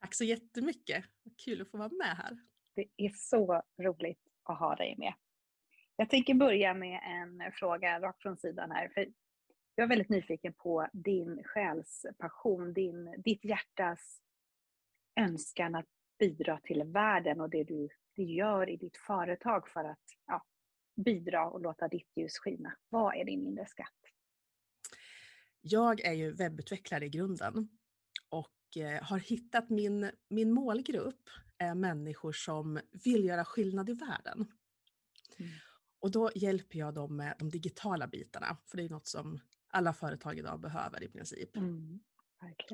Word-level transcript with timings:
Tack 0.00 0.14
så 0.14 0.24
jättemycket! 0.24 1.04
Vad 1.22 1.38
kul 1.38 1.62
att 1.62 1.70
få 1.70 1.78
vara 1.78 1.88
med 1.88 2.16
här. 2.16 2.38
Det 2.74 2.88
är 2.96 3.12
så 3.14 3.62
roligt 3.82 4.20
att 4.42 4.58
ha 4.58 4.76
dig 4.76 4.94
med. 4.98 5.14
Jag 5.96 6.10
tänker 6.10 6.34
börja 6.34 6.74
med 6.74 7.00
en 7.04 7.52
fråga 7.52 8.00
rakt 8.00 8.22
från 8.22 8.36
sidan 8.36 8.70
här. 8.70 8.88
För 8.88 9.12
jag 9.74 9.84
är 9.84 9.88
väldigt 9.88 10.08
nyfiken 10.08 10.52
på 10.52 10.88
din 10.92 11.42
själspassion, 11.44 12.72
din, 12.72 13.22
ditt 13.22 13.44
hjärtas 13.44 14.20
önskan 15.20 15.74
att 15.74 15.86
bidra 16.18 16.60
till 16.60 16.82
världen 16.82 17.40
och 17.40 17.50
det 17.50 17.64
du, 17.64 17.88
du 18.12 18.22
gör 18.22 18.70
i 18.70 18.76
ditt 18.76 18.96
företag 18.96 19.68
för 19.68 19.84
att 19.84 20.04
ja, 20.26 20.46
bidra 20.96 21.50
och 21.50 21.60
låta 21.60 21.88
ditt 21.88 22.16
ljus 22.16 22.38
skina. 22.38 22.76
Vad 22.88 23.14
är 23.14 23.24
din 23.24 23.46
inre 23.46 23.66
skatt? 23.66 23.94
Jag 25.60 26.00
är 26.00 26.12
ju 26.12 26.32
webbutvecklare 26.32 27.06
i 27.06 27.08
grunden 27.08 27.68
och 28.28 28.59
har 29.02 29.18
hittat 29.18 29.70
min, 29.70 30.10
min 30.28 30.52
målgrupp 30.52 31.28
är 31.58 31.74
människor 31.74 32.32
som 32.32 32.80
vill 33.04 33.24
göra 33.24 33.44
skillnad 33.44 33.90
i 33.90 33.92
världen. 33.92 34.46
Mm. 35.38 35.50
Och 36.00 36.10
då 36.10 36.30
hjälper 36.34 36.78
jag 36.78 36.94
dem 36.94 37.16
med 37.16 37.34
de 37.38 37.48
digitala 37.48 38.06
bitarna, 38.06 38.56
för 38.66 38.76
det 38.76 38.82
är 38.82 38.88
något 38.88 39.06
som 39.06 39.40
alla 39.68 39.92
företag 39.92 40.38
idag 40.38 40.60
behöver 40.60 41.02
i 41.02 41.08
princip. 41.08 41.56
Mm, 41.56 42.00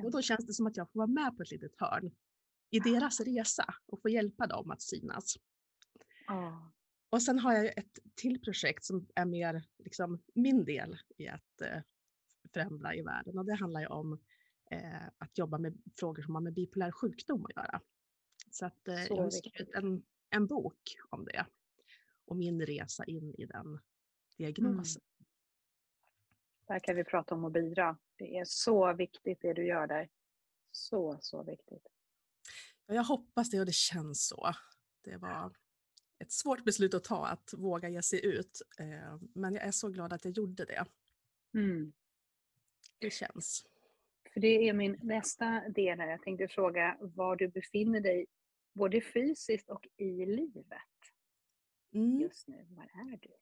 och 0.04 0.10
då 0.10 0.22
känns 0.22 0.46
det 0.46 0.52
som 0.52 0.66
att 0.66 0.76
jag 0.76 0.90
får 0.90 0.98
vara 0.98 1.06
med 1.06 1.36
på 1.36 1.42
ett 1.42 1.50
litet 1.50 1.74
hörn 1.76 2.10
i 2.70 2.78
deras 2.78 3.20
resa 3.20 3.74
och 3.86 4.02
få 4.02 4.08
hjälpa 4.08 4.46
dem 4.46 4.70
att 4.70 4.82
synas. 4.82 5.36
Oh. 6.28 6.68
Och 7.10 7.22
sen 7.22 7.38
har 7.38 7.52
jag 7.52 7.78
ett 7.78 7.98
till 8.14 8.40
projekt 8.40 8.84
som 8.84 9.06
är 9.14 9.24
mer 9.24 9.62
liksom, 9.78 10.22
min 10.34 10.64
del 10.64 10.98
i 11.16 11.28
att 11.28 11.60
eh, 11.60 11.82
förändra 12.52 12.94
i 12.94 13.02
världen 13.02 13.38
och 13.38 13.44
det 13.44 13.54
handlar 13.54 13.80
ju 13.80 13.86
om 13.86 14.20
eh, 14.70 15.06
att 15.18 15.38
jobba 15.38 15.58
med 15.58 15.78
frågor 15.98 16.22
som 16.22 16.34
har 16.34 16.42
med 16.42 16.54
bipolär 16.54 16.90
sjukdom 16.90 17.44
att 17.44 17.56
göra. 17.56 17.80
Så 18.50 18.66
att 18.66 18.88
eh, 18.88 19.04
Så 19.04 19.14
jag 19.14 19.22
har 19.22 19.30
skrivit 19.30 19.74
en, 19.74 20.02
en 20.30 20.46
bok 20.46 20.96
om 21.10 21.24
det 21.24 21.46
och 22.24 22.36
min 22.36 22.66
resa 22.66 23.04
in 23.04 23.34
i 23.34 23.46
den 23.46 23.80
diagnosen. 24.36 25.02
Mm. 25.02 25.26
Där 26.66 26.78
kan 26.78 26.96
vi 26.96 27.04
prata 27.04 27.34
om 27.34 27.44
att 27.44 27.52
bidra. 27.52 27.98
Det 28.16 28.38
är 28.38 28.44
så 28.44 28.92
viktigt 28.92 29.38
det 29.40 29.52
du 29.52 29.66
gör 29.66 29.86
där. 29.86 30.08
Så, 30.70 31.18
så 31.20 31.42
viktigt. 31.42 31.88
Jag 32.86 33.04
hoppas 33.04 33.50
det 33.50 33.60
och 33.60 33.66
det 33.66 33.74
känns 33.74 34.26
så. 34.26 34.54
Det 35.02 35.16
var 35.16 35.52
ett 36.18 36.32
svårt 36.32 36.64
beslut 36.64 36.94
att 36.94 37.04
ta, 37.04 37.26
att 37.26 37.54
våga 37.56 37.88
ge 37.88 38.02
sig 38.02 38.26
ut. 38.26 38.62
Eh, 38.78 39.18
men 39.34 39.54
jag 39.54 39.64
är 39.64 39.70
så 39.70 39.88
glad 39.88 40.12
att 40.12 40.24
jag 40.24 40.36
gjorde 40.36 40.64
det. 40.64 40.84
Mm. 41.54 41.92
Det 42.98 43.10
känns. 43.10 43.66
För 44.36 44.40
det 44.40 44.68
är 44.68 44.72
min 44.72 44.98
nästa 45.02 45.68
del 45.68 46.00
här. 46.00 46.08
Jag 46.08 46.22
tänkte 46.22 46.48
fråga 46.48 46.96
var 47.00 47.36
du 47.36 47.48
befinner 47.48 48.00
dig 48.00 48.26
både 48.74 49.00
fysiskt 49.00 49.70
och 49.70 49.86
i 49.96 50.26
livet 50.26 50.66
mm. 51.94 52.20
just 52.20 52.48
nu. 52.48 52.66
Var 52.70 52.84
är 52.84 53.16
du? 53.16 53.34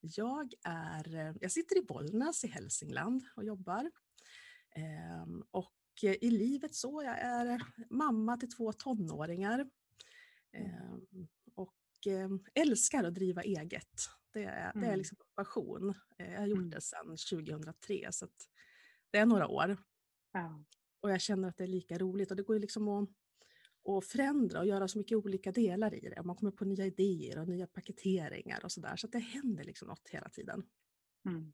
Jag, 0.00 0.54
är, 0.64 1.14
eh, 1.14 1.34
jag 1.40 1.52
sitter 1.52 1.78
i 1.78 1.82
Bollnäs 1.82 2.44
i 2.44 2.48
Hälsingland 2.48 3.22
och 3.36 3.44
jobbar. 3.44 3.90
Ehm, 4.74 5.44
och 5.50 5.74
i 6.02 6.30
livet 6.30 6.74
så, 6.74 7.02
jag 7.02 7.18
är 7.18 7.62
mamma 7.90 8.36
till 8.36 8.50
två 8.50 8.72
tonåringar. 8.72 9.70
Ehm, 10.52 11.28
och 11.54 12.06
ehm, 12.06 12.44
älskar 12.54 13.04
att 13.04 13.14
driva 13.14 13.42
eget. 13.42 14.00
Det 14.32 14.44
är, 14.44 14.70
mm. 14.70 14.80
det 14.80 14.86
är 14.86 14.92
mm. 14.92 14.98
liksom 14.98 15.18
passion. 15.34 15.94
Eh, 16.18 16.32
jag 16.32 16.40
har 16.40 16.46
gjort 16.46 16.58
mm. 16.58 16.70
det 16.70 16.80
sedan 16.80 17.16
2003 17.30 18.08
så 18.10 18.28
det 19.10 19.18
är 19.18 19.26
några 19.26 19.48
år. 19.48 19.76
Ja. 20.32 20.64
Och 21.00 21.10
jag 21.10 21.20
känner 21.20 21.48
att 21.48 21.56
det 21.56 21.64
är 21.64 21.68
lika 21.68 21.98
roligt 21.98 22.30
och 22.30 22.36
det 22.36 22.42
går 22.42 22.56
ju 22.56 22.60
liksom 22.60 22.88
att, 22.88 23.08
att 23.88 24.06
förändra 24.06 24.58
och 24.58 24.66
göra 24.66 24.88
så 24.88 24.98
mycket 24.98 25.18
olika 25.18 25.52
delar 25.52 25.94
i 25.94 26.00
det. 26.00 26.22
Man 26.22 26.36
kommer 26.36 26.52
på 26.52 26.64
nya 26.64 26.86
idéer 26.86 27.38
och 27.38 27.48
nya 27.48 27.66
paketeringar 27.66 28.64
och 28.64 28.72
sådär. 28.72 28.96
Så 28.96 29.06
att 29.06 29.12
det 29.12 29.18
händer 29.18 29.64
liksom 29.64 29.88
något 29.88 30.08
hela 30.08 30.28
tiden. 30.28 30.62
Mm. 31.26 31.52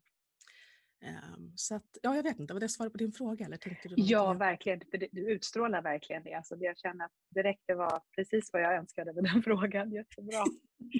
Um, 1.02 1.52
så 1.56 1.74
att, 1.74 1.98
ja, 2.02 2.16
jag 2.16 2.22
vet 2.22 2.38
inte, 2.38 2.52
var 2.52 2.60
det 2.60 2.68
svar 2.68 2.88
på 2.88 2.98
din 2.98 3.12
fråga? 3.12 3.46
Eller 3.46 3.56
tänkte 3.56 3.88
du 3.88 3.94
ja, 3.98 4.32
verkligen. 4.32 4.80
För 4.90 5.08
du 5.12 5.30
utstrålar 5.30 5.82
verkligen 5.82 6.22
det. 6.22 6.34
Alltså, 6.34 6.56
jag 6.56 6.78
känner 6.78 7.04
att 7.04 7.12
direkt 7.30 7.62
det 7.66 7.74
var 7.74 8.02
precis 8.16 8.52
vad 8.52 8.62
jag 8.62 8.76
önskade 8.76 9.12
med 9.12 9.24
den 9.24 9.42
frågan. 9.44 9.92
Jättebra. 9.92 10.44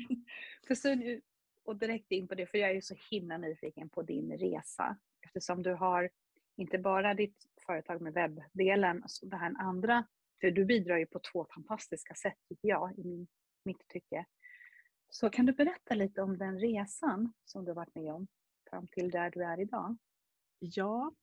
för 0.66 0.75
så, 0.75 1.21
och 1.65 1.77
direkt 1.77 2.12
in 2.12 2.28
på 2.28 2.34
det, 2.34 2.47
för 2.47 2.59
jag 2.59 2.71
är 2.71 2.75
ju 2.75 2.83
så 2.83 2.95
himla 3.10 3.39
nyfiken 3.39 3.89
på 3.89 4.03
din 4.03 4.39
resa. 4.39 4.97
Eftersom 5.21 5.62
du 5.62 5.75
har 5.75 6.10
inte 6.56 6.78
bara 6.78 7.15
ditt 7.15 7.47
företag 7.68 8.00
med 8.00 8.12
webbdelen, 8.12 9.02
alltså 9.02 9.26
det 9.26 9.36
här 9.36 9.54
andra, 9.58 10.06
för 10.40 10.50
du 10.50 10.64
bidrar 10.64 10.98
ju 10.98 11.06
på 11.06 11.20
två 11.32 11.46
fantastiska 11.54 12.14
sätt 12.14 12.38
tycker 12.48 12.68
jag, 12.68 12.98
i 12.98 13.04
min, 13.04 13.28
mitt 13.64 13.88
tycke. 13.88 14.24
Så 15.10 15.30
kan 15.30 15.46
du 15.46 15.52
berätta 15.52 15.94
lite 15.94 16.22
om 16.22 16.38
den 16.38 16.58
resan 16.58 17.32
som 17.44 17.64
du 17.64 17.72
varit 17.72 17.94
med 17.94 18.12
om 18.12 18.26
fram 18.70 18.86
till 18.86 19.10
där 19.10 19.30
du 19.30 19.44
är 19.44 19.60
idag? 19.60 19.96
Ja, 20.58 21.14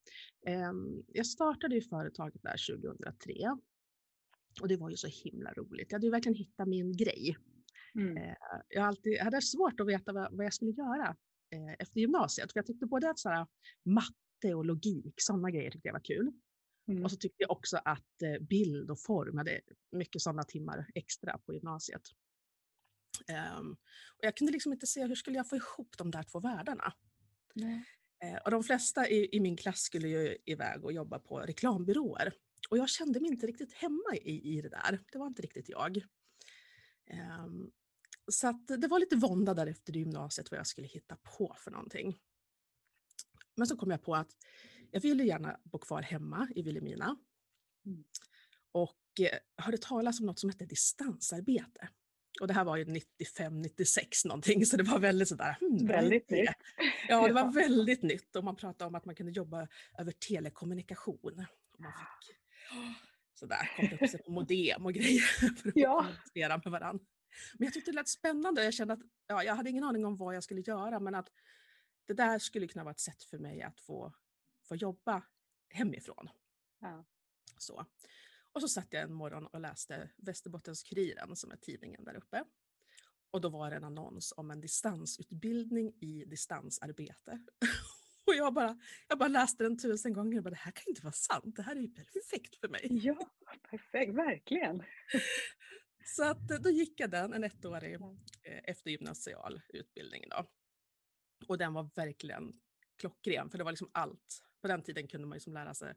eh, 0.47 0.72
jag 1.07 1.25
startade 1.25 1.75
ju 1.75 1.81
företaget 1.81 2.41
där 2.41 2.75
2003 2.77 3.57
och 4.62 4.67
det 4.67 4.77
var 4.77 4.89
ju 4.89 4.95
så 4.95 5.07
himla 5.07 5.53
roligt. 5.53 5.91
Jag 5.91 5.95
hade 5.95 6.06
ju 6.06 6.12
verkligen 6.12 6.35
hittat 6.35 6.67
min 6.67 6.97
grej. 6.97 7.38
Mm. 7.95 8.17
Eh, 8.17 8.35
jag, 8.69 8.83
alltid, 8.83 9.19
hade 9.19 9.41
svårt 9.41 9.79
att 9.79 9.88
veta 9.88 10.13
vad, 10.13 10.38
vad 10.38 10.45
jag 10.45 10.53
skulle 10.53 10.72
göra 10.72 11.16
eh, 11.50 11.73
efter 11.79 12.00
gymnasiet, 12.00 12.51
för 12.51 12.59
jag 12.59 12.66
tyckte 12.66 12.85
både 12.85 13.09
att 13.09 13.19
så 13.19 13.29
här, 13.29 13.47
matte 13.83 14.25
matte 14.35 14.56
och 14.56 14.66
logik, 14.66 15.13
sådana 15.18 15.51
grejer 15.51 15.72
tyckte 15.72 15.88
jag 15.88 15.94
var 15.94 16.03
kul. 16.06 16.31
Mm. 16.88 17.03
Och 17.03 17.12
så 17.12 17.18
tyckte 17.18 17.44
jag 17.44 17.51
också 17.51 17.78
att 17.85 18.22
eh, 18.22 18.41
bild 18.41 18.91
och 18.91 19.00
form, 19.00 19.38
hade 19.38 19.62
mycket 19.91 20.22
sådana 20.22 20.44
timmar 20.44 20.91
extra 20.96 21.38
på 21.38 21.53
gymnasiet. 21.53 22.01
Um, 23.59 23.72
och 24.18 24.25
jag 24.25 24.38
kunde 24.38 24.53
liksom 24.53 24.74
inte 24.74 24.88
se 24.88 25.06
hur 25.06 25.16
skulle 25.16 25.38
jag 25.38 25.50
få 25.50 25.56
ihop 25.56 25.97
de 25.97 26.12
där 26.12 26.24
två 26.24 26.40
världarna. 26.40 26.94
Mm. 27.56 27.84
Uh, 28.24 28.40
och 28.45 28.51
de 28.51 28.63
flesta 28.63 29.09
i, 29.09 29.29
i, 29.31 29.40
min 29.40 29.57
klass 29.57 29.79
skulle 29.79 30.07
ju 30.07 30.38
iväg 30.45 30.85
och 30.85 30.94
jobba 30.94 31.19
på 31.19 31.40
reklambyråer. 31.40 32.34
Och 32.69 32.78
jag 32.78 32.90
kände 32.90 33.19
mig 33.19 33.31
inte 33.31 33.47
riktigt 33.47 33.74
hemma 33.74 34.16
i, 34.22 34.57
i 34.57 34.62
det 34.62 34.69
där. 34.69 35.00
Det 35.12 35.18
var 35.18 35.28
inte 35.28 35.41
riktigt 35.41 35.69
jag. 35.69 35.97
Um, 37.45 37.72
så 38.31 38.51
det 38.51 38.88
var 38.88 39.00
lite 39.00 39.16
vånda 39.16 39.53
där 39.53 39.68
efter 39.68 39.94
gymnasiet 39.94 40.51
vad 40.51 40.59
jag 40.59 40.68
skulle 40.68 40.88
hitta 40.88 41.16
på 41.38 41.56
för 41.59 41.72
någonting. 41.72 42.19
Men 43.56 43.68
så 43.68 43.78
kom 43.78 43.92
jag 43.92 44.04
på 44.04 44.16
att 44.16 44.30
jag 44.92 45.02
ville 45.02 45.24
gärna 45.24 45.60
bo 45.64 45.78
kvar 45.78 46.02
hemma 46.02 46.48
i 46.56 46.62
Vilhelmina. 46.62 47.18
Mm. 47.86 48.04
Och 48.72 49.20
eh, 49.20 49.40
hörde 49.58 49.78
talas 49.78 50.20
om 50.20 50.26
något 50.26 50.40
som 50.40 50.50
hette 50.50 50.66
distansarbete. 50.66 51.90
Och 52.42 52.48
det 52.48 52.54
här 52.54 52.64
var 52.64 52.78
ju 52.78 52.86
95, 52.86 53.62
96 53.62 54.26
någonting, 54.26 54.66
så 54.66 54.78
det 54.78 54.84
var 54.84 55.00
väldigt 55.00 55.28
sådär... 55.28 55.58
Hmm, 55.60 55.88
väldigt 55.88 56.30
nytt. 56.30 56.50
Ja, 57.08 57.28
det 57.28 57.34
var 57.44 57.54
väldigt 57.54 58.02
nytt 58.02 58.36
och 58.36 58.44
man 58.44 58.56
pratade 58.56 58.88
om 58.88 58.96
att 58.96 59.06
man 59.06 59.16
kunde 59.16 59.32
jobba 59.32 59.68
över 60.00 60.12
telekommunikation. 60.12 61.46
Och 61.74 61.80
man 61.80 61.92
fick 61.92 62.38
sådär, 63.40 63.72
koppla 63.76 63.98
upp 63.98 64.10
sig 64.10 64.24
på 64.24 64.31
modem 64.31 64.86
och 64.86 64.94
grejer 65.00 65.22
för 65.22 65.69
att 65.69 65.75
ja. 65.75 65.98
kommunicera 65.98 66.62
med 66.63 66.72
varandra. 66.72 67.06
Men 67.54 67.66
jag 67.66 67.74
tyckte 67.74 67.92
det 67.92 67.96
lät 67.96 68.10
spännande 68.10 68.63
jag 68.63 68.74
kände 68.74 68.94
att 68.94 69.00
ja, 69.28 69.44
jag 69.44 69.56
hade 69.56 69.69
ingen 69.69 69.84
aning 69.84 70.06
om 70.06 70.18
vad 70.18 70.36
jag 70.36 70.44
skulle 70.44 70.62
göra, 70.62 71.00
men 71.00 71.16
att 71.16 71.30
det 72.06 72.13
där 72.13 72.40
skulle 72.40 72.68
kunna 72.68 72.84
vara 72.84 72.92
ett 72.92 73.00
sätt 73.00 73.24
för 73.24 73.38
mig 73.38 73.62
att 73.62 73.80
få, 73.80 74.13
få 74.63 74.75
jobba 74.75 75.24
hemifrån. 75.69 76.30
Ja. 76.80 77.06
Så. 77.57 77.86
Och 78.52 78.62
så 78.62 78.68
satt 78.68 78.88
jag 78.90 79.04
en 79.04 79.13
morgon 79.13 79.48
och 79.48 79.60
läste 79.60 80.10
Västerbottens-Kuriren 80.18 81.36
som 81.36 81.52
är 81.52 81.57
tidningen 81.57 82.04
där 82.04 82.16
uppe. 82.16 82.44
Och 83.31 83.42
då 83.42 83.50
var 83.50 83.69
det 83.69 83.75
en 83.75 83.84
annons 83.84 84.34
om 84.38 84.52
en 84.52 84.62
distansutbildning 84.62 85.94
i 86.02 86.25
distansarbete. 86.25 87.40
Och 88.28 88.36
jag 88.36 88.54
bara, 88.54 88.80
jag 89.08 89.19
bara 89.19 89.30
läste 89.30 89.63
den 89.63 89.78
tusen 89.78 90.13
gånger 90.13 90.38
och 90.38 90.44
bara, 90.44 90.50
det 90.50 90.56
här 90.56 90.72
kan 90.72 90.84
inte 90.88 91.01
vara 91.01 91.13
sant, 91.13 91.56
det 91.56 91.62
här 91.62 91.75
är 91.75 91.80
ju 91.80 91.94
perfekt 91.94 92.56
för 92.56 92.68
mig. 92.68 92.88
Ja, 92.90 93.30
perfekt, 93.69 94.13
verkligen. 94.13 94.84
Så 96.06 96.24
att 96.24 96.48
då 96.48 96.69
gick 96.69 97.00
jag 97.00 97.12
den, 97.12 97.34
en 97.34 97.44
ettårig 97.44 97.94
eh, 97.94 98.60
eftergymnasial 98.63 99.62
utbildning. 99.69 100.24
Då. 100.30 100.46
Och 101.47 101.57
den 101.57 101.74
var 101.74 101.89
verkligen 101.95 102.59
klockren, 102.95 103.50
för 103.50 103.57
det 103.57 103.63
var 103.63 103.71
liksom 103.71 103.89
allt. 103.92 104.44
På 104.62 104.68
den 104.68 104.81
tiden 104.81 105.07
kunde 105.07 105.27
man 105.27 105.36
liksom 105.36 105.53
lära 105.53 105.74
sig 105.74 105.95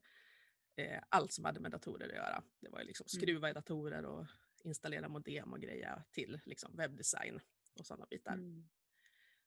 eh, 0.76 1.02
allt 1.08 1.32
som 1.32 1.44
hade 1.44 1.60
med 1.60 1.70
datorer 1.70 2.08
att 2.08 2.14
göra. 2.14 2.42
Det 2.60 2.68
var 2.68 2.84
liksom 2.84 3.04
Mm. 3.04 3.20
skruva 3.22 3.50
i 3.50 3.52
datorer 3.52 4.04
och 4.04 4.26
installera 4.64 5.08
modem 5.08 5.52
och 5.52 5.60
greja 5.60 6.04
till 6.10 6.40
liksom 6.44 6.76
webbdesign 6.76 7.40
och 7.78 7.86
sådana 7.86 8.06
bitar. 8.10 8.32
Mm. 8.34 8.68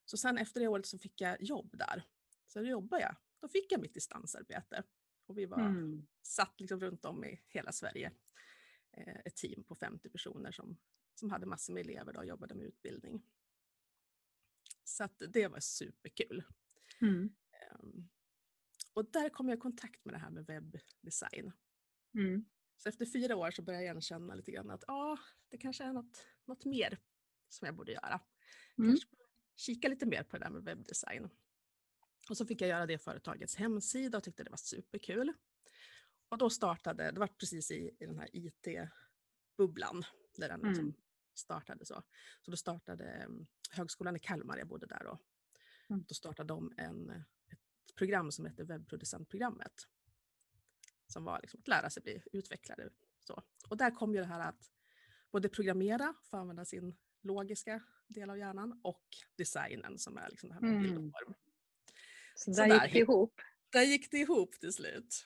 Så 0.06 0.18
sen 0.18 0.38
efter 0.38 0.59
det 0.59 0.68
året 0.68 0.86
så 0.86 0.98
fick 1.00 1.21
jag 1.21 1.42
jobb 1.42 1.77
där. 1.77 2.04
Så 2.47 2.59
då 2.59 2.65
jobbade 2.65 3.01
jag. 3.01 3.15
Då 3.39 3.47
fick 3.47 3.71
jag 3.71 3.81
mitt 3.81 3.94
distansarbete. 3.94 4.83
Och 5.25 5.38
vi 5.38 5.45
var 5.45 5.59
Mm. 5.59 6.07
satt 6.21 6.59
liksom 6.59 6.80
runt 6.80 7.06
om 7.06 7.24
i 7.25 7.42
hela 7.47 7.71
Sverige. 7.71 8.12
Eh, 8.92 9.15
ett 9.25 9.36
team 9.36 9.63
på 9.63 9.75
50 9.75 10.09
personer 10.09 10.51
som, 10.51 10.77
som 11.15 11.30
hade 11.31 11.45
massor 11.45 11.74
med 11.74 11.81
elever 11.81 12.13
då 12.13 12.19
och 12.19 12.25
jobbade 12.25 12.56
med 12.56 12.65
utbildning. 12.65 13.21
Så 14.92 15.04
att 15.04 15.22
det 15.30 15.48
var 15.48 15.60
superkul. 15.60 16.44
Mm. 17.02 17.36
Ehm, 17.52 18.10
och 18.94 19.12
där 19.12 19.30
kom 19.30 19.50
jag 19.50 19.58
i 19.58 19.62
kontakt 19.62 20.06
med 20.06 20.14
det 20.14 20.18
här 20.18 20.30
med 20.30 20.46
webbdesign. 20.46 21.52
Mm. 22.14 22.46
Så 22.78 22.90
efter 22.90 23.06
fyra 23.06 23.36
år 23.36 23.52
så 23.52 23.62
började 23.62 23.86
jag 23.86 24.04
känna 24.04 24.36
lite 24.36 24.52
grann 24.52 24.70
att 24.70 24.84
ja, 24.88 25.18
det 25.50 25.58
kanske 25.58 25.84
är 25.84 25.94
något, 25.94 26.26
något 26.46 26.66
mer 26.66 27.00
som 27.50 27.66
jag 27.66 27.76
borde 27.76 27.92
göra. 27.92 28.22
Mm. 28.78 28.90
Kanske 28.92 29.08
kika 29.56 29.88
lite 29.88 30.06
mer 30.06 30.24
på 30.24 30.38
det 30.38 30.44
där 30.46 30.50
med 30.52 30.64
webbdesign. 30.64 31.30
Och 32.30 32.38
så 32.38 32.46
fick 32.46 32.62
jag 32.62 32.70
göra 32.70 32.86
det 32.86 32.98
företagets 32.98 33.56
hemsida 33.56 34.18
och 34.18 34.24
tyckte 34.24 34.44
det 34.44 34.50
var 34.50 34.58
superkul. 34.58 35.34
Och 36.30 36.38
då 36.38 36.50
startade, 36.50 37.12
det 37.12 37.20
var 37.20 37.28
precis 37.28 37.72
i, 37.72 37.96
i 38.00 38.06
den 38.06 38.20
här 38.20 38.30
IT-bubblan 38.34 40.04
där 40.38 40.50
den 40.50 40.62
Mm. 40.66 40.94
startade 41.34 41.86
så. 41.86 42.04
Så 42.42 42.52
då 42.52 42.58
startade 42.58 43.26
um, 43.28 43.48
Högskolan 43.71 44.15
i 44.15 44.19
Kalmar, 44.19 44.57
jag 44.57 44.68
bodde 44.68 44.85
där 44.85 45.01
då. 45.03 45.19
Mm. 45.89 46.06
Då 46.07 46.13
startade 46.13 46.47
de 46.47 46.73
en, 46.77 47.09
ett 47.51 47.95
program 47.95 48.31
som 48.31 48.45
heter 48.45 48.63
webbproducentprogrammet. 48.63 49.73
Som 51.07 51.23
var 51.23 51.39
liksom 51.41 51.59
att 51.59 51.68
lära 51.68 51.89
sig 51.89 52.03
bli 52.03 52.21
utvecklare. 52.31 52.89
Så. 53.19 53.44
Och 53.69 53.77
där 53.77 53.91
kom 53.91 54.13
ju 54.15 54.19
det 54.19 54.27
här 54.27 54.39
att 54.50 54.71
både 55.31 55.50
programmera 55.50 56.13
för 56.29 56.38
att 56.38 56.41
använda 56.41 56.65
sin 56.65 56.97
logiska 57.21 57.83
del 58.07 58.29
av 58.29 58.38
hjärnan 58.38 58.79
och 58.83 59.06
designen 59.38 59.97
som 59.97 60.18
är 60.18 60.29
liksom 60.29 60.50
det 60.50 60.56
här 60.56 60.62
med 60.62 60.81
bild 60.81 60.94
och 60.94 61.00
Mm. 61.00 61.12
form. 61.12 61.33
Så 62.35 62.53
Så 62.53 62.62
där 62.62 62.69
där 62.69 62.83
gick 62.83 62.94
det 62.94 63.00
ihop. 63.00 63.41
Där 63.71 63.81
gick 63.83 64.12
det 64.12 64.18
ihop 64.18 64.51
till 64.59 64.73
slut. 64.73 65.25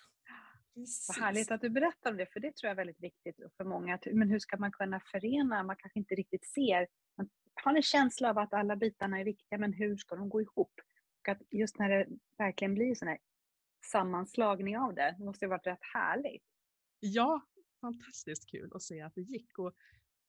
Vad 1.07 1.18
härligt 1.18 1.51
att 1.51 1.62
du 1.62 1.69
berättar 1.69 2.12
om 2.12 2.18
det, 2.18 2.25
för 2.33 2.39
det 2.39 2.56
tror 2.56 2.68
jag 2.68 2.71
är 2.71 2.75
väldigt 2.75 3.03
viktigt 3.03 3.36
för 3.57 3.63
många. 3.63 4.00
Men 4.13 4.30
hur 4.30 4.39
ska 4.39 4.57
man 4.57 4.71
kunna 4.71 5.00
förena? 5.12 5.63
Man 5.63 5.75
kanske 5.75 6.00
inte 6.00 6.15
riktigt 6.15 6.45
ser. 6.45 6.88
Man 7.18 7.30
har 7.63 7.75
en 7.75 7.81
känsla 7.81 8.30
av 8.30 8.38
att 8.38 8.54
alla 8.54 8.75
bitarna 8.75 9.19
är 9.19 9.24
viktiga, 9.25 9.57
men 9.60 9.74
hur 9.74 9.98
ska 9.98 10.16
de 10.16 10.30
gå 10.30 10.42
ihop? 10.42 10.74
Och 11.22 11.30
att 11.30 11.42
just 11.52 11.80
när 11.80 11.90
det 11.90 12.07
verkligen 12.38 12.74
blir 12.74 12.96
sån 12.96 13.07
här 13.07 13.18
sammanslagning 13.92 14.78
av 14.78 14.94
det, 14.96 15.16
det 15.18 15.25
måste 15.25 15.46
ju 15.46 15.50
varit 15.50 15.68
rätt 15.68 15.84
härligt. 15.94 16.44
Ja, 17.00 17.42
fantastiskt 17.81 18.50
kul 18.52 18.72
att 18.74 18.81
se 18.81 19.02
att 19.02 19.16
det 19.16 19.22
gick. 19.22 19.60
Och, 19.60 19.74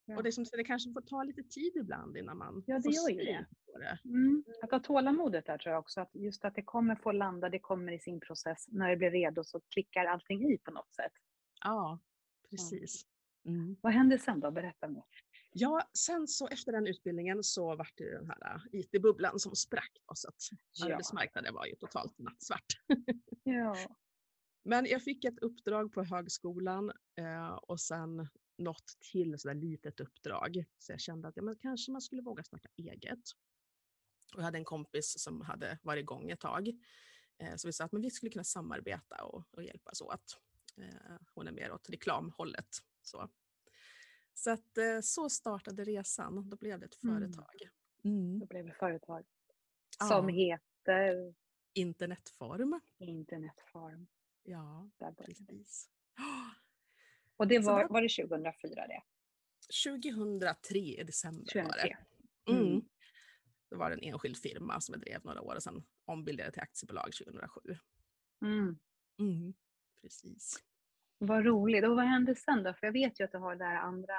Ja. 0.08 0.16
och 0.16 0.22
det, 0.22 0.32
som, 0.32 0.44
det 0.52 0.64
kanske 0.64 0.92
får 0.92 1.00
ta 1.00 1.22
lite 1.22 1.42
tid 1.42 1.72
ibland 1.76 2.16
innan 2.16 2.38
man 2.38 2.64
Ja, 2.66 2.76
det 2.76 2.82
får 2.82 2.92
gör 2.92 3.08
ju 3.10 3.16
syn 3.26 3.26
det. 3.26 3.46
på 3.72 3.78
det. 3.78 3.98
Mm. 4.04 4.44
Att 4.62 4.70
ha 4.70 4.78
tålamodet 4.80 5.46
där 5.46 5.58
tror 5.58 5.72
jag 5.72 5.80
också, 5.80 6.00
att 6.00 6.14
just 6.14 6.44
att 6.44 6.54
det 6.54 6.62
kommer 6.62 6.96
få 6.96 7.12
landa, 7.12 7.48
det 7.48 7.58
kommer 7.58 7.92
i 7.92 7.98
sin 7.98 8.20
process. 8.20 8.68
När 8.68 8.90
det 8.90 8.96
blir 8.96 9.10
redo 9.10 9.44
så 9.44 9.60
klickar 9.60 10.04
allting 10.04 10.52
i 10.52 10.58
på 10.58 10.70
något 10.70 10.94
sätt. 10.94 11.12
Ja, 11.64 11.98
precis. 12.50 13.06
Mm. 13.44 13.76
Vad 13.80 13.92
hände 13.92 14.18
sen 14.18 14.40
då? 14.40 14.50
Berätta 14.50 14.88
mer. 14.88 15.04
Ja, 15.58 15.90
sen 15.98 16.28
så 16.28 16.48
efter 16.48 16.72
den 16.72 16.86
utbildningen 16.86 17.42
så 17.44 17.76
var 17.76 17.88
det 17.96 18.10
den 18.10 18.26
här 18.26 18.54
äh, 18.54 18.80
IT-bubblan 18.80 19.38
som 19.38 19.56
sprack. 19.56 19.90
då, 20.08 20.14
Så 20.14 20.28
att 20.28 20.42
Ja. 20.72 20.86
arbetsmarknaden 20.86 21.54
var 21.54 21.66
ju 21.66 21.74
totalt 21.76 22.18
nattsvart. 22.18 22.66
Ja. 23.42 23.76
Men 24.64 24.86
jag 24.86 25.02
fick 25.02 25.24
ett 25.24 25.38
uppdrag 25.38 25.92
på 25.92 26.02
högskolan 26.04 26.92
eh, 27.18 27.48
och 27.52 27.80
sen 27.80 28.28
något 28.58 28.98
till 29.12 29.38
sådär 29.38 29.54
litet 29.54 30.00
uppdrag. 30.00 30.64
Så 30.78 30.92
jag 30.92 31.00
kände 31.00 31.28
att 31.28 31.36
ja, 31.36 31.42
men 31.42 31.56
kanske 31.58 31.92
man 31.92 32.00
skulle 32.00 32.22
våga 32.22 32.42
starta 32.44 32.68
eget. 32.76 33.22
Och 34.34 34.40
jag 34.40 34.44
hade 34.44 34.58
en 34.58 34.64
kompis 34.64 35.18
som 35.18 35.40
hade 35.40 35.78
varit 35.82 36.00
igång 36.00 36.30
ett 36.30 36.40
tag. 36.40 36.68
Eh, 37.38 37.56
så 37.56 37.68
vi 37.68 37.72
sa 37.72 37.84
att 37.84 37.92
men 37.92 38.02
vi 38.02 38.10
skulle 38.10 38.32
kunna 38.32 38.44
samarbeta 38.44 39.24
och, 39.24 39.44
och 39.50 39.62
hjälpas 39.64 40.00
åt. 40.00 40.38
Eh, 40.80 41.16
hon 41.34 41.48
är 41.48 41.52
mer 41.52 41.72
åt 41.72 41.90
reklamhållet. 41.90 42.68
Så, 43.02 43.30
så, 44.36 44.50
att, 44.50 44.78
eh, 44.78 45.00
så 45.02 45.28
startade 45.30 45.84
resan. 45.84 46.50
Då 46.50 46.56
blev 46.56 46.80
det 46.80 46.86
ett 46.86 47.02
Mm. 47.02 47.16
företag. 47.20 47.68
Mm. 48.04 48.38
Då 48.38 48.46
blev 48.46 48.66
det 48.66 48.72
företag. 48.72 49.26
Ja. 49.98 50.06
Som 50.08 50.28
heter 50.28 51.34
Internetform. 51.72 52.80
Internetfarm. 52.98 54.06
Ja, 54.42 54.90
Där 54.96 55.12
började 55.12 55.32
det. 55.38 55.46
precis. 55.46 55.90
Och 57.36 57.48
det 57.48 57.58
var, 57.58 57.88
var 57.88 58.02
det 58.02 58.08
2004 58.08 58.86
det? 58.86 59.02
2003 59.84 60.78
i 60.78 61.04
december 61.04 61.52
var 61.54 61.62
2003. 61.62 61.96
det. 62.44 62.52
Mm. 62.52 62.66
Mm. 62.66 62.82
Det 63.68 63.76
var 63.76 63.90
en 63.90 64.00
enskild 64.02 64.36
firma 64.36 64.80
som 64.80 64.92
jag 64.92 65.00
drev 65.00 65.24
några 65.24 65.40
år 65.42 65.54
och 65.56 65.62
sen 65.62 65.84
ombildade 66.04 66.52
till 66.52 66.62
aktiebolag 66.62 67.12
2007. 67.12 67.60
Mm. 68.42 68.78
Mm. 69.18 69.54
Precis. 70.02 70.62
Vad 71.18 71.44
roligt. 71.44 71.84
Och 71.84 71.96
vad 71.96 72.04
hände 72.04 72.34
sen 72.34 72.62
då? 72.62 72.74
För 72.74 72.86
jag 72.86 72.92
vet 72.92 73.20
ju 73.20 73.24
att 73.24 73.32
du 73.32 73.38
har 73.38 73.56
det 73.56 73.64
här 73.64 73.76
andra 73.76 74.14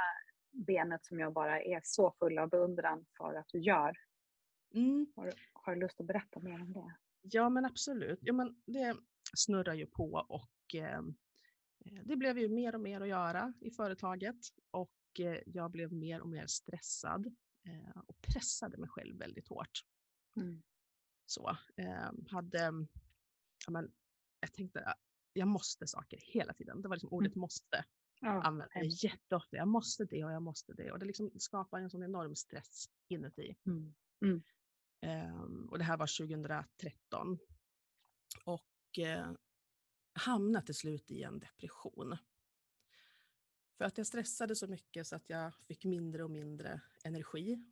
benet 0.52 1.06
som 1.06 1.20
jag 1.20 1.34
bara 1.34 1.62
är 1.62 1.82
så 1.84 2.12
full 2.20 2.38
av 2.38 2.50
beundran 2.50 3.06
för 3.18 3.34
att 3.34 3.48
du 3.50 3.60
gör. 3.60 3.98
Mm. 4.74 5.08
Har, 5.16 5.34
har 5.54 5.76
du 5.76 5.82
lust 5.82 6.00
att 6.00 6.08
berätta 6.08 6.40
mer 6.40 6.62
om 6.62 6.74
det? 6.74 6.96
Ja 7.22 7.50
men 7.50 7.66
absolut. 7.66 8.20
Ja, 8.22 8.34
men 8.34 8.62
det 8.66 8.96
snurrar 9.36 9.74
ju 9.74 9.86
på 9.86 10.26
och 10.30 10.76
eh, 10.76 11.02
det 12.04 12.16
blev 12.16 12.38
ju 12.38 12.50
mer 12.50 12.76
och 12.76 12.82
mer 12.82 13.02
att 13.02 13.08
göra 13.08 13.54
i 13.62 13.72
företaget 13.72 14.40
och 14.72 15.20
eh, 15.20 15.40
jag 15.46 15.72
blev 15.72 15.94
mer 15.94 16.22
och 16.22 16.30
mer 16.30 16.48
stressad 16.48 17.26
eh, 17.66 18.02
och 18.08 18.22
pressade 18.22 18.78
mig 18.78 18.90
själv 18.90 19.18
väldigt 19.18 19.48
hårt. 19.48 19.84
Mm. 20.36 20.64
Så, 21.26 21.58
eh, 21.76 22.12
hade, 22.32 22.88
ja, 23.66 23.72
men, 23.72 23.92
jag 24.40 24.54
tänkte 24.54 24.94
jag 25.38 25.48
måste 25.48 25.88
saker 25.88 26.20
hela 26.24 26.54
tiden. 26.54 26.82
Det 26.82 26.88
var 26.88 26.96
liksom 26.96 27.14
ordet 27.14 27.36
måste 27.36 27.86
Ja, 28.22 28.42
använde 28.42 28.72
jag 28.74 28.86
jätteofta. 28.86 29.58
Jag 29.58 29.68
måste 29.68 30.06
det 30.06 30.26
och 30.26 30.32
jag 30.32 30.42
måste 30.42 30.74
det. 30.74 30.92
Och 30.92 31.00
det 31.00 31.06
liksom 31.06 31.32
skapar 31.40 31.80
en 31.80 31.90
sån 31.90 32.04
enorm 32.04 32.36
stress 32.36 32.90
inuti. 33.08 33.56
Mm. 33.66 34.44
Ehm, 35.02 35.70
och 35.70 35.78
det 35.78 35.84
här 35.84 35.98
var 35.98 36.18
2013. 36.28 37.40
Och 38.46 39.00
eh, 39.00 39.32
hamnade 40.14 40.66
till 40.66 40.76
slut 40.76 41.12
i 41.12 41.24
en 41.24 41.40
depression. 41.40 42.18
För 43.78 43.86
att 43.86 43.98
jag 43.98 44.08
stressade 44.08 44.56
så 44.56 44.68
mycket 44.68 45.08
så 45.08 45.16
att 45.16 45.30
jag 45.30 45.54
fick 45.68 45.86
mindre 45.86 46.24
och 46.24 46.32
mindre 46.32 46.82
energi. 47.04 47.66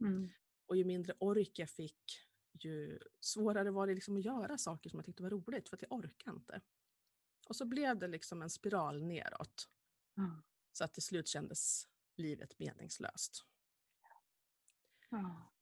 Mm. 0.00 0.28
Och 0.66 0.76
ju 0.76 0.84
mindre 0.84 1.14
ork 1.18 1.58
jag 1.58 1.70
fick, 1.70 2.18
ju 2.52 2.98
svårare 3.20 3.70
var 3.70 3.86
det 3.86 3.94
liksom 3.94 4.16
att 4.16 4.24
göra 4.24 4.58
saker 4.58 4.90
som 4.90 4.98
jag 4.98 5.06
tyckte 5.06 5.22
var 5.22 5.30
roligt, 5.30 5.68
för 5.68 5.76
att 5.76 5.82
jag 5.82 5.92
orkade 5.92 6.36
inte. 6.36 6.60
Och 7.46 7.56
så 7.56 7.64
blev 7.64 7.98
det 7.98 8.08
liksom 8.08 8.42
en 8.42 8.50
spiral 8.50 9.02
neråt. 9.02 9.68
Ja. 10.14 10.42
Så 10.72 10.84
att 10.84 10.92
till 10.94 11.02
slut 11.02 11.28
kändes 11.28 11.88
livet 12.16 12.58
meningslöst. 12.58 13.44
Ja. 15.10 15.52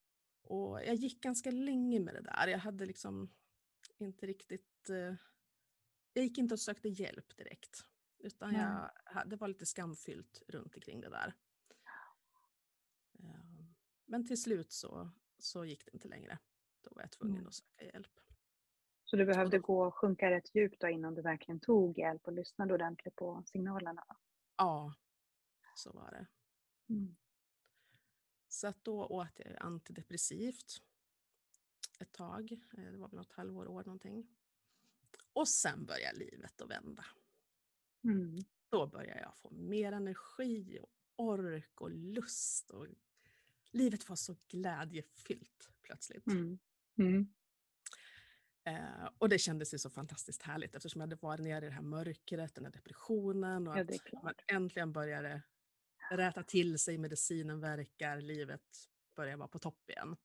Och 0.41 0.81
jag 0.83 0.95
gick 0.95 1.21
ganska 1.23 1.51
länge 1.51 1.99
med 1.99 2.13
det 2.13 2.21
där. 2.21 2.47
Jag 2.47 2.59
hade 2.59 2.85
liksom 2.85 3.33
inte 3.97 4.25
riktigt... 4.27 4.89
Eh, 4.89 5.15
jag 6.13 6.23
gick 6.25 6.37
inte 6.37 6.53
och 6.53 6.59
sökte 6.59 6.89
hjälp 6.89 7.37
direkt. 7.37 7.85
Utan 8.19 8.53
Nej. 8.53 8.61
jag, 9.13 9.29
det 9.29 9.35
var 9.35 9.47
lite 9.47 9.65
skamfyllt 9.65 10.41
runt 10.47 10.75
omkring 10.75 11.01
det 11.01 11.09
där. 11.09 11.33
Eh, 13.19 13.65
Men 14.05 14.27
till 14.27 14.41
slut 14.41 14.71
så, 14.71 15.11
så 15.37 15.65
gick 15.65 15.85
det 15.85 15.93
inte 15.93 16.07
längre. 16.07 16.39
Då 16.81 16.91
var 16.95 17.01
jag 17.01 17.11
tvungen 17.11 17.35
Mm. 17.37 17.47
att 17.47 17.53
söka 17.53 17.85
hjälp. 17.85 18.19
Så 19.13 19.17
du 19.17 19.25
behövde 19.25 19.59
gå 19.59 19.85
och 19.85 19.95
sjunka 19.95 20.31
rätt 20.31 20.55
djupt 20.55 20.81
då 20.81 20.87
innan 20.89 21.15
du 21.15 21.21
verkligen 21.21 21.59
tog 21.59 21.97
hjälp 21.97 22.27
och 22.27 22.33
lyssnade 22.33 22.73
ordentligt 22.73 23.15
på 23.15 23.43
signalerna? 23.45 24.05
Ja, 24.57 24.93
så 25.75 25.91
var 25.91 26.11
det. 26.11 26.27
Mm. 26.93 27.15
Så 28.47 28.67
att 28.67 28.83
då 28.83 29.05
åt 29.05 29.31
jag 29.35 29.55
antidepressivt 29.59 30.81
ett 31.99 32.11
tag. 32.11 32.51
Eh, 32.51 32.83
Det 32.91 32.97
var 32.97 33.07
väl 33.07 33.17
något 33.17 33.31
halvår, 33.31 33.67
år 33.67 33.83
någonting. 33.83 34.27
Och 35.33 35.47
sen 35.47 35.85
började 35.85 36.19
livet 36.19 36.61
att 36.61 36.69
vända. 36.69 37.05
Mm. 38.03 38.37
Då 38.69 38.87
började 38.87 39.21
jag 39.21 39.37
få 39.37 39.49
mer 39.49 39.91
energi 39.91 40.79
och 40.81 40.89
ork 41.15 41.81
och 41.81 41.91
lust. 41.91 42.71
Och 42.71 42.87
livet 43.71 44.09
var 44.09 44.15
så 44.15 44.35
glädjefyllt 44.47 45.71
plötsligt. 45.81 46.27
Mm. 46.27 46.59
Mm. 46.97 47.33
Eh, 48.63 49.09
och 49.17 49.29
det 49.29 49.39
kändes 49.39 49.73
ju 49.73 49.77
så 49.77 49.89
fantastiskt 49.89 50.41
härligt 50.41 50.75
eftersom 50.75 51.01
jag 51.01 51.07
hade 51.07 51.15
varit 51.15 51.39
nere 51.39 51.65
i 51.65 51.69
det 51.69 51.75
här 51.75 51.81
mörkret, 51.81 52.55
den 52.55 52.65
här 52.65 52.71
depressionen 52.71 53.67
och 53.67 53.77
Ja, 53.77 53.81
att 53.81 54.23
man 54.23 54.33
äntligen 54.47 54.93
började 54.93 55.41
räta 56.11 56.43
till 56.43 56.79
sig, 56.79 56.97
medicinen 56.97 57.59
verkar, 57.59 58.21
livet 58.21 58.89
börjar 59.15 59.37
vara 59.37 59.47
på 59.47 59.59
topp 59.59 59.89
igen. 59.89 60.15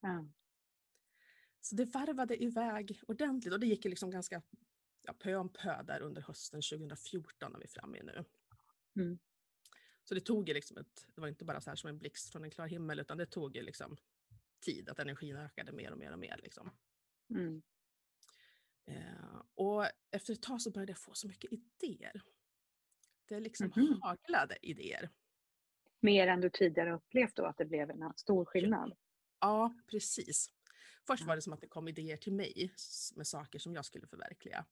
Ja. 0.00 0.28
Så 1.60 1.74
det 1.74 1.84
varvade 1.84 2.42
iväg 2.42 3.00
ordentligt 3.06 3.54
och 3.54 3.60
det 3.60 3.66
gick 3.66 3.84
ju 3.84 3.88
liksom 3.88 4.10
ganska 4.10 4.42
ja, 5.02 5.12
pö 5.12 5.34
om 5.34 5.48
pö 5.48 5.82
där 5.82 6.00
under 6.00 6.22
hösten 6.22 6.62
2014 6.62 7.54
är 7.54 7.58
vi 7.58 7.66
framme 7.66 7.98
i 7.98 8.02
nu. 8.02 8.24
Mm. 8.96 9.18
Så 10.04 10.14
det 10.14 10.20
tog 10.20 10.48
ju 10.48 10.54
liksom 10.54 10.76
ett, 10.76 11.06
det 11.14 11.20
var 11.20 11.28
inte 11.28 11.44
bara 11.44 11.60
så 11.60 11.70
här 11.70 11.76
som 11.76 11.90
en 11.90 11.98
blixt 11.98 12.32
från 12.32 12.44
en 12.44 12.50
klar 12.50 12.66
himmel, 12.66 13.00
utan 13.00 13.18
det 13.18 13.26
tog 13.26 13.56
ju 13.56 13.62
liksom 13.62 13.96
tid, 14.60 14.88
att 14.88 14.98
energin 14.98 15.36
ökade 15.36 15.72
mer 15.72 15.92
och 15.92 15.98
mer 15.98 16.12
och 16.12 16.18
mer. 16.18 16.40
Liksom. 16.42 16.70
Mm. 17.30 17.62
Eh, 18.86 19.42
och 19.54 19.84
efter 20.10 20.32
ett 20.32 20.42
tag 20.42 20.62
så 20.62 20.70
började 20.70 20.92
jag 20.92 20.98
få 20.98 21.14
så 21.14 21.28
mycket 21.28 21.50
idéer. 21.52 22.22
Det 23.28 23.40
liksom 23.40 23.72
Mhm. 23.76 24.02
haglade 24.02 24.56
idéer. 24.62 25.10
Mer 26.00 26.26
än 26.26 26.40
du 26.40 26.50
tidigare 26.50 26.92
upplevt 26.94 27.36
då 27.36 27.44
att 27.46 27.56
det 27.58 27.64
blev 27.64 27.90
en 27.90 28.12
stor 28.16 28.44
skillnad? 28.44 28.96
Ja, 29.40 29.74
precis. 29.90 30.50
Först 31.06 31.24
var 31.24 31.36
det 31.36 31.42
som 31.42 31.52
att 31.52 31.60
det 31.60 31.66
kom 31.68 31.88
idéer 31.88 32.16
till 32.16 32.32
mig 32.32 32.72
med 33.16 33.26
saker 33.26 33.58
som 33.58 33.74
jag 33.74 33.84
skulle 33.84 34.06
förverkliga. 34.06 34.64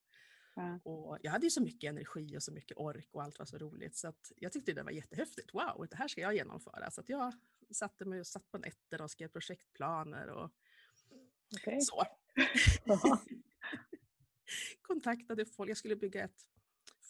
Ja. 0.55 0.81
Och 0.85 1.19
jag 1.23 1.33
hade 1.33 1.47
ju 1.47 1.51
så 1.51 1.63
mycket 1.63 1.89
energi 1.89 2.37
och 2.37 2.43
så 2.43 2.53
mycket 2.53 2.77
ork 2.77 3.09
och 3.13 3.23
allt 3.23 3.39
var 3.39 3.47
så 3.47 3.59
roligt 3.59 3.97
så 3.97 4.09
att 4.09 4.33
jag 4.37 4.53
tyckte 4.53 4.73
det 4.73 4.83
var 4.83 4.91
jättehäftigt. 4.91 5.55
Wow, 5.55 5.87
det 5.91 5.97
här 5.97 6.09
ska 6.09 6.21
jag 6.21 6.35
genomföra. 6.35 6.91
Så 6.91 7.01
att 7.01 7.09
jag 7.09 7.33
satte 7.71 8.05
mig 8.05 8.21
och 8.21 8.27
satt 8.27 8.51
på 8.51 8.59
nätter 8.59 9.03
och 9.03 9.11
skrev 9.11 9.29
projektplaner 9.29 10.29
och 10.29 10.51
Okej. 11.57 11.81
så. 11.81 12.03
Kontaktade 14.83 15.45
folk. 15.45 15.71
Jag 15.71 15.77
skulle 15.77 15.97
bygga 15.97 16.25
ett 16.25 16.47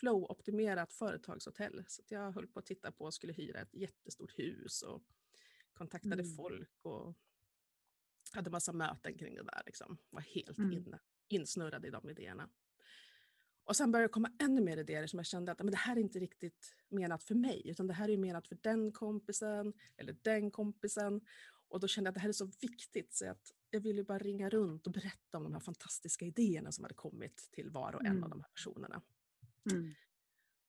flow-optimerat 0.01 0.93
företagshotell. 0.93 1.85
Så 1.89 2.03
jag 2.09 2.33
höll 2.33 2.47
på 2.47 2.59
att 2.59 2.67
titta 2.67 2.93
på 2.93 3.05
och 3.05 3.15
skulle 3.15 3.33
hyra 3.33 3.61
ett 3.61 3.75
jättestort 3.75 4.39
hus 4.39 4.83
och 4.83 5.03
kontaktade 5.75 6.23
Mm. 6.23 6.35
folk 6.37 6.71
och 6.83 7.15
hade 8.33 8.51
massa 8.51 8.73
möten 8.73 9.19
kring 9.19 9.35
det 9.35 9.43
där. 9.43 9.63
Liksom. 9.67 9.99
Var 10.11 10.21
helt 10.21 10.59
Mm. 10.59 10.73
inne, 10.73 11.01
insnurrad 11.29 11.85
i 11.87 11.91
de 11.91 12.11
idéerna. 12.11 12.49
Och 13.65 13.77
sen 13.77 13.93
började 13.93 14.09
det 14.09 14.13
komma 14.13 14.33
ännu 14.39 14.61
mer 14.61 14.77
idéer 14.77 15.07
som 15.07 15.19
jag 15.19 15.27
kände 15.27 15.53
att 15.53 15.59
men 15.59 15.71
det 15.71 15.77
här 15.77 15.97
är 15.97 16.01
inte 16.01 16.19
riktigt 16.19 16.75
menat 16.89 17.23
för 17.23 17.35
mig, 17.35 17.63
utan 17.65 17.87
det 17.87 17.95
här 17.95 18.09
är 18.11 18.17
menat 18.17 18.49
för 18.49 18.59
den 18.63 18.93
kompisen 18.93 19.73
eller 19.97 20.17
den 20.23 20.51
kompisen. 20.51 21.21
Och 21.73 21.81
då 21.81 21.89
kände 21.89 22.09
jag 22.09 22.11
att 22.11 22.15
det 22.15 22.21
här 22.21 22.29
är 22.29 22.33
så 22.33 22.51
viktigt 22.61 23.15
så 23.15 23.31
att 23.31 23.51
jag 23.71 23.81
ville 23.81 24.05
bara 24.05 24.19
ringa 24.19 24.49
runt 24.51 24.87
och 24.87 24.93
berätta 24.93 25.39
om 25.39 25.45
de 25.45 25.53
här 25.53 25.61
fantastiska 25.61 26.25
idéerna 26.25 26.73
som 26.73 26.85
hade 26.85 26.95
kommit 26.95 27.49
till 27.53 27.71
var 27.71 27.95
och 27.95 28.01
en 28.01 28.07
Mm. 28.07 28.25
av 28.25 28.31
de 28.31 28.41
här 28.41 28.49
personerna. 28.49 29.03
Mm. 29.71 29.95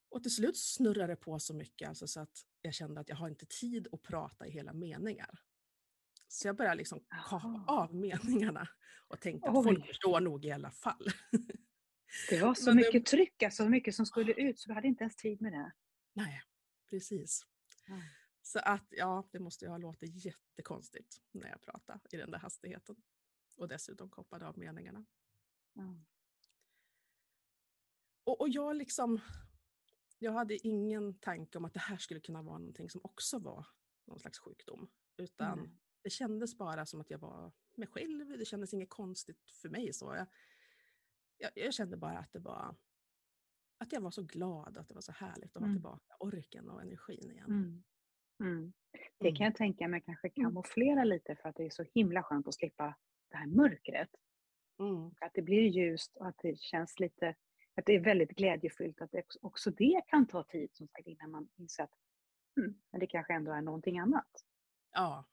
Och 0.08 0.22
till 0.22 0.34
slut 0.34 0.56
snurrade 0.58 1.12
det 1.12 1.16
på 1.16 1.38
så 1.38 1.54
mycket 1.54 1.88
alltså 1.88 2.06
så 2.06 2.20
att 2.20 2.46
jag 2.62 2.74
kände 2.74 3.00
att 3.00 3.08
jag 3.08 3.16
har 3.16 3.28
inte 3.28 3.46
tid 3.46 3.88
att 3.92 4.02
prata 4.02 4.46
i 4.46 4.50
hela 4.50 4.72
meningar. 4.72 5.38
Så 6.28 6.48
jag 6.48 6.56
började 6.56 6.76
liksom 6.76 7.04
kapa 7.30 7.64
av 7.68 7.94
meningarna 7.94 8.68
och 9.08 9.20
tänkte 9.20 9.48
att 9.50 9.56
Oj. 9.56 9.64
folk 9.64 9.86
förstår 9.86 10.20
nog 10.20 10.44
i 10.44 10.50
alla 10.50 10.70
fall. 10.70 11.06
Det 12.30 12.40
var 12.42 12.54
så 12.54 12.64
Men 12.70 12.76
det- 12.76 12.82
mycket 12.82 13.06
tryck, 13.06 13.42
alltså 13.42 13.62
så 13.64 13.68
mycket 13.70 13.94
som 13.94 14.06
skulle 14.06 14.32
ut 14.32 14.58
så 14.58 14.68
du 14.68 14.74
hade 14.74 14.88
inte 14.88 15.04
ens 15.04 15.16
tid 15.16 15.40
med 15.42 15.52
det. 15.52 15.72
Nej, 16.12 16.42
precis. 16.90 17.42
Ja. 17.86 18.00
Så 18.46 18.58
att 18.58 18.86
ja, 18.90 19.28
det 19.30 19.38
måste 19.38 19.64
ju 19.64 19.70
ha 19.70 19.78
låtit 19.78 20.24
jättekonstigt 20.24 21.22
när 21.32 21.48
jag 21.48 21.62
pratade 21.62 22.00
i 22.12 22.16
den 22.16 22.30
där 22.30 22.38
hastigheten. 22.38 22.96
Och 23.56 23.68
dessutom 23.68 24.10
kopplade 24.10 24.46
av 24.48 24.58
meningarna. 24.58 25.04
Ja. 25.72 25.96
Och, 28.24 28.40
och 28.40 28.48
jag 28.48 28.76
liksom, 28.76 29.20
jag 30.18 30.32
hade 30.32 30.66
ingen 30.66 31.18
tanke 31.18 31.58
om 31.58 31.64
att 31.64 31.74
det 31.74 31.80
här 31.80 31.96
skulle 31.96 32.20
kunna 32.20 32.42
vara 32.42 32.58
någonting 32.58 32.90
som 32.90 33.00
också 33.04 33.38
var 33.38 33.66
någon 34.04 34.18
slags 34.18 34.38
sjukdom. 34.38 34.90
Utan 35.16 35.58
Nej. 35.58 35.70
det 36.02 36.10
kändes 36.10 36.58
bara 36.58 36.86
som 36.86 37.00
att 37.00 37.10
jag 37.10 37.18
var 37.18 37.52
mig 37.76 37.88
själv. 37.88 38.38
Det 38.38 38.44
kändes 38.44 38.74
inget 38.74 38.90
konstigt 38.90 39.50
för 39.50 39.68
mig. 39.68 39.92
Så 39.92 40.14
jag, 40.14 40.26
jag, 41.38 41.50
jag 41.54 41.74
kände 41.74 41.96
bara 41.96 42.18
att 42.18 42.32
det 42.32 42.38
var 42.40 42.76
att 43.78 43.92
jag 43.92 44.00
var 44.00 44.10
så 44.10 44.22
glad 44.22 44.76
att 44.78 44.88
det 44.88 44.94
var 44.94 45.00
så 45.02 45.12
härligt 45.12 45.56
att 45.56 45.62
ha 45.62 45.66
Mm. 45.66 45.76
tillbaka 45.76 46.16
orken 46.20 46.70
och 46.70 46.82
energin 46.82 47.30
igen. 47.30 47.46
Mm. 47.50 47.84
Mm. 48.40 48.72
Det 49.18 49.28
Mm. 49.28 49.36
kan 49.36 49.44
jag 49.44 49.54
tänka 49.56 49.88
mig 49.88 50.00
kanske 50.00 50.30
kamouflera 50.30 51.04
lite 51.04 51.36
för 51.36 51.48
att 51.48 51.56
det 51.56 51.64
är 51.66 51.70
så 51.70 51.82
himla 51.94 52.22
skönt 52.22 52.48
att 52.48 52.54
slippa 52.54 52.94
det 53.30 53.36
här 53.36 53.46
mörkret. 53.46 54.10
Mm. 54.78 55.10
Att 55.20 55.34
det 55.34 55.42
blir 55.42 55.62
ljust 55.68 56.16
och 56.16 56.26
att 56.28 56.38
det 56.42 56.60
känns 56.60 57.00
lite, 57.00 57.34
att 57.74 57.86
det 57.86 57.92
är 57.94 58.00
väldigt 58.00 58.30
glädjefyllt. 58.30 59.00
Att 59.00 59.10
det 59.10 59.24
också, 59.40 59.70
det 59.70 60.02
kan 60.06 60.26
ta 60.26 60.42
tid 60.44 60.70
som 60.72 60.88
sagt 60.88 61.06
innan 61.06 61.30
man 61.30 61.48
inser 61.56 61.82
att 61.84 61.94
mm, 62.56 62.82
men 62.90 63.00
det 63.00 63.06
kanske 63.06 63.34
ändå 63.34 63.52
är 63.52 63.62
någonting 63.62 63.98
annat. 63.98 64.44
Ja, 64.92 65.24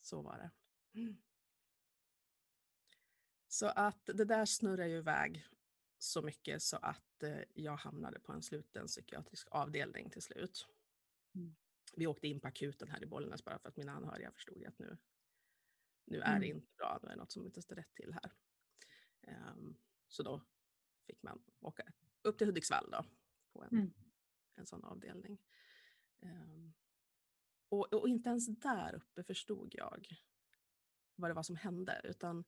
så 0.00 0.22
var 0.22 0.38
det. 0.38 0.50
Mm. 1.00 1.16
Så 3.48 3.66
att 3.66 4.06
det 4.06 4.24
där 4.24 4.44
snurrar 4.46 4.86
ju 4.86 4.96
iväg 4.96 5.44
så 5.98 6.22
mycket 6.22 6.62
så 6.62 6.76
att 6.76 7.22
eh, 7.22 7.38
jag 7.54 7.76
hamnade 7.76 8.20
på 8.20 8.32
en 8.32 8.42
sluten 8.42 8.86
psykiatrisk 8.86 9.48
avdelning 9.50 10.10
till 10.10 10.22
slut. 10.22 10.68
Mm. 11.34 11.56
Vi 11.96 12.06
åkte 12.06 12.28
in 12.28 12.40
på 12.40 12.48
akuten 12.48 12.88
här 12.88 13.02
i 13.02 13.06
Bollnäs 13.06 13.44
bara 13.44 13.58
för 13.58 13.68
att 13.68 13.76
mina 13.76 13.92
anhöriga 13.92 14.32
förstod 14.32 14.64
att 14.66 14.78
nu, 14.78 14.98
nu 16.04 16.20
är 16.20 16.40
det 16.40 16.46
Mm. 16.46 16.56
inte 16.56 16.68
bra, 16.76 16.98
nu 17.02 17.08
är 17.08 17.12
det 17.12 17.18
något 17.20 17.32
som 17.32 17.46
inte 17.46 17.62
står 17.62 17.76
rätt 17.76 17.94
till 17.94 18.12
här. 18.12 18.32
Ehm, 19.20 19.76
så 20.08 20.22
då 20.22 20.44
fick 21.06 21.22
man 21.22 21.42
åka 21.60 21.92
upp 22.22 22.38
till 22.38 22.46
Hudiksvall 22.46 22.90
då, 22.90 23.04
på 23.52 23.62
en, 23.62 23.68
Mm. 23.78 23.92
en 24.54 24.66
sån 24.66 24.84
avdelning. 24.84 25.38
Ehm, 26.20 26.72
och, 27.68 27.92
och 27.94 28.08
inte 28.08 28.28
ens 28.28 28.46
där 28.58 28.94
uppe 28.94 29.24
förstod 29.24 29.74
jag 29.74 30.06
vad 31.14 31.30
det 31.30 31.34
var 31.34 31.42
som 31.42 31.56
hände, 31.56 32.00
utan 32.04 32.44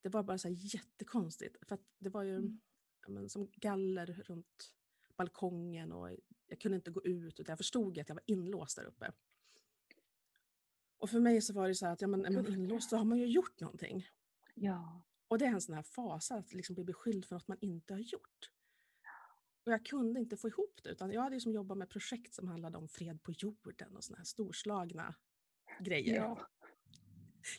det 0.00 0.08
var 0.08 0.22
bara 0.22 0.38
så 0.38 0.48
här 0.48 0.74
jättekonstigt. 0.74 1.68
För 1.68 1.74
att 1.74 1.84
det 1.98 2.08
var 2.10 2.22
ju 2.22 2.36
Mm. 2.36 2.60
men, 3.08 3.28
som 3.28 3.50
galler 3.56 4.06
runt 4.06 4.74
balkongen 5.16 5.92
och 5.92 6.16
jag 6.46 6.60
kunde 6.60 6.76
inte 6.76 6.90
gå 6.90 7.04
ut 7.04 7.40
utan 7.40 7.52
jag 7.52 7.58
förstod 7.58 7.98
att 7.98 8.08
jag 8.08 8.16
var 8.16 8.24
inlåst 8.26 8.76
där 8.76 8.84
uppe. 8.84 9.12
Och 10.98 11.10
för 11.10 11.20
mig 11.20 11.42
så 11.42 11.52
var 11.52 11.68
det 11.68 11.74
så 11.74 11.86
här 11.86 11.92
att 11.92 12.00
ja, 12.00 12.06
men, 12.06 12.24
är 12.24 12.30
man 12.30 12.52
inlåst 12.52 12.90
så 12.90 12.96
har 12.96 13.04
man 13.04 13.18
ju 13.18 13.26
gjort 13.26 13.60
någonting. 13.60 14.08
Ja. 14.54 15.04
Och 15.28 15.38
det 15.38 15.44
är 15.44 15.48
en 15.50 15.60
sån 15.60 15.74
här 15.74 15.82
fasa 15.82 16.34
att 16.34 16.54
liksom 16.54 16.74
bli 16.74 16.84
beskylld 16.84 17.24
för 17.24 17.34
något 17.34 17.48
man 17.48 17.58
inte 17.60 17.94
har 17.94 18.00
gjort. 18.00 18.50
Och 19.66 19.72
jag 19.72 19.86
kunde 19.86 20.20
inte 20.20 20.36
få 20.36 20.48
ihop 20.48 20.80
det 20.82 20.90
utan 20.90 21.12
jag 21.12 21.22
hade 21.22 21.36
ju 21.36 21.40
som 21.40 21.52
jobbat 21.52 21.78
med 21.78 21.90
projekt 21.90 22.34
som 22.34 22.48
handlade 22.48 22.78
om 22.78 22.88
fred 22.88 23.22
på 23.22 23.32
jorden 23.32 23.96
och 23.96 24.04
såna 24.04 24.16
här 24.16 24.24
storslagna 24.24 25.14
grejer. 25.80 26.14
ja. 26.14 26.48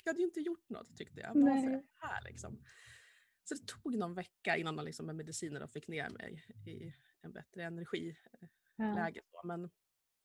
Jag 0.04 0.10
hade 0.12 0.20
ju 0.20 0.26
inte 0.26 0.40
gjort 0.40 0.70
något 0.70 0.98
tyckte 0.98 1.22
jag. 1.22 1.34
Varför 1.34 1.68
är 1.68 1.72
det 1.72 1.84
här 1.94 2.24
liksom? 2.24 2.64
Så 3.44 3.56
det 3.56 3.68
tog 3.68 3.98
någon 3.98 4.14
vecka 4.14 4.58
innan 4.58 4.76
man 4.76 4.86
liksom 4.86 5.06
med 5.06 5.16
mediciner 5.16 5.64
och 5.64 5.72
fick 5.72 5.88
ner 5.88 6.10
mig 6.10 6.46
i 6.68 6.94
en 7.22 7.32
bättre 7.32 7.64
energiläge. 7.64 8.50
Ja. 8.76 9.12
då. 9.12 9.48
Men, 9.48 9.70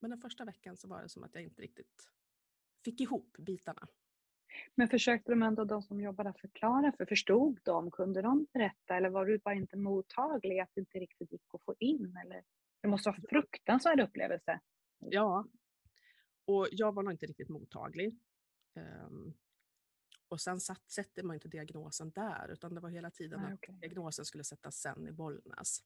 men 0.00 0.10
den 0.10 0.20
första 0.20 0.44
veckan 0.44 0.76
så 0.76 0.88
var 0.88 1.02
det 1.02 1.08
som 1.08 1.24
att 1.24 1.34
jag 1.34 1.44
inte 1.44 1.62
riktigt 1.62 2.10
fick 2.84 3.00
ihop 3.00 3.36
bitarna. 3.38 3.88
Men 4.74 4.88
försökte 4.88 5.32
de 5.32 5.42
ändå, 5.42 5.64
de 5.64 5.82
som 5.82 6.00
jobbade, 6.00 6.34
förklara? 6.40 6.92
För 6.92 7.06
förstod 7.06 7.60
de? 7.62 7.90
Kunde 7.90 8.22
de 8.22 8.46
berätta? 8.52 8.96
Eller 8.96 9.08
var 9.08 9.26
du 9.26 9.38
bara 9.38 9.54
inte 9.54 9.76
mottaglig? 9.76 10.58
Att 10.58 10.70
det 10.74 10.80
inte 10.80 10.98
riktigt 10.98 11.32
gick 11.32 11.54
att 11.54 11.62
få 11.62 11.74
in? 11.78 12.16
Eller? 12.24 12.44
Det 12.80 12.88
måste 12.88 13.08
vara 13.08 13.16
en 13.16 13.26
fruktansvärd 13.28 14.00
upplevelse. 14.00 14.60
Ja, 14.98 15.46
och 16.44 16.68
jag 16.70 16.94
var 16.94 17.02
nog 17.02 17.12
inte 17.12 17.26
riktigt 17.26 17.48
mottaglig. 17.48 18.18
Ehm, 18.74 19.34
och 20.28 20.40
sen 20.40 20.60
satt, 20.60 20.90
sätter 20.90 21.22
man 21.22 21.34
inte 21.34 21.48
diagnosen 21.48 22.10
där, 22.10 22.48
utan 22.48 22.74
det 22.74 22.80
var 22.80 22.90
hela 22.90 23.10
tiden 23.10 23.40
Nej, 23.40 23.52
att 23.52 23.58
okej. 23.58 23.74
diagnosen 23.74 24.24
skulle 24.24 24.44
sättas 24.44 24.76
sen 24.76 25.08
i 25.08 25.12
Bollnäs. 25.12 25.78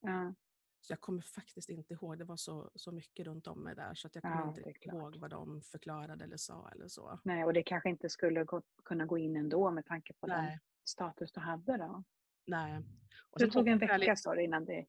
Ja. 0.00 0.34
Så 0.80 0.92
jag 0.92 1.00
kommer 1.00 1.20
faktiskt 1.22 1.68
inte 1.68 1.94
ihåg, 1.94 2.18
det 2.18 2.24
var 2.24 2.36
så, 2.36 2.70
så 2.74 2.92
mycket 2.92 3.26
runt 3.26 3.46
om 3.46 3.62
mig 3.64 3.74
där 3.74 3.94
så 3.94 4.06
att 4.06 4.14
jag 4.14 4.22
kommer 4.22 4.36
Ja, 4.36 4.48
inte 4.48 4.88
ihåg 4.88 5.16
vad 5.16 5.30
de 5.30 5.62
förklarade 5.62 6.24
eller 6.24 6.36
sa 6.36 6.68
eller 6.74 6.88
så. 6.88 7.20
Nej, 7.24 7.44
och 7.44 7.52
det 7.52 7.62
kanske 7.62 7.88
inte 7.90 8.08
skulle 8.08 8.44
gå, 8.44 8.62
kunna 8.84 9.06
gå 9.06 9.18
in 9.18 9.36
ändå 9.36 9.70
med 9.70 9.86
tanke 9.86 10.12
på 10.14 10.26
den 10.26 10.44
Nej, 10.44 10.58
status 10.84 11.32
du 11.32 11.40
hade 11.40 11.76
då. 11.76 12.04
nej. 12.46 12.82
Och 13.30 13.38
Det 13.38 13.50
tog 13.50 13.68
en 13.68 13.78
vecka 13.78 14.16
sa 14.16 14.34
du 14.34 14.42
innan 14.42 14.64
det, 14.64 14.86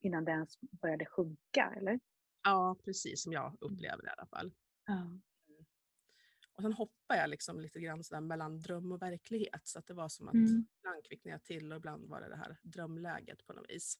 innan 0.00 0.24
det 0.24 0.30
ens 0.32 0.60
började 0.60 1.06
sjunka, 1.06 1.72
eller? 1.76 2.00
Ja, 2.44 2.76
precis 2.84 3.22
som 3.22 3.32
jag 3.32 3.56
upplevde 3.60 4.02
det 4.02 4.08
i 4.08 4.12
alla 4.18 4.26
fall. 4.26 4.54
Ja. 4.86 5.10
Och 6.54 6.62
sen 6.62 6.72
hoppade 6.72 7.20
jag 7.20 7.30
liksom 7.30 7.60
lite 7.60 7.80
grann 7.80 8.04
sådär 8.04 8.20
mellan 8.20 8.60
dröm 8.60 8.92
och 8.92 9.02
verklighet. 9.02 9.60
Så 9.64 9.78
att 9.78 9.86
det 9.86 9.94
var 9.94 10.08
som 10.08 10.28
att 10.28 10.34
Mm. 10.34 10.66
ibland 10.80 11.04
kvicknade 11.08 11.34
jag 11.34 11.44
till 11.44 11.72
och 11.72 11.76
ibland 11.78 12.08
var 12.08 12.20
det 12.20 12.28
det 12.28 12.36
här 12.36 12.58
drömläget 12.62 13.46
på 13.46 13.52
något 13.52 13.70
vis. 13.70 13.98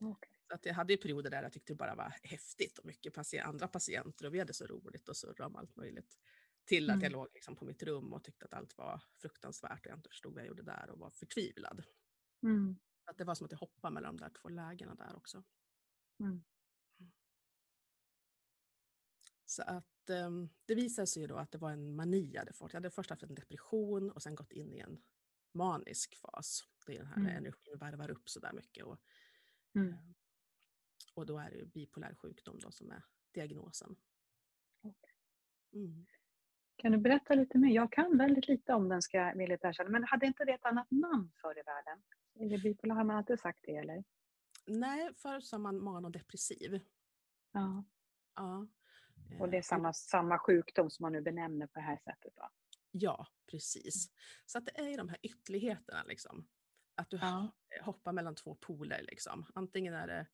Okej. 0.00 0.37
Att 0.54 0.66
jag 0.66 0.74
hade 0.74 0.92
ju 0.92 0.96
perioder 0.96 1.30
där 1.30 1.42
jag 1.42 1.52
tyckte 1.52 1.72
det 1.72 1.76
bara 1.76 1.94
var 1.94 2.14
häftigt 2.22 2.78
och 2.78 2.86
mycket 2.86 3.14
patient, 3.14 3.46
andra 3.46 3.68
patienter 3.68 4.26
och 4.26 4.34
vi 4.34 4.38
hade 4.38 4.54
så 4.54 4.66
roligt 4.66 5.08
och 5.08 5.16
surra 5.16 5.46
om 5.46 5.56
allt 5.56 5.76
möjligt. 5.76 6.18
Till 6.64 6.90
att 6.90 7.02
jag 7.02 7.10
Mm. 7.10 7.12
låg 7.12 7.28
liksom 7.34 7.56
på 7.56 7.64
mitt 7.64 7.82
rum 7.82 8.12
och 8.12 8.24
tyckte 8.24 8.44
att 8.44 8.54
allt 8.54 8.78
var 8.78 9.02
fruktansvärt 9.14 9.86
och 9.86 9.90
jag 9.92 9.98
inte 9.98 10.08
förstod 10.10 10.34
vad 10.34 10.42
jag 10.42 10.48
gjorde 10.48 10.62
där 10.62 10.90
och 10.90 10.98
var 10.98 11.10
förtvivlad. 11.10 11.84
Mm. 12.42 12.78
Att 13.10 13.18
det 13.18 13.24
var 13.24 13.34
som 13.34 13.44
att 13.44 13.52
jag 13.52 13.58
hoppade 13.58 13.94
mellan 13.94 14.16
de 14.16 14.24
där 14.24 14.30
två 14.42 14.48
lägena 14.48 14.94
där 14.94 15.16
också. 15.16 15.44
Mm. 16.20 16.44
Så 19.44 19.62
att 19.62 20.10
ehm, 20.10 20.48
det 20.66 20.74
visade 20.74 21.06
sig 21.06 21.22
ju 21.22 21.26
då 21.28 21.36
att 21.36 21.50
det 21.52 21.58
var 21.58 21.70
en 21.72 21.96
mani 21.96 22.30
jag 22.32 22.38
hade 22.40 22.52
fått. 22.52 22.72
Jag 22.72 22.76
hade 22.80 22.90
först 22.90 23.10
haft 23.10 23.22
en 23.22 23.34
depression 23.34 24.10
och 24.10 24.22
sen 24.22 24.34
gått 24.34 24.52
in 24.52 24.72
i 24.74 24.78
en 24.78 25.02
manisk 25.54 26.16
fas. 26.16 26.64
Det 26.86 26.94
är 26.94 26.98
den 26.98 27.06
här 27.06 27.16
Mm. 27.16 27.36
energin 27.36 27.78
varvar 27.78 28.10
upp 28.10 28.28
så 28.30 28.40
där 28.40 28.52
mycket. 28.52 28.84
Och, 28.84 28.98
Mm. 29.74 30.14
Och 31.18 31.26
då 31.26 31.38
är 31.38 31.50
det 31.50 31.64
bipolär 31.64 32.14
sjukdom 32.14 32.58
då 32.58 32.70
som 32.70 32.90
är 32.90 33.02
diagnosen. 33.34 33.96
Mm. 35.72 36.06
Kan 36.76 36.92
du 36.92 36.98
berätta 36.98 37.34
lite 37.34 37.58
mer? 37.58 37.74
Jag 37.74 37.92
kan 37.92 38.18
väldigt 38.18 38.48
lite 38.48 38.72
om 38.74 38.88
den 38.88 39.02
ska 39.02 39.18
erkänna. 39.18 39.90
Men 39.90 40.04
hade 40.04 40.26
inte 40.26 40.44
det 40.44 40.52
ett 40.52 40.64
annat 40.64 40.90
namn 40.90 41.32
förr 41.40 41.58
i 41.58 41.62
världen? 41.62 42.02
Är 42.34 42.50
det 42.56 42.62
bipolär? 42.62 42.94
Har 42.94 43.04
man 43.04 43.16
alltid 43.16 43.40
sagt 43.40 43.58
det 43.62 43.76
eller? 43.76 44.04
Nej, 44.66 45.14
förut 45.14 45.46
sa 45.46 45.58
man 45.58 45.82
manodepressiv. 45.82 46.80
Ja. 47.52 47.84
Ja. 48.34 48.66
Och 49.40 49.48
det 49.48 49.56
är 49.56 49.58
Eh, 49.58 49.62
samma, 49.62 49.92
samma 49.92 50.38
sjukdom 50.38 50.90
som 50.90 51.02
man 51.04 51.12
nu 51.12 51.20
benämner 51.20 51.66
på 51.66 51.72
det 51.78 51.84
här 51.84 51.96
sättet 52.04 52.32
då? 52.36 52.50
Ja, 52.90 53.26
precis. 53.50 54.10
Så 54.46 54.58
att 54.58 54.66
det 54.66 54.78
är 54.80 54.88
ju 54.88 54.96
de 54.96 55.08
här 55.08 55.18
ytterligheterna 55.22 56.02
liksom. 56.02 56.48
Att 56.94 57.10
du 57.10 57.16
Ja. 57.16 57.50
ho- 57.70 57.82
hoppar 57.84 58.12
mellan 58.12 58.34
två 58.34 58.54
poler 58.54 59.02
liksom. 59.02 59.46
Antingen 59.54 59.94
är 59.94 60.06
det 60.06 60.26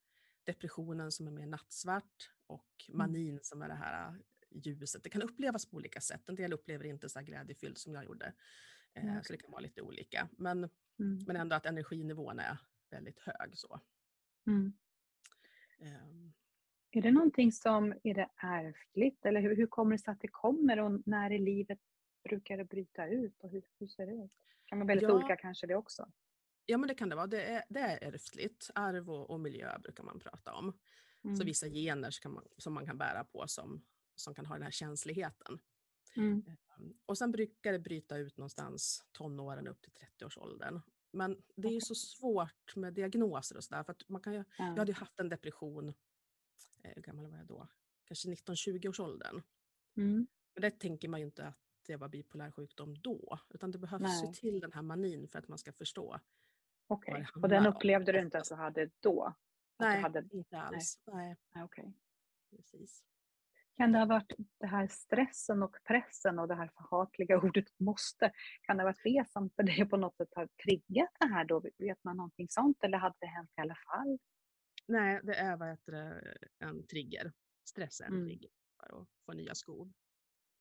depressionen 0.45 1.13
som 1.13 1.27
är 1.27 1.31
mer 1.31 1.47
nattsvart 1.47 2.31
och 2.47 2.67
Mm. 2.89 2.99
manin 2.99 3.41
som 3.43 3.63
är 3.63 3.69
det 3.69 3.75
här 3.75 4.09
äh, 4.09 4.15
ljuset. 4.51 5.03
Det 5.03 5.11
kan 5.11 5.23
upplevas 5.23 5.67
på 5.67 5.77
olika 5.77 6.01
sätt. 6.01 6.29
En 6.29 6.35
del 6.35 6.53
upplever 6.53 6.85
inte 6.85 7.09
så 7.09 7.19
här 7.19 7.27
glädjefylld 7.27 7.79
som 7.79 7.95
jag 7.95 8.05
gjorde. 8.05 8.33
Eh, 8.95 9.07
Ja, 9.15 9.23
Så 9.23 9.33
det 9.33 9.39
kan 9.39 9.51
vara 9.51 9.61
lite 9.61 9.83
olika. 9.83 10.29
Men, 10.39 10.59
Mm. 10.99 11.19
men 11.27 11.37
ändå 11.37 11.57
att 11.57 11.67
energinivån 11.67 12.39
är 12.39 12.59
väldigt 12.91 13.19
hög 13.21 13.59
så. 13.59 13.81
Mm. 14.47 14.73
Ehm, 15.81 16.33
Är 16.91 17.03
det 17.03 17.11
någonting 17.13 17.53
som, 17.53 17.95
är 18.03 18.15
det 18.15 18.31
ärftligt 18.37 19.27
eller 19.27 19.41
hur, 19.41 19.57
hur 19.57 19.67
kommer 19.67 19.93
det 19.97 20.03
sig 20.03 20.13
att 20.13 20.21
det 20.21 20.29
kommer 20.29 20.79
och 20.81 21.03
när 21.07 21.31
i 21.33 21.39
livet 21.39 21.79
brukar 22.25 22.57
det 22.57 22.65
bryta 22.65 23.07
ut 23.09 23.45
och 23.45 23.51
hur, 23.51 23.63
hur 23.79 23.87
ser 23.87 24.07
det 24.07 24.13
ut? 24.25 24.33
Kan 24.67 24.79
vara 24.79 24.87
väldigt 24.87 25.09
Ja. 25.09 25.15
olika 25.15 25.37
kanske 25.37 25.67
det 25.67 25.75
också? 25.77 26.13
Ja 26.67 26.79
men 26.79 26.89
det 26.89 26.95
kan 26.95 27.09
det 27.09 27.17
vara. 27.17 27.27
Det 27.27 27.43
är, 27.43 27.65
det 27.69 27.81
är 27.81 28.15
ärftligt. 28.15 28.71
Arv 28.75 29.11
och, 29.11 29.31
och 29.31 29.41
miljö 29.41 29.79
brukar 29.79 30.05
man 30.05 30.21
prata 30.21 30.55
om. 30.55 30.73
Så 31.23 31.29
Mm. 31.29 31.47
vissa 31.47 31.69
gener 31.69 32.11
som 32.11 32.35
man, 32.35 32.45
som 32.59 32.73
man 32.75 32.87
kan 32.87 32.99
bära 32.99 33.25
på 33.25 33.45
som, 33.49 33.85
som 34.15 34.35
kan 34.35 34.47
ha 34.47 34.55
den 34.55 34.63
här 34.63 34.71
känsligheten. 34.71 35.59
Mm. 36.17 36.45
Ehm, 36.47 36.95
Och 37.07 37.19
sen 37.19 37.33
brukar 37.33 37.73
det 37.73 37.79
bryta 37.79 38.17
ut 38.17 38.37
någonstans 38.37 39.05
tonåren 39.13 39.69
upp 39.69 39.83
till 39.83 39.93
30-årsåldern. 39.93 40.81
Men 41.13 41.43
det 41.57 41.69
är 41.69 41.73
ju 41.73 41.81
så 41.81 41.95
svårt 41.95 42.77
med 42.77 42.95
diagnoser 42.95 43.57
och 43.57 43.65
sådär. 43.65 43.85
Man 44.09 44.21
kan 44.21 44.33
ju, 44.33 44.39
jag 44.39 44.47
Ja. 44.59 44.65
hade 44.65 44.93
ju 44.93 44.97
haft 44.99 45.21
en 45.21 45.29
depression, 45.29 45.89
eh, 46.83 46.93
hur 46.95 47.03
gammal 47.03 47.27
var 47.31 47.39
jag 47.39 47.47
då? 47.47 47.69
Kanske 48.05 48.29
19-20-årsåldern. 48.29 49.43
Mm. 49.97 50.27
Men 50.55 50.61
det 50.63 50.71
tänker 50.71 51.09
man 51.09 51.21
ju 51.21 51.27
inte 51.27 51.47
att 51.47 51.59
det 51.87 51.97
var 51.97 52.09
bipolär 52.09 52.51
sjukdom 52.51 52.95
då. 53.01 53.39
Utan 53.51 53.71
det 53.71 53.79
behövs 53.79 54.23
ju 54.23 54.27
Nej. 54.27 54.35
till 54.35 54.61
den 54.61 54.73
här 54.73 54.83
manin 54.83 55.29
för 55.29 55.39
att 55.39 55.49
man 55.49 55.59
ska 55.59 55.73
förstå. 55.73 56.21
Okej, 56.87 57.27
det 57.35 57.41
och 57.41 57.49
den 57.49 57.67
om. 57.67 57.73
upplevde 57.77 58.13
du 58.13 58.21
inte 58.21 58.39
att 58.39 58.49
du 58.49 58.55
hade 58.55 58.91
då? 59.01 59.35
Nej, 59.79 60.01
hade... 60.03 60.29
inte 60.33 60.59
alls. 60.61 61.03
Nej. 61.07 61.37
Nej, 61.55 61.65
okej. 61.65 61.95
precis. 62.51 63.05
Kan 63.77 63.93
det 63.93 63.99
ha 63.99 64.07
varit 64.07 64.33
det 64.61 64.67
här 64.67 64.89
stressen 64.89 65.63
och 65.63 65.77
pressen 65.85 66.39
och 66.39 66.49
det 66.49 66.55
här 66.55 66.71
förhatliga 66.77 67.37
ordet 67.43 67.79
måste? 67.79 68.33
Kan 68.63 68.77
det 68.77 68.83
ha 68.83 68.89
varit 68.91 69.05
det 69.05 69.29
som 69.29 69.51
för 69.51 69.63
dig 69.63 69.89
på 69.89 69.97
något 69.97 70.17
sätt 70.17 70.29
har 70.35 70.49
triggat 70.65 71.11
det 71.21 71.27
här 71.27 71.45
då? 71.45 71.61
Vet 71.79 72.05
man 72.05 72.17
någonting 72.17 72.49
sånt 72.49 72.85
eller 72.85 72.99
hade 72.99 73.17
det 73.21 73.27
hänt 73.27 73.51
i 73.57 73.61
alla 73.61 73.75
fall? 73.77 74.19
Nej, 74.87 75.21
det 75.23 75.35
är 75.35 75.57
vad 75.57 75.69
heter 75.69 76.23
en 76.59 76.87
trigger. 76.87 77.33
Stress 77.65 78.01
är 78.01 78.05
en 78.05 78.13
Mm. 78.13 78.27
trigger 78.27 78.51
för 78.77 79.01
att 79.03 79.09
få 79.27 79.33
nya 79.33 79.55
skov. 79.55 79.93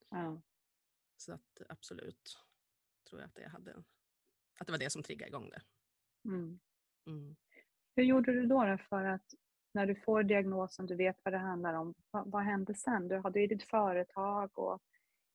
Ja. 0.10 0.42
Så 1.18 1.34
att 1.34 1.62
absolut 1.70 2.38
tror 3.10 3.22
jag 3.22 3.28
att 3.28 3.36
det, 3.36 3.48
hade, 3.48 3.84
att 4.60 4.68
det 4.68 4.72
var 4.72 4.80
det 4.80 4.90
som 4.90 5.04
triggade 5.04 5.30
igång 5.30 5.50
det. 5.50 5.62
Mm. 6.26 6.60
Mm. 7.08 7.36
Hur 7.96 8.04
gjorde 8.04 8.34
du 8.34 8.46
då, 8.46 8.66
då 8.66 8.78
för 8.90 9.06
att 9.06 9.34
när 9.74 9.86
du 9.86 9.96
får 9.96 10.24
diagnosen, 10.24 10.86
du 10.86 10.96
vet 10.96 11.18
vad 11.24 11.34
det 11.34 11.38
handlar 11.38 11.74
om, 11.74 11.94
vad, 12.12 12.32
vad 12.32 12.44
hände 12.44 12.76
sen? 12.76 13.08
Du 13.08 13.18
hade 13.18 13.40
ju 13.40 13.48
ditt 13.48 13.64
företag 13.64 14.60
och 14.60 14.82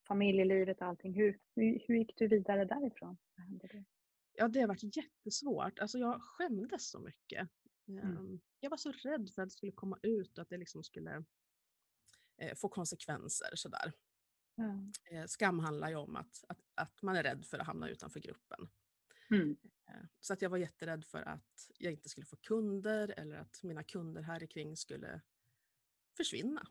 familjelivet 0.08 0.80
och 0.80 0.86
allting. 0.86 1.14
Hur, 1.14 1.38
hur, 1.54 1.84
hur 1.86 1.96
gick 1.96 2.18
du 2.18 2.28
vidare 2.28 2.64
därifrån? 2.64 3.18
Vad 3.36 3.46
hände 3.46 3.68
då? 3.72 3.84
Ja, 4.32 4.48
det 4.48 4.60
har 4.60 4.68
varit 4.68 4.96
jättesvårt. 4.96 5.78
Alltså 5.78 5.98
jag 5.98 6.22
skämdes 6.22 6.90
så 6.90 7.00
mycket. 7.00 7.48
Mm. 7.88 8.04
Ehm, 8.04 8.40
Jag 8.60 8.70
var 8.70 8.76
så 8.76 8.92
rädd 8.92 9.30
för 9.34 9.42
att 9.42 9.48
det 9.48 9.54
skulle 9.54 9.72
komma 9.72 9.98
ut 10.02 10.38
och 10.38 10.42
att 10.42 10.48
det 10.48 10.56
liksom 10.56 10.84
skulle 10.84 11.24
eh, 12.38 12.54
få 12.56 12.68
konsekvenser 12.68 13.48
sådär. 13.54 13.92
Ja. 14.54 14.92
Eh, 15.10 15.24
Skam 15.26 15.58
handlar 15.58 15.88
ju 15.88 15.96
om 15.96 16.16
att, 16.16 16.44
att, 16.48 16.58
att 16.74 17.02
man 17.02 17.16
är 17.16 17.22
rädd 17.22 17.46
för 17.46 17.58
att 17.58 17.66
hamna 17.66 17.88
utanför 17.88 18.20
gruppen. 18.20 18.68
Mm. 19.30 19.56
Eh, 19.88 19.94
Så 20.20 20.32
att 20.32 20.42
jag 20.42 20.50
var 20.50 20.58
jätterädd 20.58 21.04
för 21.04 21.22
att 21.22 21.70
jag 21.78 21.92
inte 21.92 22.08
skulle 22.08 22.26
få 22.26 22.36
kunder 22.36 23.14
eller 23.16 23.36
att 23.36 23.62
mina 23.62 23.82
kunder 23.82 24.22
här 24.22 24.46
kring 24.46 24.76
skulle 24.76 25.20
försvinna. 26.16 26.66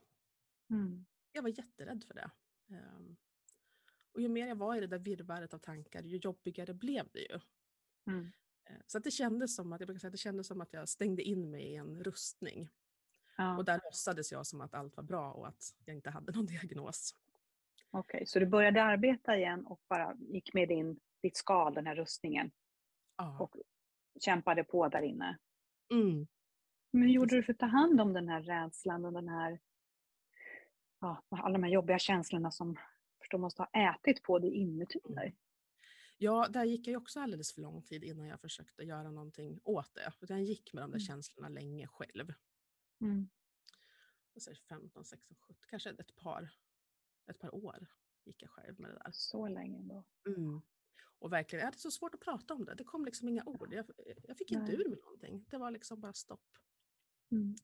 Mm. 0.69 1.05
Jag 1.31 1.41
var 1.41 1.49
jätterädd 1.49 2.03
för 2.03 2.13
det. 2.13 2.31
Ehm, 2.75 3.17
Och 4.11 4.21
ju 4.21 4.29
mer 4.29 4.47
jag 4.47 4.55
var 4.55 4.75
i 4.75 4.79
det 4.79 4.87
där 4.87 4.99
virrvarret 4.99 5.53
av 5.53 5.57
tankar, 5.59 6.03
ju 6.03 6.17
jobbigare 6.17 6.73
blev 6.73 7.07
det 7.11 7.19
ju. 7.19 7.39
Mm. 8.07 8.31
Eh, 8.65 8.75
Så 8.87 8.97
att 8.97 9.03
det 9.03 9.11
kändes 9.11 9.55
som 9.55 9.73
att 9.73 9.79
jag 9.81 9.87
brukar 9.87 9.99
säga, 9.99 10.11
det 10.11 10.17
kändes 10.17 10.47
som 10.47 10.61
att 10.61 10.73
jag 10.73 10.89
stängde 10.89 11.23
in 11.23 11.49
mig 11.49 11.63
i 11.63 11.75
en 11.75 12.03
rustning. 12.03 12.69
Ja. 13.37 13.57
Och 13.57 13.65
där 13.65 13.79
låtsades 13.83 14.31
jag 14.31 14.47
som 14.47 14.61
att 14.61 14.73
allt 14.73 14.97
var 14.97 15.03
bra 15.03 15.31
och 15.31 15.47
att 15.47 15.75
jag 15.85 15.95
inte 15.95 16.09
hade 16.09 16.31
någon 16.35 16.45
diagnos. 16.45 17.15
Okej, 17.89 18.25
så 18.27 18.39
du 18.39 18.45
började 18.45 18.83
arbeta 18.83 19.37
igen 19.37 19.65
och 19.65 19.81
bara 19.87 20.15
gick 20.19 20.53
med 20.53 20.67
din, 20.69 20.99
ditt 21.21 21.37
skal, 21.37 21.73
den 21.73 21.87
här 21.87 21.95
rustningen, 21.95 22.51
Ja. 23.17 23.37
och 23.39 23.55
kämpade 24.21 24.63
på 24.63 24.87
där 24.89 25.01
inne. 25.01 25.37
Mm. 25.93 26.27
Men 26.91 27.01
hur 27.01 27.09
gjorde 27.09 27.35
du 27.35 27.43
för 27.43 27.53
att 27.53 27.59
ta 27.59 27.65
hand 27.65 28.01
om 28.01 28.13
den 28.13 28.29
här 28.29 28.41
rädslan 28.41 29.05
och 29.05 29.13
den 29.13 29.29
här, 29.29 29.59
ja, 30.99 31.23
alla 31.29 31.53
de 31.53 31.63
här 31.63 31.71
jobbiga 31.71 31.99
känslorna 31.99 32.51
som 32.51 32.77
förstår 33.19 33.37
måste 33.37 33.61
ha 33.61 33.69
ätit 33.95 34.23
på 34.23 34.39
dig 34.39 34.53
inuti 34.53 34.99
Mm. 35.05 35.15
dig? 35.15 35.37
Ja, 36.17 36.47
där 36.49 36.63
gick 36.65 36.87
jag 36.87 37.01
också 37.01 37.19
alldeles 37.19 37.53
för 37.53 37.61
lång 37.61 37.81
tid 37.83 38.03
innan 38.03 38.27
jag 38.27 38.41
försökte 38.41 38.83
göra 38.83 39.11
någonting 39.11 39.59
åt 39.63 39.93
det. 39.93 40.13
Utan 40.21 40.37
jag 40.37 40.45
gick 40.45 40.73
med 40.73 40.83
de 40.83 40.91
där 40.91 40.97
Mm. 40.97 41.05
känslorna 41.05 41.49
länge 41.49 41.87
själv. 41.87 42.33
Mm. 43.01 43.29
Och 44.35 44.41
så 44.41 44.51
15, 44.69 45.05
16, 45.05 45.37
17, 45.39 45.55
kanske 45.69 45.89
ett 45.89 46.15
par, 46.15 46.49
ett 47.31 47.39
par 47.39 47.55
år 47.55 47.87
gick 48.25 48.41
jag 48.43 48.49
själv 48.51 48.79
med 48.79 48.89
det 48.91 48.97
där. 49.03 49.11
Så 49.13 49.47
länge 49.47 49.77
ändå. 49.77 50.03
Mm. 50.27 50.61
Och 51.19 51.33
verkligen, 51.33 51.59
jag 51.59 51.67
hade 51.67 51.77
så 51.77 51.91
svårt 51.91 52.13
att 52.13 52.19
prata 52.19 52.53
om 52.53 52.65
det. 52.65 52.75
Det 52.75 52.83
kom 52.83 53.05
liksom 53.05 53.27
inga 53.29 53.43
ord. 53.45 53.73
Jag, 53.73 53.85
jag 54.23 54.37
fick 54.37 54.51
inte 54.51 54.65
Nej. 54.71 54.75
ur 54.81 54.89
mig 54.89 54.99
någonting. 54.99 55.45
Det 55.49 55.57
var 55.57 55.71
liksom 55.71 55.99
bara 55.99 56.13
stopp. 56.13 56.41
Mm. 57.31 57.55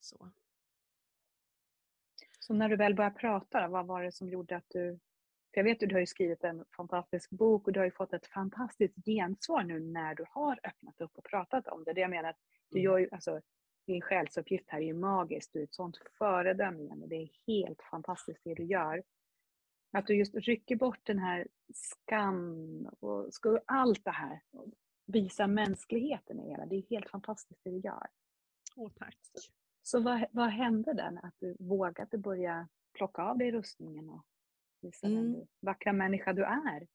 Så. 0.00 0.30
Så 2.40 2.54
när 2.54 2.68
du 2.68 2.76
väl 2.76 2.94
började 2.94 3.16
prata, 3.16 3.68
vad 3.68 3.86
var 3.86 4.02
det 4.02 4.12
som 4.12 4.28
gjorde 4.28 4.56
att 4.56 4.68
du... 4.68 4.98
För 5.54 5.60
jag 5.60 5.64
vet 5.64 5.82
att 5.82 5.88
du 5.88 5.94
har 5.94 6.04
skrivit 6.04 6.44
en 6.44 6.64
fantastisk 6.76 7.30
bok 7.30 7.66
och 7.66 7.72
du 7.72 7.80
har 7.80 7.84
ju 7.84 7.90
fått 7.90 8.12
ett 8.12 8.26
fantastiskt 8.26 9.04
gensvar 9.04 9.62
nu 9.62 9.80
när 9.80 10.14
du 10.14 10.24
har 10.30 10.60
öppnat 10.64 11.00
upp 11.00 11.18
och 11.18 11.24
pratat 11.24 11.68
om 11.68 11.84
det. 11.84 11.92
Det 11.92 12.00
jag 12.00 12.10
menar, 12.10 12.30
att 12.30 12.38
du 12.70 12.78
Mm. 12.78 12.84
gör 12.84 12.98
ju, 12.98 13.08
alltså, 13.12 13.40
din 13.86 14.00
själsuppgift 14.00 14.68
här 14.68 14.78
är 14.78 14.84
ju 14.86 14.94
magisk. 14.94 15.52
Du 15.52 15.58
är 15.60 15.64
ett 15.64 15.74
sånt 15.74 15.98
föredöme. 16.18 17.06
Det 17.06 17.16
är 17.16 17.28
helt 17.46 17.82
fantastiskt 17.90 18.40
det 18.44 18.54
du 18.54 18.64
gör. 18.64 19.02
Att 19.90 20.06
du 20.06 20.14
just 20.16 20.34
rycker 20.34 20.76
bort 20.76 21.00
den 21.02 21.18
här 21.18 21.48
skam 21.74 22.86
och 23.00 23.34
ska, 23.34 23.60
allt 23.66 24.04
det 24.04 24.10
här. 24.10 24.40
Visa 25.06 25.46
mänskligheten 25.46 26.40
i 26.40 26.50
hela. 26.50 26.66
Det 26.66 26.76
är 26.76 26.82
helt 26.90 27.10
fantastiskt 27.10 27.60
det 27.64 27.70
du 27.70 27.78
gör. 27.78 28.06
Åh, 28.76 28.90
tack. 28.96 29.18
Så 29.82 30.00
vad, 30.00 30.24
vad 30.30 30.48
hände 30.50 30.92
där 30.94 31.10
när 31.10 31.26
att 31.26 31.34
du 31.38 31.56
vågade 31.60 32.18
börja 32.18 32.68
plocka 32.92 33.22
av 33.22 33.38
dig 33.38 33.52
rustningen 33.52 34.08
och 34.10 34.24
visa 34.80 35.06
den 35.08 35.16
Mm. 35.18 35.32
du, 35.32 35.46
vackra 35.60 35.92
människa 35.92 36.32
du 36.32 36.44
är? 36.44 36.86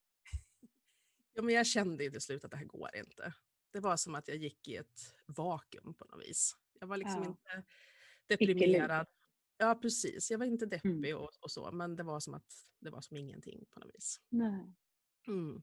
Ja, 1.32 1.42
men 1.42 1.54
jag 1.54 1.66
kände 1.66 2.04
ju 2.04 2.10
till 2.10 2.20
slut 2.20 2.44
att 2.44 2.50
det 2.50 2.56
här 2.56 2.64
går 2.64 2.96
inte. 2.96 3.32
Det 3.72 3.80
var 3.80 3.96
som 3.96 4.14
att 4.14 4.28
jag 4.28 4.36
gick 4.36 4.68
i 4.68 4.76
ett 4.76 5.00
vakuum 5.26 5.94
på 5.94 6.04
något 6.04 6.20
vis. 6.28 6.56
Jag 6.80 6.86
var 6.86 6.96
liksom 6.96 7.22
Ja. 7.22 7.28
inte 7.28 7.64
deprimerad. 8.26 9.06
Ja, 9.56 9.74
precis. 9.74 10.30
Jag 10.30 10.38
var 10.38 10.46
inte 10.46 10.66
deppig 10.66 11.16
och, 11.16 11.30
och 11.40 11.50
så, 11.50 11.72
men 11.72 11.96
det 11.96 12.02
var 12.02 12.20
som 12.20 12.34
att 12.34 12.52
det 12.80 12.90
var 12.90 13.00
som 13.00 13.16
ingenting 13.16 13.64
på 13.70 13.80
något 13.80 13.94
vis. 13.94 14.20
Nej. 14.28 14.74
Mm. 15.26 15.56
Och 15.56 15.62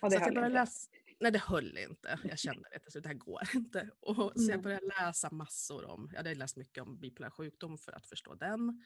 Så 0.00 0.08
det 0.08 0.16
att 0.16 0.22
jag 0.26 0.34
började 0.34 0.46
inte. 0.46 0.60
läsa, 0.60 0.90
nej 1.20 1.32
det 1.32 1.38
höll 1.38 1.78
inte. 1.78 2.18
Jag 2.24 2.38
kände 2.38 2.68
det 2.72 2.78
till 2.78 2.92
slut, 2.92 3.02
det 3.04 3.08
här 3.08 3.16
går 3.16 3.42
inte. 3.54 3.90
Och, 4.00 4.16
så 4.16 4.30
Mm. 4.38 4.50
jag 4.50 4.62
började 4.62 4.86
läsa 4.86 5.30
massor 5.30 5.84
om, 5.84 6.08
jag 6.10 6.16
hade 6.16 6.34
läst 6.34 6.56
mycket 6.56 6.82
om 6.82 7.00
bipolär 7.00 7.30
sjukdom 7.30 7.78
för 7.78 7.92
att 7.92 8.06
förstå 8.06 8.34
den. 8.34 8.84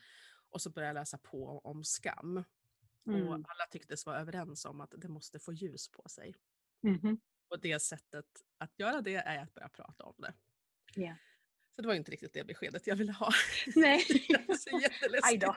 Och 0.50 0.62
så 0.62 0.70
började 0.70 0.88
jag 0.88 0.94
läsa 1.02 1.18
på 1.18 1.58
om 1.64 1.84
skam. 1.84 2.44
Och 3.06 3.12
Mm. 3.14 3.28
alla 3.32 3.66
tycktes 3.70 4.06
vara 4.06 4.20
överens 4.20 4.64
om 4.64 4.80
att 4.80 4.94
det 4.96 5.08
måste 5.08 5.38
få 5.38 5.52
ljus 5.52 5.88
på 5.88 6.08
sig. 6.08 6.34
Mhm. 6.82 7.20
Och 7.48 7.60
det 7.60 7.80
sättet 7.82 8.26
att 8.58 8.78
göra 8.78 9.00
det 9.00 9.14
är 9.14 9.42
att 9.42 9.54
börja 9.54 9.68
prata 9.68 10.04
om 10.04 10.14
det. 10.18 10.34
Ja. 10.94 11.16
Så 11.76 11.82
det 11.82 11.88
var 11.88 11.94
inte 11.94 12.10
riktigt 12.10 12.32
det 12.32 12.44
beskedet 12.44 12.86
jag 12.86 12.96
ville 12.96 13.12
ha. 13.12 13.30
Nej. 13.76 14.04
Det 14.28 14.52
är 14.52 14.56
så 14.56 14.80
jätteläskigt. 14.80 15.24
Aj 15.26 15.38
då. 15.38 15.56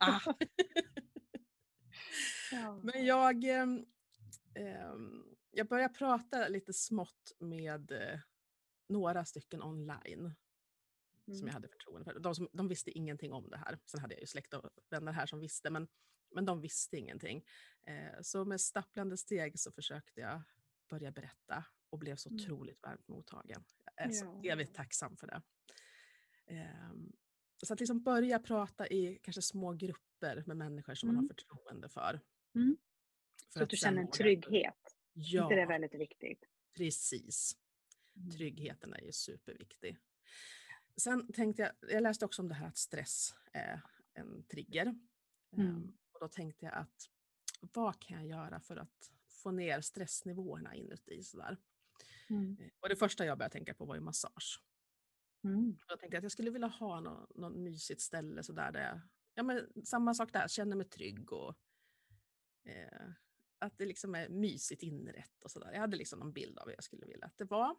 Ah. 0.00 0.20
Ja. 2.52 2.80
Men 2.82 3.04
jag, 3.06 3.44
ehm, 3.44 3.86
jag 5.50 5.68
började 5.68 5.94
prata 5.94 6.48
lite 6.48 6.72
smått 6.72 7.32
med 7.38 7.92
eh, 7.92 8.18
några 8.88 9.24
stycken 9.24 9.62
online 9.62 10.34
som 11.24 11.34
Mm. 11.34 11.46
jag 11.46 11.52
hade 11.52 11.68
förtroende 11.68 12.04
för. 12.04 12.18
De, 12.20 12.34
som, 12.34 12.48
de 12.52 12.68
visste 12.68 12.90
ingenting 12.90 13.32
om 13.32 13.50
det 13.50 13.56
här. 13.56 13.78
Sen 13.86 14.00
hade 14.00 14.14
jag 14.14 14.20
ju 14.20 14.26
släkt 14.26 14.54
och 14.54 14.70
vänner 14.90 15.12
här 15.12 15.26
som 15.26 15.40
visste, 15.40 15.70
men, 15.70 15.88
men 16.34 16.44
de 16.44 16.60
visste 16.60 16.96
ingenting. 16.96 17.44
Eh, 17.86 18.20
så 18.22 18.44
med 18.44 18.60
stapplande 18.60 19.16
steg 19.16 19.58
så 19.60 19.72
försökte 19.72 20.20
jag 20.20 20.42
börja 20.88 21.10
berätta 21.12 21.64
och 21.90 21.98
blev 21.98 22.16
så 22.16 22.28
Mm. 22.28 22.42
otroligt 22.42 22.82
varmt 22.82 23.08
mottagen. 23.08 23.64
Är 24.04 24.10
så 24.12 24.40
Ja. 24.42 24.52
evigt 24.52 24.74
tacksam 24.74 25.16
för 25.16 25.26
det. 25.26 25.42
Ehm, 26.46 27.12
så 27.66 27.72
att 27.72 27.80
liksom 27.80 28.02
börja 28.02 28.38
prata 28.38 28.86
i 28.88 29.18
kanske 29.22 29.42
små 29.42 29.72
grupper 29.72 30.42
med 30.46 30.56
människor 30.56 30.94
som 30.94 31.06
man 31.06 31.16
har 31.16 31.22
Mm. 31.22 31.28
förtroende 31.36 31.88
för. 31.88 32.20
Mm. 32.54 32.76
För 33.52 33.58
Så 33.58 33.62
att 33.62 33.70
du 33.70 33.76
sen 33.76 33.88
känner 33.90 34.02
en 34.02 34.10
trygghet. 34.10 34.96
Ja, 35.12 35.48
det 35.48 35.60
är 35.60 35.66
väldigt 35.66 35.94
viktigt? 35.94 36.44
precis. 36.76 37.56
Mm. 38.16 38.30
Tryggheten 38.30 38.92
är 38.94 39.00
ju 39.00 39.12
superviktig. 39.12 39.98
Sen 40.96 41.32
tänkte 41.32 41.62
jag, 41.62 41.90
jag 41.92 42.02
läste 42.02 42.24
också 42.24 42.42
om 42.42 42.48
det 42.48 42.54
här 42.54 42.66
att 42.66 42.76
stress 42.76 43.34
är 43.52 43.82
en 44.14 44.44
trigger. 44.44 44.82
Mm. 44.86 45.66
Ehm, 45.66 45.92
och 46.12 46.20
då 46.20 46.28
tänkte 46.28 46.64
jag 46.64 46.74
att 46.74 47.08
vad 47.60 48.00
kan 48.02 48.18
jag 48.18 48.26
göra 48.26 48.60
för 48.60 48.76
att 48.76 49.12
få 49.28 49.50
ner 49.50 49.80
stressnivåerna 49.80 50.74
inuti 50.74 51.22
sådär. 51.22 51.56
Mm. 52.30 52.56
Eh, 52.60 52.68
Och 52.80 52.88
det 52.88 52.96
första 52.96 53.24
jag 53.24 53.38
började 53.38 53.52
tänka 53.52 53.74
på 53.74 53.84
var 53.84 53.94
ju 53.94 54.00
massage. 54.00 54.62
Mm. 55.44 55.76
Jag 55.88 56.00
tänkte 56.00 56.18
att 56.18 56.22
jag 56.22 56.32
skulle 56.32 56.50
vilja 56.50 56.68
ha 56.68 57.00
något, 57.00 57.36
något 57.36 57.56
mysigt 57.56 58.00
ställe 58.00 58.42
sådär 58.42 58.72
där 58.72 58.80
jag, 58.82 59.00
ja 59.34 59.42
men 59.42 59.84
samma 59.84 60.14
sak 60.14 60.32
där, 60.32 60.48
känner 60.48 60.76
mig 60.76 60.88
trygg 60.88 61.32
och 61.32 61.56
eh, 62.64 63.08
att 63.58 63.78
det 63.78 63.86
liksom 63.86 64.14
är 64.14 64.28
mysigt 64.28 64.82
inrätt 64.82 65.44
och 65.44 65.50
sådär. 65.50 65.72
Jag 65.72 65.80
hade 65.80 65.96
liksom 65.96 66.18
någon 66.18 66.32
bild 66.32 66.58
av 66.58 66.66
hur 66.66 66.74
jag 66.74 66.84
skulle 66.84 67.06
vilja 67.06 67.26
att 67.26 67.38
det 67.38 67.44
var. 67.44 67.76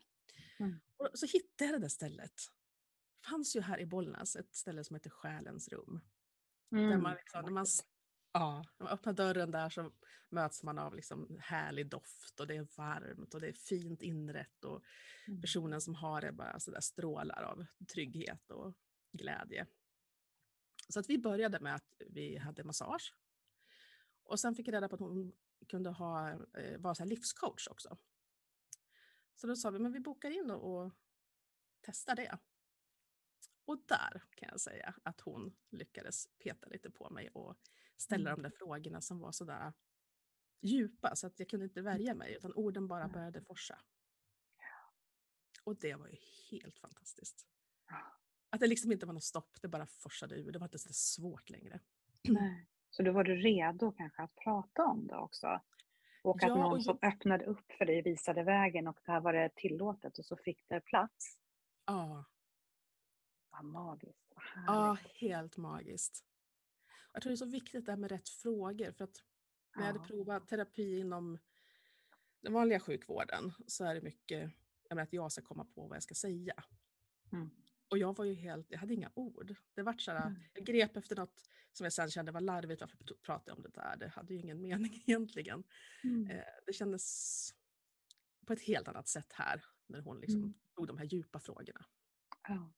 Mm. 0.59 0.79
Och 0.97 1.09
så 1.13 1.25
hittade 1.25 1.71
jag 1.71 1.73
det 1.73 1.83
där 1.83 1.89
stället. 1.89 2.33
Det 3.21 3.27
fanns 3.29 3.55
ju 3.55 3.61
här 3.61 3.79
i 3.79 3.85
Bollnäs 3.85 4.35
ett 4.35 4.55
ställe 4.55 4.83
som 4.83 4.95
heter 4.95 5.09
Själens 5.09 5.67
rum. 5.69 6.01
Där 6.69 6.77
Mm. 6.79 7.01
man 7.01 7.15
liksom, 7.15 7.41
när, 7.45 7.51
man, 7.51 7.65
ja, 8.33 8.65
när 8.77 8.83
man 8.83 8.93
öppnar 8.93 9.13
dörren 9.13 9.51
där 9.51 9.69
så 9.69 9.91
möts 10.29 10.63
man 10.63 10.79
av 10.79 10.95
liksom 10.95 11.37
härlig 11.41 11.89
doft 11.89 12.39
och 12.39 12.47
det 12.47 12.55
är 12.55 12.67
varmt 12.77 13.33
och 13.33 13.41
det 13.41 13.47
är 13.47 13.53
fint 13.53 14.01
inrätt 14.01 14.63
och 14.65 14.83
Mm. 15.27 15.41
personen 15.41 15.81
som 15.81 15.95
har 15.95 16.21
det 16.21 16.31
bara 16.31 16.59
så 16.59 16.81
strålar 16.81 17.43
av 17.43 17.65
trygghet 17.93 18.51
och 18.51 18.73
glädje. 19.11 19.67
Så 20.89 20.99
att 20.99 21.09
vi 21.09 21.17
började 21.17 21.59
med 21.59 21.75
att 21.75 22.01
vi 22.09 22.37
hade 22.37 22.63
massage. 22.63 23.13
Och 24.23 24.39
sen 24.39 24.55
fick 24.55 24.67
jag 24.67 24.73
reda 24.73 24.89
på 24.89 24.95
att 24.95 25.01
hon 25.01 25.33
kunde 25.67 25.89
ha, 25.89 26.31
eh, 26.31 26.79
vara 26.79 26.95
så 26.95 27.05
livscoach 27.05 27.67
också. 27.67 27.97
Så 29.35 29.47
då 29.47 29.55
sa 29.55 29.69
vi, 29.69 29.79
men 29.79 29.91
vi 29.91 29.99
bokar 29.99 30.31
in 30.31 30.51
och, 30.51 30.83
och 30.85 30.91
testar 31.81 32.15
det. 32.15 32.37
Och 33.65 33.83
där 33.87 34.23
kan 34.35 34.49
jag 34.51 34.61
säga 34.61 34.95
att 35.03 35.21
hon 35.21 35.55
lyckades 35.69 36.27
peta 36.43 36.67
lite 36.67 36.91
på 36.91 37.09
mig 37.09 37.29
och 37.29 37.57
ställa 37.97 38.29
Mm. 38.29 38.41
de 38.43 38.49
där 38.49 38.55
frågorna 38.57 39.01
som 39.01 39.19
var 39.19 39.31
sådär 39.31 39.73
djupa 40.61 41.15
så 41.15 41.27
att 41.27 41.39
jag 41.39 41.49
kunde 41.49 41.65
inte 41.65 41.81
värja 41.81 42.13
mig 42.13 42.33
utan 42.35 42.53
orden 42.53 42.87
bara 42.87 43.07
började 43.07 43.41
forsa. 43.41 43.79
Och 45.63 45.75
det 45.79 45.95
var 45.95 46.07
ju 46.07 46.15
helt 46.51 46.79
fantastiskt. 46.79 47.47
Att 48.49 48.59
det 48.59 48.67
liksom 48.67 48.91
inte 48.91 49.05
var 49.05 49.13
något 49.13 49.23
stopp, 49.23 49.61
det 49.61 49.67
bara 49.67 49.85
forsade 49.85 50.35
ur. 50.35 50.51
Det 50.51 50.59
var 50.59 50.65
inte 50.65 50.79
så 50.79 50.93
svårt 50.93 51.49
längre. 51.49 51.79
Nej. 52.29 52.67
Så 52.89 53.03
då 53.03 53.11
var 53.11 53.23
du 53.23 53.35
redo 53.35 53.91
kanske 53.91 54.21
att 54.23 54.35
prata 54.35 54.83
om 54.85 55.07
det 55.07 55.15
också? 55.17 55.61
Och 56.23 56.43
att 56.43 56.49
Ja, 56.49 56.55
någon 56.55 56.73
och 56.73 56.83
som 56.83 56.99
öppnade 57.01 57.45
upp 57.45 57.71
för 57.71 57.85
dig 57.85 58.01
visade 58.01 58.43
vägen 58.43 58.87
och 58.87 58.99
där 59.05 59.19
var 59.19 59.33
det 59.33 59.55
tillåtet 59.55 60.17
och 60.19 60.25
så 60.25 60.37
fick 60.37 60.69
det 60.69 60.81
plats? 60.81 61.39
Ja, 61.85 62.25
Vad 63.49 63.65
magiskt, 63.65 64.31
vad 64.35 64.43
ja 64.67 64.97
helt 65.19 65.57
magiskt. 65.57 66.25
Jag 67.13 67.21
tror 67.21 67.29
det 67.31 67.33
är 67.33 67.37
så 67.37 67.45
viktigt 67.45 67.85
det 67.85 67.91
här 67.91 67.99
med 67.99 68.11
rätt 68.11 68.29
frågor 68.29 68.91
för 68.91 69.03
att 69.03 69.23
när 69.75 69.85
jag 69.87 69.93
hade 69.93 70.07
provat 70.07 70.47
terapi 70.47 70.99
inom 70.99 71.39
den 72.41 72.53
vanliga 72.53 72.79
sjukvården 72.79 73.53
så 73.67 73.85
är 73.85 73.95
det 73.95 74.01
mycket 74.01 74.51
jag 74.89 74.95
menar, 74.95 75.03
att 75.03 75.13
jag 75.13 75.31
ska 75.31 75.41
komma 75.41 75.65
på 75.65 75.87
vad 75.87 75.95
jag 75.95 76.03
ska 76.03 76.15
säga. 76.15 76.63
Mm. 77.31 77.49
Och 77.89 77.97
jag 77.97 78.17
var 78.17 78.25
ju 78.25 78.33
helt, 78.33 78.71
jag 78.71 78.77
hade 78.79 78.93
inga 78.93 79.11
ord. 79.13 79.55
Det 79.73 79.81
vart 79.83 80.01
såhär, 80.01 80.27
Mm. 80.27 80.41
jag 80.53 80.65
grep 80.65 80.97
efter 80.97 81.15
något 81.15 81.49
som 81.71 81.83
jag 81.83 81.93
sen 81.93 82.09
kände 82.11 82.31
var 82.31 82.41
larvigt, 82.41 82.81
varför 82.81 82.97
pr- 82.97 83.21
pratade 83.21 83.51
jag 83.51 83.57
om 83.57 83.63
det 83.63 83.69
där? 83.69 83.97
Det 83.97 84.07
hade 84.07 84.33
ju 84.33 84.39
ingen 84.39 84.61
mening 84.67 85.03
egentligen. 85.07 85.63
Mm. 86.03 86.29
Eh, 86.29 86.43
det 86.65 86.73
kändes 86.73 87.49
på 88.45 88.53
ett 88.53 88.61
helt 88.61 88.87
annat 88.87 89.07
sätt 89.07 89.33
här 89.33 89.65
när 89.87 89.99
hon 90.01 90.19
liksom 90.19 90.39
Mm. 90.41 90.53
tog 90.75 90.87
de 90.87 90.97
här 90.97 91.05
djupa 91.05 91.39
frågorna. 91.39 91.85
Ja. 92.47 92.73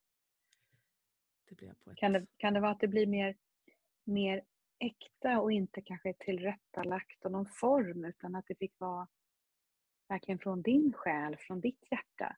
Det 1.49 1.55
blev 1.55 1.73
på 1.73 1.91
ett... 1.91 1.97
Kan, 1.97 2.13
det, 2.13 2.27
kan 2.37 2.53
det 2.53 2.59
vara 2.59 2.71
att 2.71 2.79
det 2.79 2.87
blir 2.87 3.07
mer, 3.07 3.37
mer 4.07 4.43
äkta 4.79 5.41
och 5.41 5.51
inte 5.51 5.81
kanske 5.81 6.13
tillrättalagt 6.13 7.25
och 7.25 7.31
någon 7.31 7.45
form 7.45 8.05
utan 8.05 8.35
att 8.35 8.45
det 8.47 8.55
fick 8.55 8.79
vara 8.79 9.07
verkligen 10.07 10.39
från 10.39 10.61
din 10.61 10.93
själ, 10.93 11.37
från 11.37 11.61
ditt 11.61 11.91
hjärta? 11.91 12.37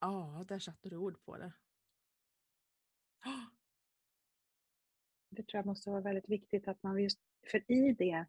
Ja, 0.00 0.44
där 0.48 0.58
satte 0.58 0.88
du 0.88 0.96
ord 0.96 1.24
på 1.24 1.36
det. 1.36 1.52
Det 5.28 5.42
tror 5.42 5.58
jag 5.58 5.66
måste 5.66 5.90
vara 5.90 6.00
väldigt 6.00 6.28
viktigt 6.28 6.68
att 6.68 6.82
man 6.82 7.02
just, 7.02 7.20
för 7.50 7.72
i 7.72 7.92
det, 7.92 8.26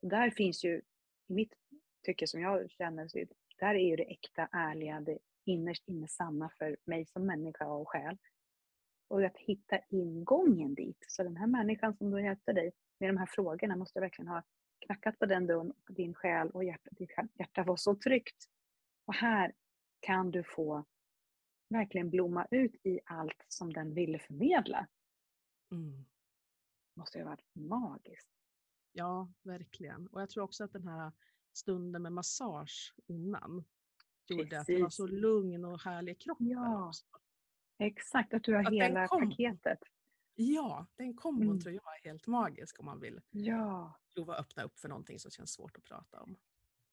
där 0.00 0.30
finns 0.30 0.64
ju, 0.64 0.82
i 1.26 1.32
mitt 1.32 1.54
tycke 2.02 2.26
som 2.26 2.40
jag 2.40 2.70
känner, 2.70 3.08
så 3.08 3.24
där 3.58 3.74
är 3.74 3.90
ju 3.90 3.96
det 3.96 4.10
äkta, 4.10 4.48
ärliga, 4.52 5.00
det 5.00 5.18
innerst 5.44 5.88
inne 5.88 6.08
sanna 6.08 6.50
för 6.58 6.76
mig 6.84 7.06
som 7.06 7.26
människa 7.26 7.66
och 7.66 7.88
själ. 7.88 8.18
Och 9.10 9.24
att 9.24 9.36
hitta 9.36 9.78
ingången 9.88 10.74
dit. 10.74 11.04
Så 11.08 11.22
den 11.22 11.36
här 11.36 11.46
människan 11.46 11.96
som 11.96 12.10
då 12.10 12.20
hjälpte 12.20 12.52
dig 12.52 12.72
med 12.98 13.08
de 13.08 13.16
här 13.16 13.26
frågorna 13.26 13.76
måste 13.76 14.00
verkligen 14.00 14.28
ha 14.28 14.42
knackat 14.78 15.18
på 15.18 15.26
den 15.26 15.46
dörren 15.46 15.70
och 15.70 15.94
din 15.94 16.14
själ 16.14 16.50
och 16.50 16.64
hjärta, 16.64 16.90
ditt 16.90 17.10
hjärta 17.34 17.62
var 17.62 17.76
så 17.76 17.94
tryggt. 17.94 18.44
Och 19.04 19.14
här 19.14 19.52
kan 20.00 20.30
du 20.30 20.44
få 20.44 20.84
verkligen 21.68 22.10
blomma 22.10 22.46
ut 22.50 22.74
i 22.86 23.00
allt 23.04 23.44
som 23.48 23.72
den 23.72 23.94
ville 23.94 24.18
förmedla. 24.18 24.86
Mm. 25.72 26.04
måste 26.94 27.18
ju 27.18 27.24
ha 27.24 27.30
varit 27.30 27.54
magiskt. 27.54 28.28
Ja, 28.92 29.32
verkligen. 29.42 30.06
Och 30.06 30.20
jag 30.20 30.30
tror 30.30 30.44
också 30.44 30.64
att 30.64 30.72
den 30.72 30.88
här 30.88 31.12
stunden 31.52 32.02
med 32.02 32.12
massage 32.12 32.94
innan 33.06 33.64
gjorde 34.26 34.60
att 34.60 34.68
jag 34.68 34.78
var 34.78 34.86
Precis. 34.86 34.96
så 34.96 35.06
lugn 35.06 35.64
och 35.64 35.80
härlig 35.80 36.12
i 36.12 36.14
kroppen. 36.14 36.48
Ja. 36.48 36.88
också. 36.88 37.04
Exakt, 37.80 38.34
att 38.34 38.44
du 38.44 38.54
har 38.54 38.64
Att 38.64 38.72
hela 38.72 39.08
kom. 39.08 39.28
paketet. 39.30 39.78
Ja, 40.34 40.86
den 40.96 41.14
kombon 41.16 41.46
Mm. 41.46 41.60
tror 41.60 41.74
jag 41.74 41.82
är 41.98 42.08
helt 42.10 42.26
magisk 42.26 42.80
om 42.80 42.86
man 42.86 43.00
vill 43.00 43.20
Ja, 43.30 43.98
prova 44.14 44.34
att 44.34 44.40
öppna 44.40 44.62
upp 44.62 44.78
för 44.78 44.88
någonting 44.88 45.18
som 45.18 45.30
känns 45.30 45.52
svårt 45.52 45.76
att 45.76 45.84
prata 45.84 46.20
om. 46.20 46.36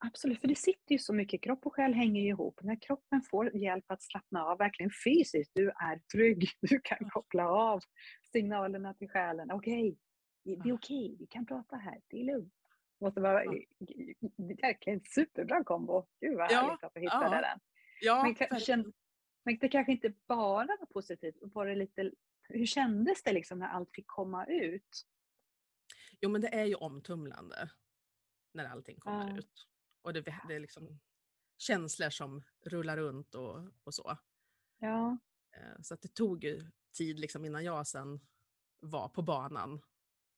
absolut. 0.05 0.41
För 0.41 0.47
det 0.47 0.55
sitter 0.55 0.91
ju 0.91 0.99
så 0.99 1.13
mycket, 1.13 1.41
kropp 1.43 1.65
och 1.65 1.73
själ 1.75 1.93
hänger 1.93 2.21
ju 2.21 2.27
ihop. 2.27 2.59
När 2.63 2.75
kroppen 2.81 3.21
får 3.21 3.55
hjälp 3.55 3.85
att 3.91 4.03
slappna 4.03 4.43
av, 4.45 4.57
verkligen 4.57 4.91
fysiskt, 5.05 5.51
du 5.55 5.69
är 5.69 5.99
trygg, 6.13 6.49
du 6.61 6.79
kan 6.83 7.09
koppla 7.09 7.47
av 7.47 7.79
signalerna 8.31 8.93
till 8.93 9.09
själen. 9.09 9.51
Okej, 9.51 9.97
det 10.43 10.55
det 10.55 10.69
är 10.69 10.73
okej, 10.73 11.15
vi 11.19 11.27
kan 11.27 11.45
prata 11.45 11.75
här, 11.75 12.01
det 12.07 12.19
är 12.21 12.23
lugnt. 12.25 12.53
Det 12.99 13.05
måste 13.05 13.21
vara 13.21 13.43
Ja. 13.45 13.51
verkligen 14.61 15.01
superbra 15.03 15.63
kombo. 15.63 16.07
Gud 16.21 16.37
vad 16.37 16.51
Ja, 16.51 16.57
härligt 16.61 16.83
att 16.83 16.93
du 16.93 16.99
hittade 16.99 17.35
ja. 17.35 17.41
den. 17.41 17.59
Ja, 18.01 18.23
Men, 18.23 18.93
men 19.47 19.57
det 19.57 19.69
kanske 19.69 19.91
inte 19.91 20.13
bara 20.27 20.77
var 20.79 20.85
positivt. 20.85 21.35
Var 21.41 21.65
det 21.65 21.75
lite, 21.75 22.11
hur 22.41 22.65
kändes 22.65 23.23
det 23.23 23.33
liksom 23.33 23.59
när 23.59 23.67
allt 23.67 23.91
fick 23.95 24.07
komma 24.07 24.45
ut? 24.45 25.05
Jo, 26.21 26.29
men 26.29 26.41
det 26.41 26.47
är 26.47 26.65
ju 26.65 26.75
omtumlande 26.75 27.69
när 28.53 28.65
allting 28.65 28.99
kommer 28.99 29.29
Ja. 29.31 29.37
ut. 29.37 29.67
Och 30.01 30.13
det, 30.13 30.21
det 30.47 30.55
är 30.55 30.59
liksom 30.59 30.99
känslor 31.57 32.09
som 32.09 32.43
rullar 32.65 32.97
runt 32.97 33.35
och, 33.35 33.59
och 33.83 33.93
så. 33.93 34.17
Ja, 34.79 35.17
Eh, 35.51 35.81
Så 35.81 35.93
att 35.93 36.01
det 36.01 36.13
tog 36.13 36.43
ju 36.43 36.71
tid 36.97 37.19
liksom 37.19 37.45
innan 37.45 37.63
jag 37.63 37.87
sen 37.87 38.19
var 38.79 39.09
på 39.09 39.21
banan 39.21 39.69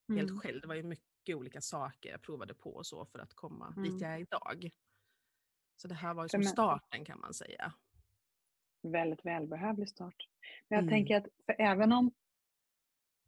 mm. 0.10 0.20
helt 0.20 0.42
själv. 0.42 0.62
Det 0.62 0.68
var 0.68 0.76
ju 0.76 0.84
mycket 0.84 1.36
olika 1.36 1.62
saker 1.62 2.10
jag 2.12 2.22
provade 2.22 2.54
på 2.54 2.76
och 2.76 2.86
så 2.86 3.06
för 3.06 3.20
att 3.20 3.34
komma 3.34 3.68
Mm. 3.78 3.84
dit 3.84 4.02
jag 4.02 4.12
är 4.14 4.18
idag. 4.20 4.70
Så 5.76 5.88
det 5.88 5.96
här 5.96 6.14
var 6.14 6.24
ju 6.24 6.30
som 6.30 6.44
starten 6.44 7.06
kan 7.06 7.20
man 7.20 7.34
säga. 7.34 7.74
Väldigt 8.82 9.26
välbehövlig 9.26 9.90
start. 9.90 10.28
Men 10.68 10.76
jag 10.76 10.84
Mm. 10.84 10.90
tänker 10.90 11.18
att 11.18 11.28
för 11.46 11.56
även 11.60 11.92
om, 11.92 12.12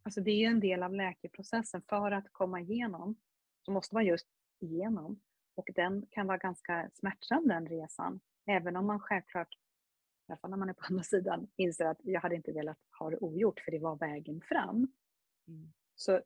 alltså 0.02 0.20
det 0.20 0.30
är 0.30 0.36
ju 0.36 0.44
en 0.46 0.60
del 0.60 0.82
av 0.82 0.94
läkeprocessen, 0.94 1.82
för 1.88 2.10
att 2.10 2.32
komma 2.32 2.60
igenom 2.60 3.16
så 3.62 3.72
måste 3.72 3.94
man 3.94 4.06
just 4.06 4.26
igenom. 4.60 5.20
Och 5.54 5.68
den 5.74 6.06
kan 6.10 6.26
vara 6.26 6.38
ganska 6.38 6.90
smärtsam 6.94 7.48
den 7.48 7.66
resan. 7.66 8.20
Även 8.46 8.76
om 8.76 8.86
man 8.86 9.00
självklart, 9.00 9.54
i 10.28 10.32
alla 10.32 10.36
fall 10.38 10.50
när 10.50 10.56
man 10.56 10.68
är 10.68 10.72
på 10.74 10.84
andra 10.90 11.02
sidan, 11.02 11.48
inser 11.56 11.84
att 11.86 12.00
jag 12.02 12.20
hade 12.20 12.34
inte 12.34 12.52
velat 12.52 12.78
ha 12.98 13.10
det 13.10 13.16
ogjort 13.18 13.60
för 13.60 13.70
det 13.70 13.78
var 13.78 13.96
vägen 13.96 14.40
fram. 14.40 14.76
Mm. 15.48 15.72
Så 15.94 16.20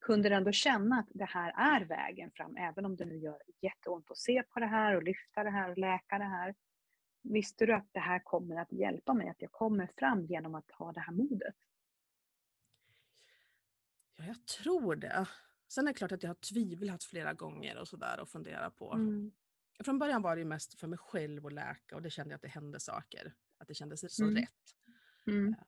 kunde 0.00 0.28
du 0.28 0.34
ändå 0.34 0.52
känna 0.52 0.98
att 0.98 1.08
det 1.10 1.24
här 1.24 1.80
är 1.80 1.84
vägen 1.84 2.30
fram, 2.30 2.56
även 2.56 2.84
om 2.84 2.96
det 2.96 3.04
nu 3.04 3.16
gör 3.16 3.42
jätteont 3.60 4.10
att 4.10 4.18
se 4.18 4.42
på 4.42 4.60
det 4.60 4.66
här 4.66 4.96
och 4.96 5.02
lyfta 5.02 5.44
det 5.44 5.50
här 5.50 5.70
och 5.70 5.78
läka 5.78 6.18
det 6.18 6.24
här? 6.24 6.54
Visste 7.30 7.66
du 7.66 7.74
att 7.74 7.88
det 7.92 8.00
här 8.00 8.18
kommer 8.24 8.56
att 8.56 8.72
hjälpa 8.72 9.14
mig, 9.14 9.28
att 9.28 9.42
jag 9.42 9.52
kommer 9.52 9.86
fram 9.86 10.26
genom 10.26 10.54
att 10.54 10.70
ha 10.70 10.92
det 10.92 11.00
här 11.00 11.12
modet? 11.12 11.54
Ja, 14.16 14.24
jag 14.24 14.46
tror 14.46 14.96
det. 14.96 15.28
Sen 15.68 15.88
är 15.88 15.92
det 15.92 15.98
klart 15.98 16.12
att 16.12 16.22
jag 16.22 16.30
har 16.30 16.34
tvivlat 16.34 17.04
flera 17.04 17.34
gånger 17.34 17.78
och 17.78 17.88
sådär 17.88 18.20
och 18.20 18.28
funderat 18.28 18.76
på. 18.76 18.92
Mm. 18.92 19.32
Från 19.84 19.98
början 19.98 20.22
var 20.22 20.36
det 20.36 20.44
mest 20.44 20.80
för 20.80 20.86
mig 20.86 20.98
själv 20.98 21.46
att 21.46 21.52
läka 21.52 21.96
och 21.96 22.02
det 22.02 22.10
kände 22.10 22.32
jag 22.32 22.36
att 22.36 22.42
det 22.42 22.48
hände 22.48 22.80
saker. 22.80 23.34
Att 23.58 23.68
det 23.68 23.74
kändes 23.74 24.14
så 24.14 24.24
mm. 24.24 24.36
rätt. 24.36 24.76
Mm. 25.26 25.48
Eh, 25.48 25.58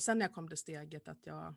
sen 0.00 0.18
när 0.18 0.26
jag 0.26 0.34
kom 0.34 0.48
till 0.48 0.58
steget 0.58 1.08
att 1.08 1.26
jag 1.26 1.54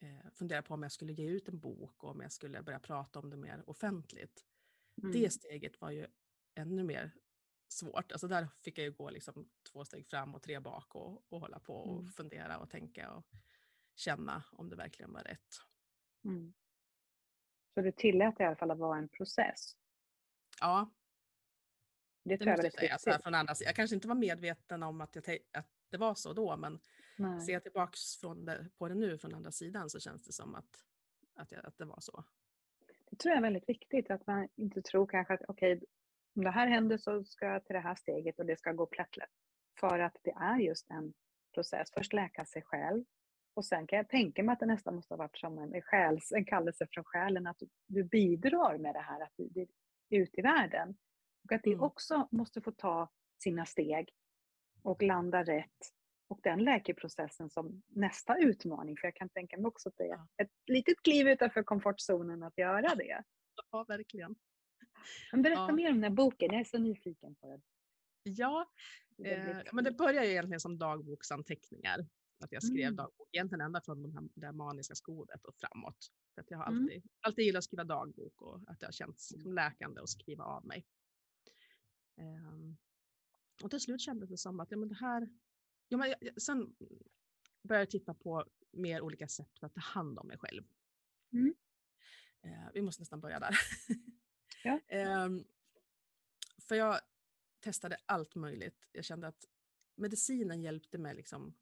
eh, 0.00 0.30
funderade 0.34 0.66
på 0.66 0.74
om 0.74 0.82
jag 0.82 0.92
skulle 0.92 1.12
ge 1.12 1.28
ut 1.28 1.48
en 1.48 1.58
bok 1.58 2.04
och 2.04 2.10
om 2.10 2.20
jag 2.20 2.32
skulle 2.32 2.62
börja 2.62 2.78
prata 2.78 3.18
om 3.18 3.30
det 3.30 3.36
mer 3.36 3.70
offentligt. 3.70 4.44
Mm. 5.02 5.12
Det 5.12 5.30
steget 5.30 5.80
var 5.80 5.90
ju 5.90 6.06
ännu 6.54 6.84
mer 6.84 7.14
svårt. 7.68 8.12
Alltså 8.12 8.28
där 8.28 8.48
fick 8.62 8.78
jag 8.78 8.84
ju 8.84 8.92
gå 8.92 9.10
liksom 9.10 9.48
två 9.72 9.84
steg 9.84 10.06
fram 10.06 10.34
och 10.34 10.42
tre 10.42 10.60
bak 10.60 10.94
och, 10.94 11.32
och 11.32 11.40
hålla 11.40 11.58
på 11.58 11.74
och 11.74 12.00
mm. 12.00 12.12
fundera 12.12 12.58
och 12.58 12.70
tänka 12.70 13.12
och 13.12 13.24
känna 13.94 14.44
om 14.52 14.68
det 14.68 14.76
verkligen 14.76 15.12
var 15.12 15.22
rätt. 15.22 15.60
Mm. 16.24 16.54
Så 17.74 17.80
du 17.80 17.92
tillät 17.92 18.40
i 18.40 18.44
alla 18.44 18.56
fall 18.56 18.70
att 18.70 18.78
vara 18.78 18.98
en 18.98 19.08
process? 19.08 19.76
Ja. 20.60 20.90
Det, 22.22 22.38
tror 22.38 22.56
det 22.56 22.62
jag 22.62 22.72
säga. 22.72 22.98
Så 22.98 23.22
från 23.22 23.34
andra. 23.34 23.54
Jag 23.60 23.76
kanske 23.76 23.94
inte 23.94 24.08
var 24.08 24.14
medveten 24.14 24.82
om 24.82 25.00
att, 25.00 25.16
jag, 25.16 25.38
att 25.52 25.70
det 25.90 25.96
var 25.96 26.14
så 26.14 26.32
då, 26.32 26.56
men 26.56 26.80
Nej. 27.18 27.40
ser 27.40 27.52
jag 27.52 27.62
det, 28.46 28.70
på 28.78 28.88
det 28.88 28.94
nu 28.94 29.18
från 29.18 29.34
andra 29.34 29.52
sidan 29.52 29.90
så 29.90 30.00
känns 30.00 30.24
det 30.24 30.32
som 30.32 30.54
att, 30.54 30.84
att, 31.34 31.52
jag, 31.52 31.66
att 31.66 31.78
det 31.78 31.84
var 31.84 32.00
så. 32.00 32.24
Det 33.10 33.16
tror 33.16 33.30
jag 33.30 33.38
är 33.38 33.42
väldigt 33.42 33.68
viktigt, 33.68 34.10
att 34.10 34.26
man 34.26 34.48
inte 34.56 34.82
tror 34.82 35.06
kanske 35.06 35.34
att 35.34 35.40
okej, 35.48 35.76
okay, 35.76 35.86
om 36.36 36.44
det 36.44 36.50
här 36.50 36.66
händer 36.66 36.98
så 36.98 37.24
ska 37.24 37.46
jag 37.46 37.64
till 37.64 37.74
det 37.74 37.80
här 37.80 37.94
steget 37.94 38.38
och 38.38 38.46
det 38.46 38.58
ska 38.58 38.72
gå 38.72 38.86
plättlätt. 38.86 39.30
För 39.80 39.98
att 39.98 40.16
det 40.22 40.30
är 40.30 40.58
just 40.58 40.90
en 40.90 41.14
process. 41.54 41.88
Först 41.94 42.12
läka 42.12 42.44
sig 42.44 42.62
själv 42.62 43.04
och 43.56 43.64
sen 43.64 43.86
kan 43.86 43.96
jag 43.96 44.08
tänka 44.08 44.42
mig 44.42 44.52
att 44.52 44.60
det 44.60 44.66
nästan 44.66 44.94
måste 44.94 45.14
ha 45.14 45.18
varit 45.18 45.38
som 45.38 45.58
en, 45.58 45.82
själs, 45.82 46.32
en 46.32 46.44
kallelse 46.44 46.86
från 46.90 47.04
själen 47.04 47.46
att 47.46 47.62
du 47.86 48.04
bidrar 48.04 48.78
med 48.78 48.94
det 48.94 49.00
här 49.00 49.20
att 49.20 49.32
du, 49.36 49.48
du, 49.48 49.66
ut 50.10 50.38
i 50.38 50.42
världen. 50.42 50.96
Och 51.44 51.52
att 51.52 51.62
det 51.62 51.72
mm. 51.72 51.82
också 51.82 52.28
måste 52.30 52.60
få 52.60 52.72
ta 52.72 53.08
sina 53.42 53.66
steg 53.66 54.10
och 54.82 55.02
landa 55.02 55.44
rätt. 55.44 55.92
Och 56.28 56.40
den 56.42 56.64
läkeprocessen 56.64 57.50
som 57.50 57.82
nästa 57.86 58.38
utmaning, 58.38 58.96
för 58.96 59.06
jag 59.06 59.14
kan 59.14 59.28
tänka 59.28 59.56
mig 59.56 59.66
också 59.66 59.88
att 59.88 59.96
det 59.96 60.10
är 60.10 60.20
ett 60.42 60.50
litet 60.66 61.02
kliv 61.02 61.28
utanför 61.28 61.62
komfortzonen 61.62 62.42
att 62.42 62.58
göra 62.58 62.94
det. 62.94 63.22
Ja, 63.70 63.84
verkligen. 63.88 64.36
Men 65.32 65.42
berätta 65.42 65.60
ja. 65.60 65.72
mer 65.72 65.88
om 65.88 65.94
den 65.94 66.02
här 66.02 66.10
boken, 66.10 66.52
jag 66.52 66.60
är 66.60 66.64
så 66.64 66.78
nyfiken 66.78 67.34
på 67.34 67.50
den. 67.50 67.62
Ja, 68.22 68.70
eh, 69.24 69.62
men 69.72 69.84
det 69.84 69.92
börjar 69.92 70.24
ju 70.24 70.30
egentligen 70.30 70.60
som 70.60 70.78
dagboksanteckningar. 70.78 72.08
Att 72.44 72.52
jag 72.52 72.62
skrev 72.62 72.86
mm. 72.86 72.96
dagbok, 72.96 73.28
egentligen 73.32 73.60
ända 73.60 73.80
från 73.80 74.02
de 74.02 74.12
här, 74.12 74.28
det 74.34 74.52
maniska 74.52 74.94
skodet 74.94 75.44
och 75.44 75.54
framåt. 75.56 76.12
För 76.34 76.40
att 76.42 76.50
jag 76.50 76.58
har 76.58 76.66
mm. 76.66 76.82
alltid, 76.82 76.96
mm. 76.96 77.08
alltid 77.20 77.44
gillat 77.44 77.58
att 77.58 77.64
skriva 77.64 77.84
dagbok 77.84 78.42
och 78.42 78.60
att 78.66 78.80
det 78.80 78.86
har 78.86 78.92
känts 78.92 79.30
liksom 79.30 79.52
läkande 79.52 80.00
att 80.00 80.08
skriva 80.08 80.44
av 80.44 80.66
mig. 80.66 80.86
Um, 82.16 82.76
och 83.62 83.70
till 83.70 83.80
slut 83.80 84.00
kändes 84.00 84.30
det 84.30 84.38
som 84.38 84.60
att 84.60 84.70
ja, 84.70 84.76
men 84.76 84.88
det 84.88 84.94
här... 84.94 85.28
Ja, 85.88 85.98
men 85.98 86.14
jag, 86.20 86.42
sen 86.42 86.76
började 87.62 87.82
jag 87.82 87.90
titta 87.90 88.14
på 88.14 88.44
mer 88.72 89.00
olika 89.00 89.28
sätt 89.28 89.58
för 89.60 89.66
att 89.66 89.74
ta 89.74 89.80
hand 89.80 90.18
om 90.18 90.26
mig 90.26 90.38
själv. 90.38 90.62
Mm. 91.32 91.54
Uh, 92.46 92.70
vi 92.74 92.82
måste 92.82 93.02
nästan 93.02 93.20
börja 93.20 93.40
där. 93.40 93.58
Ja. 94.66 95.24
um, 95.24 95.44
för 96.58 96.74
jag 96.74 97.00
testade 97.60 97.96
allt 98.06 98.34
möjligt. 98.34 98.88
Jag 98.92 99.04
kände 99.04 99.26
att 99.26 99.44
medicinen 99.94 100.62
hjälpte 100.62 100.98
mig 100.98 101.14
liksom 101.14 101.54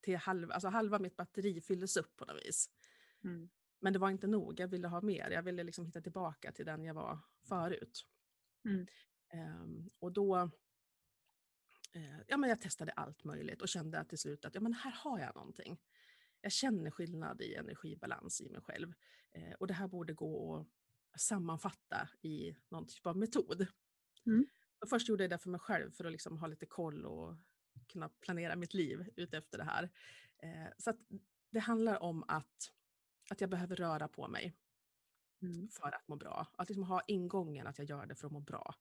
till 0.00 0.16
halva, 0.16 0.54
alltså 0.54 0.68
halva 0.68 0.98
mitt 0.98 1.16
batteri 1.16 1.60
fylldes 1.60 1.96
upp 1.96 2.16
på 2.16 2.24
något 2.24 2.44
vis. 2.44 2.70
Mm. 3.24 3.50
Men 3.80 3.92
det 3.92 3.98
var 3.98 4.10
inte 4.10 4.26
nog, 4.26 4.60
jag 4.60 4.68
ville 4.68 4.88
ha 4.88 5.00
mer. 5.00 5.30
Jag 5.30 5.42
ville 5.42 5.62
liksom 5.62 5.86
hitta 5.86 6.00
tillbaka 6.00 6.52
till 6.52 6.66
den 6.66 6.84
jag 6.84 6.94
var 6.94 7.18
förut. 7.48 8.06
Mm. 8.64 8.86
Um, 9.34 9.90
och 9.98 10.12
då 10.12 10.50
uh, 11.96 12.20
ja, 12.26 12.36
men 12.36 12.50
jag 12.50 12.60
testade 12.60 12.92
allt 12.92 13.24
möjligt 13.24 13.62
och 13.62 13.68
kände 13.68 13.98
att 13.98 14.08
till 14.08 14.18
slut 14.18 14.44
att 14.44 14.54
ja, 14.54 14.60
men 14.60 14.72
här 14.72 14.90
har 14.90 15.18
jag 15.18 15.34
någonting. 15.34 15.80
Jag 16.40 16.52
känner 16.52 16.90
skillnad 16.90 17.40
i 17.40 17.54
energibalans 17.54 18.40
i 18.40 18.48
mig 18.48 18.60
själv. 18.60 18.94
Uh, 19.36 19.52
och 19.52 19.66
det 19.66 19.74
här 19.74 19.88
borde 19.88 20.12
gå 20.12 20.56
att 20.60 20.66
sammanfatta 21.16 22.08
i 22.22 22.56
någon 22.68 22.86
typ 22.86 23.06
av 23.06 23.16
metod. 23.16 23.66
Mm. 24.26 24.46
Först 24.88 25.08
gjorde 25.08 25.24
jag 25.24 25.30
det 25.30 25.38
för 25.38 25.50
mig 25.50 25.60
själv 25.60 25.90
för 25.90 26.04
att 26.04 26.12
liksom 26.12 26.38
ha 26.38 26.46
lite 26.46 26.66
koll 26.66 27.04
och 27.04 27.36
kunna 27.86 28.08
planera 28.08 28.56
mitt 28.56 28.74
liv 28.74 29.08
utefter 29.16 29.58
det 29.58 29.64
här. 29.64 29.90
Eh, 30.42 30.72
så 30.78 30.92
det 31.50 31.58
handlar 31.58 32.02
om 32.02 32.24
att, 32.28 32.72
att 33.30 33.40
jag 33.40 33.50
behöver 33.50 33.76
röra 33.76 34.08
på 34.08 34.28
mig 34.28 34.54
mm. 35.42 35.68
för 35.68 35.94
att 35.94 36.08
må 36.08 36.16
bra. 36.16 36.46
Att 36.52 36.68
liksom 36.68 36.84
ha 36.84 37.02
ingången 37.06 37.66
att 37.66 37.78
jag 37.78 37.88
gör 37.88 38.06
det 38.06 38.14
för 38.14 38.26
att 38.26 38.32
må 38.32 38.40
bra. 38.40 38.74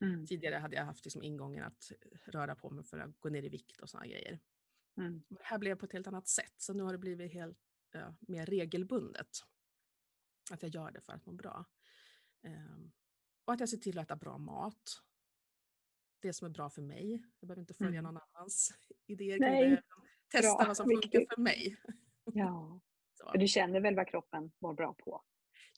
Mm. 0.00 0.26
Tidigare 0.26 0.54
hade 0.54 0.76
jag 0.76 0.84
haft 0.84 1.04
liksom 1.04 1.22
ingången 1.22 1.64
att 1.64 1.92
röra 2.26 2.54
på 2.54 2.70
mig 2.70 2.84
för 2.84 2.98
att 2.98 3.20
gå 3.20 3.28
ner 3.28 3.42
i 3.42 3.48
vikt 3.48 3.80
och 3.80 3.90
sådana 3.90 4.06
grejer. 4.06 4.40
Mm. 4.96 5.22
Det 5.28 5.42
här 5.42 5.58
blev 5.58 5.74
på 5.74 5.84
ett 5.84 5.92
helt 5.92 6.06
annat 6.06 6.28
sätt, 6.28 6.54
så 6.56 6.72
nu 6.72 6.82
har 6.82 6.92
det 6.92 6.98
blivit 6.98 7.32
helt 7.32 7.58
ja, 7.92 8.14
mer 8.20 8.46
regelbundet. 8.46 9.28
Att 10.50 10.62
jag 10.62 10.74
gör 10.74 10.90
det 10.90 11.00
för 11.00 11.12
att 11.12 11.26
må 11.26 11.32
bra. 11.32 11.64
Um, 12.42 12.92
och 13.44 13.52
att 13.52 13.60
jag 13.60 13.68
ser 13.68 13.76
till 13.76 13.98
att 13.98 14.06
äta 14.06 14.16
bra 14.16 14.38
mat 14.38 15.02
det 16.20 16.32
som 16.32 16.46
är 16.46 16.50
bra 16.50 16.70
för 16.70 16.82
mig. 16.82 17.22
Jag 17.40 17.48
behöver 17.48 17.60
inte 17.60 17.74
följa 17.74 17.98
mm. 17.98 18.14
någon 18.14 18.22
annans 18.34 18.74
idéer. 19.06 19.38
Nej. 19.40 19.82
Testa 20.30 20.56
bra, 20.56 20.66
vad 20.66 20.76
som 20.76 20.86
funkar 20.86 21.34
för 21.34 21.42
mig. 21.42 21.76
Ja, 22.24 22.80
du 23.34 23.48
känner 23.48 23.80
väl 23.80 23.96
vad 23.96 24.08
kroppen 24.08 24.52
mår 24.58 24.74
bra 24.74 24.94
på? 24.94 25.22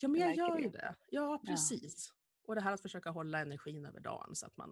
Ja, 0.01 0.09
men 0.09 0.21
jag 0.21 0.37
gör 0.37 0.59
ju 0.59 0.69
det. 0.69 0.95
Ja, 1.09 1.43
precis. 1.47 2.09
Ja. 2.09 2.15
Och 2.49 2.55
det 2.55 2.61
här 2.61 2.73
att 2.73 2.83
försöka 2.83 3.11
hålla 3.11 3.41
energin 3.41 3.87
över 3.87 4.01
dagen 4.01 4.37
så 4.37 4.47
att 4.47 4.57
man, 4.57 4.71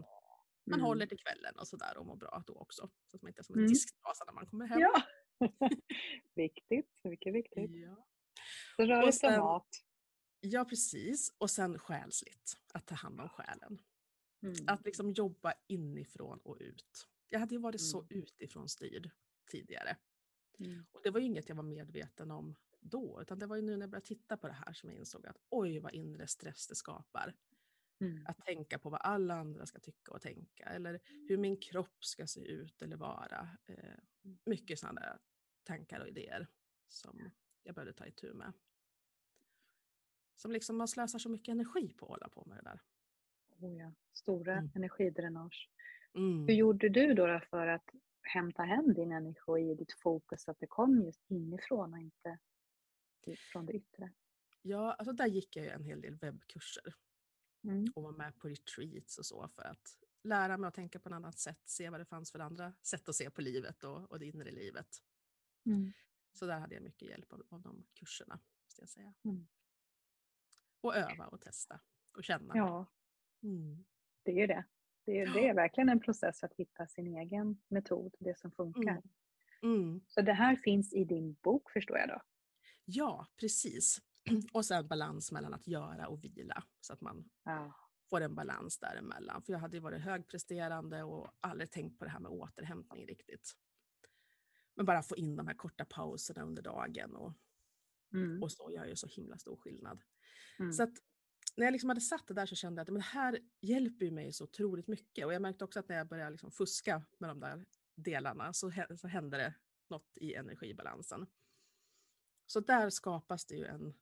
man 0.66 0.78
mm. 0.78 0.84
håller 0.86 1.06
till 1.06 1.18
kvällen 1.18 1.58
och 1.58 1.68
sådär 1.68 1.96
och 1.98 2.06
mår 2.06 2.16
bra 2.16 2.42
då 2.46 2.54
också. 2.54 2.90
Så 3.06 3.16
att 3.16 3.22
man 3.22 3.28
inte 3.28 3.40
är 3.40 3.44
som 3.44 3.54
en 3.54 3.58
mm. 3.58 3.68
disktrasa 3.68 4.24
när 4.24 4.32
man 4.32 4.46
kommer 4.46 4.66
hem. 4.66 4.80
Ja. 4.80 5.02
viktigt, 6.34 6.90
mycket 7.04 7.34
viktigt. 7.34 7.70
Ja. 7.70 8.06
Så 8.76 8.82
rörelse 8.82 9.26
och 9.26 9.44
mat. 9.44 9.68
Ja, 10.40 10.64
precis. 10.64 11.34
Och 11.38 11.50
sen 11.50 11.78
själsligt, 11.78 12.56
att 12.72 12.86
ta 12.86 12.94
hand 12.94 13.20
om 13.20 13.28
själen. 13.28 13.80
Mm. 14.42 14.54
Att 14.66 14.84
liksom 14.84 15.10
jobba 15.10 15.54
inifrån 15.66 16.38
och 16.38 16.56
ut. 16.60 17.08
Jag 17.28 17.40
hade 17.40 17.54
ju 17.54 17.60
varit 17.60 17.80
mm. 17.80 17.90
så 17.90 18.06
utifrån 18.10 18.68
styrd 18.68 19.10
tidigare. 19.50 19.96
Mm. 20.58 20.86
Och 20.92 21.00
det 21.02 21.10
var 21.10 21.20
ju 21.20 21.26
inget 21.26 21.48
jag 21.48 21.56
var 21.56 21.62
medveten 21.62 22.30
om 22.30 22.54
då, 22.80 23.18
utan 23.22 23.38
det 23.38 23.46
var 23.46 23.56
ju 23.56 23.62
nu 23.62 23.76
när 23.76 23.80
jag 23.80 23.90
började 23.90 24.06
titta 24.06 24.36
på 24.36 24.46
det 24.46 24.52
här 24.52 24.72
som 24.72 24.90
jag 24.90 24.98
insåg 24.98 25.26
att 25.26 25.36
oj 25.48 25.78
vad 25.78 25.94
inre 25.94 26.26
stress 26.26 26.66
det 26.66 26.74
skapar. 26.74 27.34
Mm. 28.00 28.26
Att 28.26 28.44
tänka 28.44 28.78
på 28.78 28.90
vad 28.90 29.00
alla 29.00 29.34
andra 29.34 29.66
ska 29.66 29.78
tycka 29.78 30.12
och 30.12 30.22
tänka, 30.22 30.64
eller 30.64 31.00
hur 31.28 31.36
min 31.36 31.56
kropp 31.56 32.04
ska 32.04 32.26
se 32.26 32.40
ut 32.40 32.82
eller 32.82 32.96
vara. 32.96 33.48
Eh, 33.66 33.94
mycket 34.44 34.78
sådana 34.78 35.18
tankar 35.64 36.00
och 36.00 36.08
idéer 36.08 36.48
som 36.88 37.30
jag 37.62 37.74
började 37.74 37.92
ta 37.92 38.06
itu 38.06 38.34
med. 38.34 38.52
Som 40.40 40.52
liksom 40.52 40.76
man 40.76 40.88
slösar 40.88 41.18
så 41.18 41.28
mycket 41.28 41.52
energi 41.52 41.94
på 41.98 42.06
att 42.06 42.10
hålla 42.10 42.28
på 42.28 42.44
med 42.46 42.58
det 42.58 42.62
där 42.62 42.80
oh 43.60 43.76
ja, 43.76 43.92
stora 44.12 44.52
mm. 44.52 44.70
energidränage. 44.74 45.70
Mm. 46.14 46.46
Hur 46.46 46.54
gjorde 46.54 46.88
du 46.88 47.14
då 47.14 47.40
för 47.50 47.66
att 47.66 47.90
hämta 48.22 48.62
hem 48.62 48.94
din 48.94 49.12
energi, 49.12 49.74
ditt 49.74 49.92
fokus, 49.92 50.42
så 50.42 50.50
att 50.50 50.60
det 50.60 50.66
kom 50.66 51.02
just 51.02 51.30
inifrån 51.30 51.92
och 51.92 51.98
inte 51.98 52.38
från 53.52 53.66
det 53.66 53.72
yttre? 53.72 54.12
Ja, 54.62 54.92
alltså 54.92 55.12
där 55.12 55.26
gick 55.26 55.56
jag 55.56 55.66
en 55.66 55.84
hel 55.84 56.00
del 56.00 56.16
webbkurser 56.16 56.94
mm. 57.64 57.86
och 57.94 58.02
var 58.02 58.12
med 58.12 58.38
på 58.38 58.48
retreats 58.48 59.18
och 59.18 59.26
så 59.26 59.48
för 59.48 59.62
att 59.62 59.98
lära 60.22 60.56
mig 60.56 60.68
att 60.68 60.74
tänka 60.74 61.00
på 61.00 61.08
ett 61.08 61.14
annat 61.14 61.38
sätt, 61.38 61.60
se 61.64 61.90
vad 61.90 62.00
det 62.00 62.04
fanns 62.04 62.32
för 62.32 62.38
andra 62.38 62.72
sätt 62.82 63.08
att 63.08 63.14
se 63.14 63.30
på 63.30 63.40
livet 63.40 63.84
och, 63.84 64.10
och 64.10 64.18
det 64.18 64.26
inre 64.26 64.50
livet. 64.50 64.88
Mm. 65.66 65.92
Så 66.32 66.46
där 66.46 66.58
hade 66.58 66.74
jag 66.74 66.84
mycket 66.84 67.08
hjälp 67.08 67.32
av, 67.32 67.46
av 67.50 67.62
de 67.62 67.86
kurserna, 67.94 68.40
måste 68.64 68.82
jag 68.82 68.88
säga. 68.88 69.14
Mm. 69.24 69.48
Och 70.80 70.96
öva 70.96 71.26
och 71.26 71.40
testa 71.40 71.80
och 72.16 72.24
känna. 72.24 72.56
Ja, 72.56 72.86
Mm. 73.42 73.84
Det 74.22 74.30
är 74.30 74.36
ju 74.36 74.46
det. 74.46 74.64
Det 75.04 75.20
är, 75.20 75.34
det 75.34 75.48
är 75.48 75.54
verkligen 75.54 75.88
en 75.88 76.00
process 76.00 76.44
att 76.44 76.54
hitta 76.54 76.86
sin 76.86 77.16
egen 77.16 77.62
metod, 77.68 78.14
det 78.18 78.38
som 78.38 78.50
funkar. 78.52 79.02
Mm. 79.62 79.82
Mm. 79.82 80.00
Så 80.08 80.20
det 80.20 80.32
här 80.32 80.56
finns 80.56 80.92
i 80.92 81.04
din 81.04 81.34
bok 81.34 81.70
förstår 81.70 81.98
jag 81.98 82.08
då? 82.08 82.22
Ja, 82.84 83.26
precis. 83.36 84.02
Och 84.52 84.64
sen 84.64 84.88
balans 84.88 85.32
mellan 85.32 85.54
att 85.54 85.66
göra 85.66 86.08
och 86.08 86.24
vila 86.24 86.64
så 86.80 86.92
att 86.92 87.00
man 87.00 87.30
ja. 87.44 87.74
får 88.10 88.20
en 88.20 88.34
balans 88.34 88.78
däremellan. 88.78 89.42
För 89.42 89.52
jag 89.52 89.60
hade 89.60 89.76
ju 89.76 89.80
varit 89.80 90.00
högpresterande 90.00 91.02
och 91.02 91.30
aldrig 91.40 91.70
tänkt 91.70 91.98
på 91.98 92.04
det 92.04 92.10
här 92.10 92.20
med 92.20 92.30
återhämtning 92.30 93.06
riktigt. 93.06 93.52
Men 94.74 94.86
bara 94.86 95.02
få 95.02 95.16
in 95.16 95.36
de 95.36 95.46
här 95.46 95.54
korta 95.54 95.84
pauserna 95.84 96.42
under 96.42 96.62
dagen 96.62 97.16
och 97.16 97.32
Mm. 98.12 98.42
Och 98.42 98.52
så 98.52 98.70
gör 98.70 98.84
ju 98.84 98.96
så 98.96 99.06
himla 99.06 99.38
stor 99.38 99.56
skillnad. 99.56 100.02
Mm. 100.58 100.72
Så 100.72 100.82
att 100.82 100.94
när 101.56 101.64
jag 101.64 101.72
liksom 101.72 101.88
hade 101.88 102.00
satt 102.00 102.26
det 102.26 102.34
där 102.34 102.46
så 102.46 102.54
kände 102.54 102.80
jag 102.80 102.82
att 102.82 102.92
men 102.92 103.00
det 103.00 103.20
här 103.20 103.38
hjälper 103.60 104.04
ju 104.04 104.10
mig 104.10 104.32
så 104.32 104.44
otroligt 104.44 104.86
mycket. 104.86 105.26
Och 105.26 105.34
jag 105.34 105.42
märkte 105.42 105.64
också 105.64 105.80
att 105.80 105.88
när 105.88 105.96
jag 105.96 106.08
började 106.08 106.30
liksom 106.30 106.50
fuska 106.50 107.02
med 107.18 107.30
de 107.30 107.40
där 107.40 107.66
delarna 107.94 108.52
så, 108.52 108.72
så 108.96 109.08
hände 109.08 109.36
det 109.36 109.54
något 109.90 110.16
i 110.16 110.34
energibalansen. 110.34 111.26
Så 112.46 112.60
där 112.60 112.90
skapas 112.90 113.46
det 113.46 113.54
ju 113.54 113.64
en, 113.64 113.94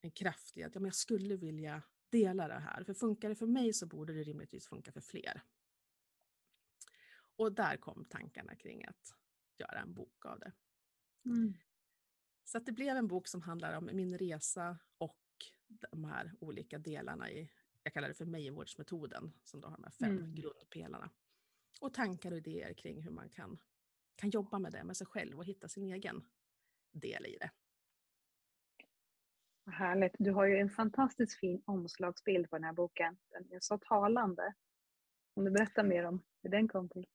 en 0.00 0.10
kraft 0.10 0.56
i 0.56 0.62
att 0.62 0.74
ja, 0.74 0.80
men 0.80 0.86
jag 0.86 0.94
skulle 0.94 1.36
vilja 1.36 1.82
dela 2.10 2.48
det 2.48 2.58
här. 2.58 2.84
För 2.84 2.94
funkar 2.94 3.28
det 3.28 3.34
för 3.34 3.46
mig 3.46 3.72
så 3.72 3.86
borde 3.86 4.12
det 4.12 4.22
rimligtvis 4.22 4.66
funka 4.66 4.92
för 4.92 5.00
fler. 5.00 5.42
Och 7.36 7.52
där 7.52 7.76
kom 7.76 8.04
tankarna 8.04 8.56
kring 8.56 8.84
att 8.84 9.14
göra 9.58 9.80
en 9.80 9.94
bok 9.94 10.26
av 10.26 10.38
det. 10.38 10.52
Mm. 11.24 11.54
Så 12.44 12.58
att 12.58 12.66
det 12.66 12.72
blev 12.72 12.96
en 12.96 13.08
bok 13.08 13.28
som 13.28 13.42
handlar 13.42 13.76
om 13.76 13.90
min 13.92 14.18
resa 14.18 14.78
och 14.98 15.23
de 15.90 16.04
här 16.04 16.32
olika 16.40 16.78
delarna 16.78 17.30
i, 17.30 17.50
jag 17.82 17.92
kallar 17.92 18.08
det 18.08 18.14
för 18.14 18.24
Meijevårdsmetoden, 18.24 19.32
som 19.44 19.60
då 19.60 19.68
har 19.68 19.76
de 19.76 19.84
här 19.84 19.90
fem 19.90 20.18
mm. 20.18 20.34
grundpelarna. 20.34 21.10
Och 21.80 21.94
tankar 21.94 22.32
och 22.32 22.38
idéer 22.38 22.74
kring 22.74 23.02
hur 23.02 23.10
man 23.10 23.28
kan, 23.28 23.58
kan 24.16 24.30
jobba 24.30 24.58
med 24.58 24.72
det 24.72 24.84
med 24.84 24.96
sig 24.96 25.06
själv 25.06 25.38
och 25.38 25.44
hitta 25.44 25.68
sin 25.68 25.84
egen 25.84 26.24
del 26.92 27.26
i 27.26 27.36
det. 27.40 27.50
Vad 29.64 29.74
härligt. 29.74 30.14
Du 30.18 30.30
har 30.30 30.44
ju 30.44 30.56
en 30.56 30.70
fantastiskt 30.70 31.38
fin 31.38 31.62
omslagsbild 31.64 32.50
på 32.50 32.56
den 32.56 32.64
här 32.64 32.72
boken. 32.72 33.16
Den 33.30 33.52
är 33.52 33.60
så 33.60 33.78
talande. 33.78 34.54
Om 35.34 35.44
du 35.44 35.50
berättar 35.50 35.84
mer 35.84 36.04
om 36.04 36.22
hur 36.42 36.50
den 36.50 36.68
kom 36.68 36.88
till? 36.88 37.06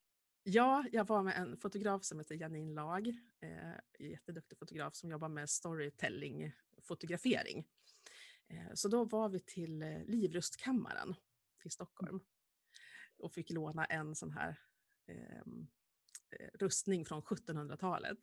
Ja, 0.44 0.86
jag 0.92 1.08
var 1.08 1.24
med 1.24 1.38
en 1.38 1.58
fotograf 1.58 2.04
som 2.04 2.20
heter 2.20 2.36
Janine 2.36 2.74
Lag, 2.74 3.08
eh, 3.40 4.08
jätteduktig 4.10 4.58
fotograf 4.58 4.96
som 4.96 5.12
jobbar 5.12 5.30
med 5.30 5.50
storytelling, 5.50 6.52
fotografering. 6.82 7.68
Eh, 8.50 8.74
så 8.74 8.88
då 8.88 9.06
var 9.06 9.30
vi 9.30 9.40
till 9.40 9.82
eh, 9.82 10.04
Livrustkammaren 10.06 11.16
i 11.64 11.70
Stockholm 11.70 12.20
och 13.18 13.34
fick 13.34 13.50
låna 13.50 13.86
en 13.86 14.16
sån 14.16 14.32
här 14.32 14.60
ehm, 15.08 15.68
eh, 16.40 16.50
rustning 16.54 17.06
från 17.06 17.22
1700-talet. 17.22 18.20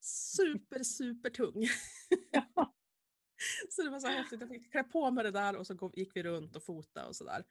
Super, 0.00 0.82
super 0.82 1.30
tung. 1.30 1.66
så 3.70 3.82
det 3.82 3.90
var 3.90 4.00
så 4.00 4.08
häftigt. 4.08 4.40
Jag 4.40 4.48
fick 4.48 4.70
klä 4.70 4.84
på 4.84 5.10
mig 5.10 5.24
det 5.24 5.30
där 5.30 5.56
och 5.56 5.66
så 5.66 5.92
gick 5.94 6.16
vi 6.16 6.22
runt 6.22 6.56
och 6.56 6.64
fota 6.64 7.06
och 7.06 7.16
sådär. 7.16 7.44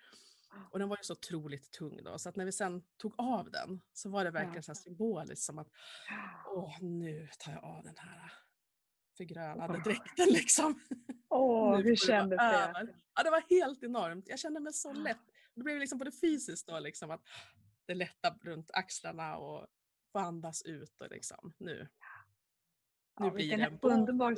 Och 0.71 0.79
den 0.79 0.89
var 0.89 0.97
ju 0.97 1.03
så 1.03 1.13
otroligt 1.13 1.71
tung 1.71 2.03
då, 2.03 2.19
så 2.19 2.29
att 2.29 2.36
när 2.36 2.45
vi 2.45 2.51
sen 2.51 2.84
tog 2.97 3.13
av 3.17 3.51
den 3.51 3.82
så 3.93 4.10
var 4.10 4.23
det 4.23 4.32
verkligen 4.32 4.63
så 4.63 4.75
symboliskt 4.75 5.45
som 5.45 5.60
att 5.60 5.67
åh, 6.47 6.77
nu 6.82 7.29
tar 7.39 7.51
jag 7.51 7.63
av 7.63 7.84
den 7.84 7.97
här 7.97 8.34
förgrönade 9.17 9.82
dräkten 9.86 10.28
liksom. 10.30 10.80
Åh, 11.30 11.78
hur 11.84 11.95
kändes 11.95 12.38
det? 12.38 12.93
Ja, 13.15 13.23
det 13.23 13.30
var 13.30 13.43
helt 13.49 13.84
enormt. 13.84 14.30
Jag 14.30 14.39
kände 14.39 14.60
mig 14.60 14.73
så 14.73 14.93
lätt. 14.93 15.17
Det 15.56 15.63
blev 15.63 15.80
liksom 15.80 15.97
både 15.97 16.12
fysiskt 16.12 16.67
då, 16.67 16.80
liksom 16.80 17.12
att 17.12 17.21
det 17.86 17.93
lättade 17.93 18.39
runt 18.41 18.71
axlarna 18.73 19.38
och 19.38 19.67
få 20.12 20.19
andas 20.19 20.62
ut 20.62 21.02
och 21.02 21.10
liksom 21.10 21.54
nu. 21.58 21.88
Nu 23.19 23.26
ja, 23.26 23.32
blir 23.32 23.58
det 23.58 23.63
en 23.63 23.80
underbar 23.82 24.36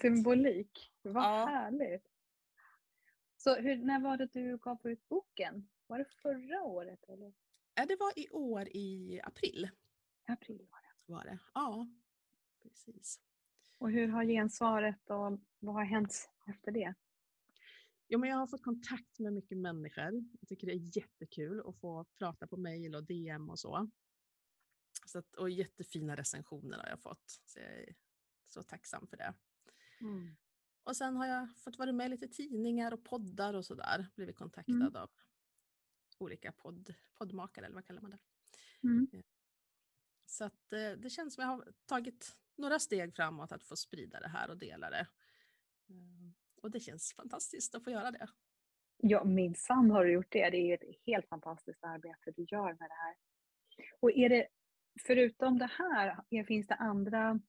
symbolik. 0.00 0.92
Vad 1.02 1.24
ja. 1.24 1.46
härligt. 1.46 2.10
Så 3.36 3.54
hur, 3.54 3.76
när 3.76 4.00
var 4.00 4.16
det 4.16 4.26
du 4.32 4.58
gav 4.58 4.86
ut 4.86 5.08
boken? 5.08 5.68
Var 5.86 5.98
det 5.98 6.04
förra 6.22 6.62
året? 6.62 7.04
Eller? 7.08 7.34
Ja, 7.74 7.86
det 7.86 7.96
var 7.96 8.18
i 8.18 8.28
år 8.30 8.68
i 8.68 9.20
april. 9.24 9.70
April 10.26 10.66
var 10.70 10.80
det. 10.82 11.12
Var 11.12 11.24
det. 11.24 11.38
Ja, 11.54 11.88
precis. 12.62 13.20
Och 13.78 13.90
hur 13.90 14.08
har 14.08 14.24
gensvaret 14.24 15.10
och 15.10 15.40
vad 15.58 15.74
har 15.74 15.84
hänt 15.84 16.30
efter 16.46 16.72
det? 16.72 16.94
Jo, 18.08 18.18
men 18.18 18.30
jag 18.30 18.36
har 18.36 18.46
fått 18.46 18.62
kontakt 18.62 19.18
med 19.18 19.32
mycket 19.32 19.58
människor. 19.58 20.24
Jag 20.40 20.48
tycker 20.48 20.66
det 20.66 20.72
är 20.72 20.96
jättekul 20.96 21.60
att 21.66 21.80
få 21.80 22.04
prata 22.18 22.46
på 22.46 22.56
mejl 22.56 22.94
och 22.94 23.04
DM 23.04 23.50
och 23.50 23.58
så. 23.58 23.90
så 25.06 25.18
att, 25.18 25.34
och 25.34 25.50
jättefina 25.50 26.16
recensioner 26.16 26.78
har 26.78 26.88
jag 26.88 27.02
fått. 27.02 27.40
Så 27.44 27.58
jag 27.58 27.72
är 27.72 27.94
så 28.48 28.62
tacksam 28.62 29.06
för 29.06 29.16
det. 29.16 29.34
Mm. 30.00 30.36
Och 30.82 30.96
sen 30.96 31.16
har 31.16 31.26
jag 31.26 31.58
fått 31.58 31.78
vara 31.78 31.92
med 31.92 32.06
i 32.06 32.08
lite 32.08 32.28
tidningar 32.28 32.92
och 32.92 33.04
poddar 33.04 33.54
och 33.54 33.64
sådär. 33.64 34.06
Blivit 34.16 34.36
kontaktad 34.36 34.74
mm. 34.74 34.96
av 34.96 35.10
olika 36.18 36.52
podd, 36.52 36.94
poddmakare 37.14 37.66
eller 37.66 37.74
vad 37.74 37.86
kallar 37.86 38.02
man 38.02 38.10
det? 38.10 38.18
Mm. 38.82 39.08
Eh, 39.12 39.20
så 40.26 40.44
att 40.44 40.72
eh, 40.72 40.90
det 40.90 41.10
känns 41.10 41.34
som 41.34 41.42
jag 41.42 41.48
har 41.48 41.72
tagit 41.86 42.36
några 42.56 42.78
steg 42.78 43.14
framåt 43.16 43.52
att 43.52 43.64
få 43.64 43.76
sprida 43.76 44.20
det 44.20 44.28
här 44.28 44.50
och 44.50 44.58
dela 44.58 44.90
det. 44.90 45.06
Ehm, 45.90 46.34
och 46.62 46.70
det 46.70 46.80
känns 46.80 47.14
fantastiskt 47.16 47.74
att 47.74 47.84
få 47.84 47.90
göra 47.90 48.10
det. 48.10 48.28
Ja, 48.96 49.24
minsann 49.24 49.90
har 49.90 50.04
du 50.04 50.12
gjort 50.12 50.32
det. 50.32 50.50
Det 50.50 50.56
är 50.56 50.74
ett 50.74 50.98
helt 51.06 51.28
fantastiskt 51.28 51.84
arbete 51.84 52.32
du 52.36 52.46
gör 52.50 52.72
med 52.72 52.90
det 52.90 52.94
här. 52.94 53.16
Och 54.00 54.10
är 54.12 54.28
det, 54.28 54.48
förutom 55.06 55.58
det 55.58 55.70
här, 55.78 56.44
finns 56.44 56.66
det 56.66 56.74
andra 56.74 57.40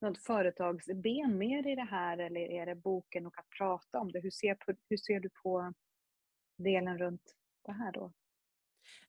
något 0.00 0.18
företagsben 0.18 1.38
mer 1.38 1.66
i 1.66 1.74
det 1.74 1.88
här 1.90 2.18
eller 2.18 2.40
är 2.40 2.66
det 2.66 2.74
boken 2.74 3.26
och 3.26 3.38
att 3.38 3.50
prata 3.50 3.98
om 3.98 4.12
det? 4.12 4.20
Hur 4.20 4.30
ser, 4.30 4.56
hur 4.88 4.96
ser 4.96 5.20
du 5.20 5.30
på 5.42 5.74
delen 6.56 6.98
runt 6.98 7.34
det 7.64 7.72
här 7.72 7.92
då? 7.92 8.12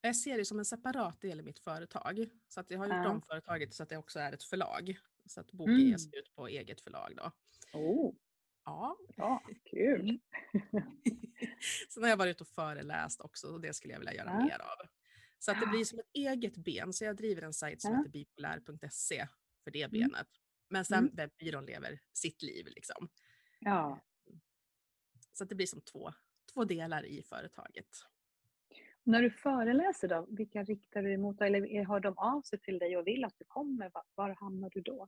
Jag 0.01 0.15
ser 0.15 0.37
det 0.37 0.45
som 0.45 0.59
en 0.59 0.65
separat 0.65 1.21
del 1.21 1.39
i 1.39 1.43
mitt 1.43 1.59
företag. 1.59 2.29
Så 2.47 2.59
att 2.59 2.71
jag 2.71 2.77
har 2.77 2.85
gjort 2.85 2.95
ja. 2.95 3.09
om 3.09 3.21
företaget 3.21 3.73
så 3.73 3.83
att 3.83 3.89
det 3.89 3.97
också 3.97 4.19
är 4.19 4.33
ett 4.33 4.43
förlag. 4.43 4.97
Så 5.25 5.39
att 5.41 5.51
boken 5.51 5.73
mm. 5.73 5.87
ges 5.87 6.07
ut 6.07 6.35
på 6.35 6.47
eget 6.47 6.81
förlag 6.81 7.13
då. 7.15 7.31
Oh. 7.73 8.13
Ja. 8.65 8.97
ja, 9.15 9.43
kul. 9.63 10.19
Sen 11.89 12.03
har 12.03 12.09
jag 12.09 12.17
varit 12.17 12.31
ute 12.31 12.43
och 12.43 12.47
föreläst 12.47 13.21
också 13.21 13.47
och 13.47 13.61
det 13.61 13.73
skulle 13.73 13.93
jag 13.93 13.99
vilja 13.99 14.13
göra 14.13 14.29
ja. 14.29 14.43
mer 14.43 14.61
av. 14.61 14.87
Så 15.39 15.51
att 15.51 15.59
det 15.59 15.67
blir 15.67 15.85
som 15.85 15.99
ett 15.99 16.09
eget 16.13 16.57
ben. 16.57 16.93
Så 16.93 17.03
jag 17.03 17.15
driver 17.15 17.41
en 17.41 17.53
sajt 17.53 17.81
som 17.81 17.91
ja. 17.91 17.97
heter 17.97 18.09
bipolär.se 18.09 19.27
för 19.63 19.71
det 19.71 19.83
mm. 19.83 19.91
benet. 19.91 20.27
Men 20.69 20.85
sen 20.85 20.97
mm. 20.97 21.15
webbbyrån 21.15 21.65
lever 21.65 21.99
sitt 22.13 22.41
liv 22.41 22.67
liksom. 22.67 23.09
Ja. 23.59 24.05
Så 25.33 25.43
att 25.43 25.49
det 25.49 25.55
blir 25.55 25.67
som 25.67 25.81
två, 25.81 26.13
två 26.53 26.65
delar 26.65 27.05
i 27.05 27.23
företaget. 27.23 27.87
När 29.07 29.21
du 29.21 29.29
föreläser 29.29 30.07
då, 30.07 30.27
vilka 30.29 30.63
riktar 30.63 31.01
du 31.01 31.07
dig 31.07 31.17
mot? 31.17 31.41
Eller 31.41 31.85
har 31.85 31.99
de 31.99 32.17
av 32.17 32.41
sig 32.41 32.59
till 32.59 32.79
dig 32.79 32.97
och 32.97 33.07
vill 33.07 33.25
att 33.25 33.37
du 33.37 33.45
kommer? 33.47 33.91
Var 34.15 34.29
hamnar 34.29 34.69
du 34.69 34.81
då? 34.81 35.07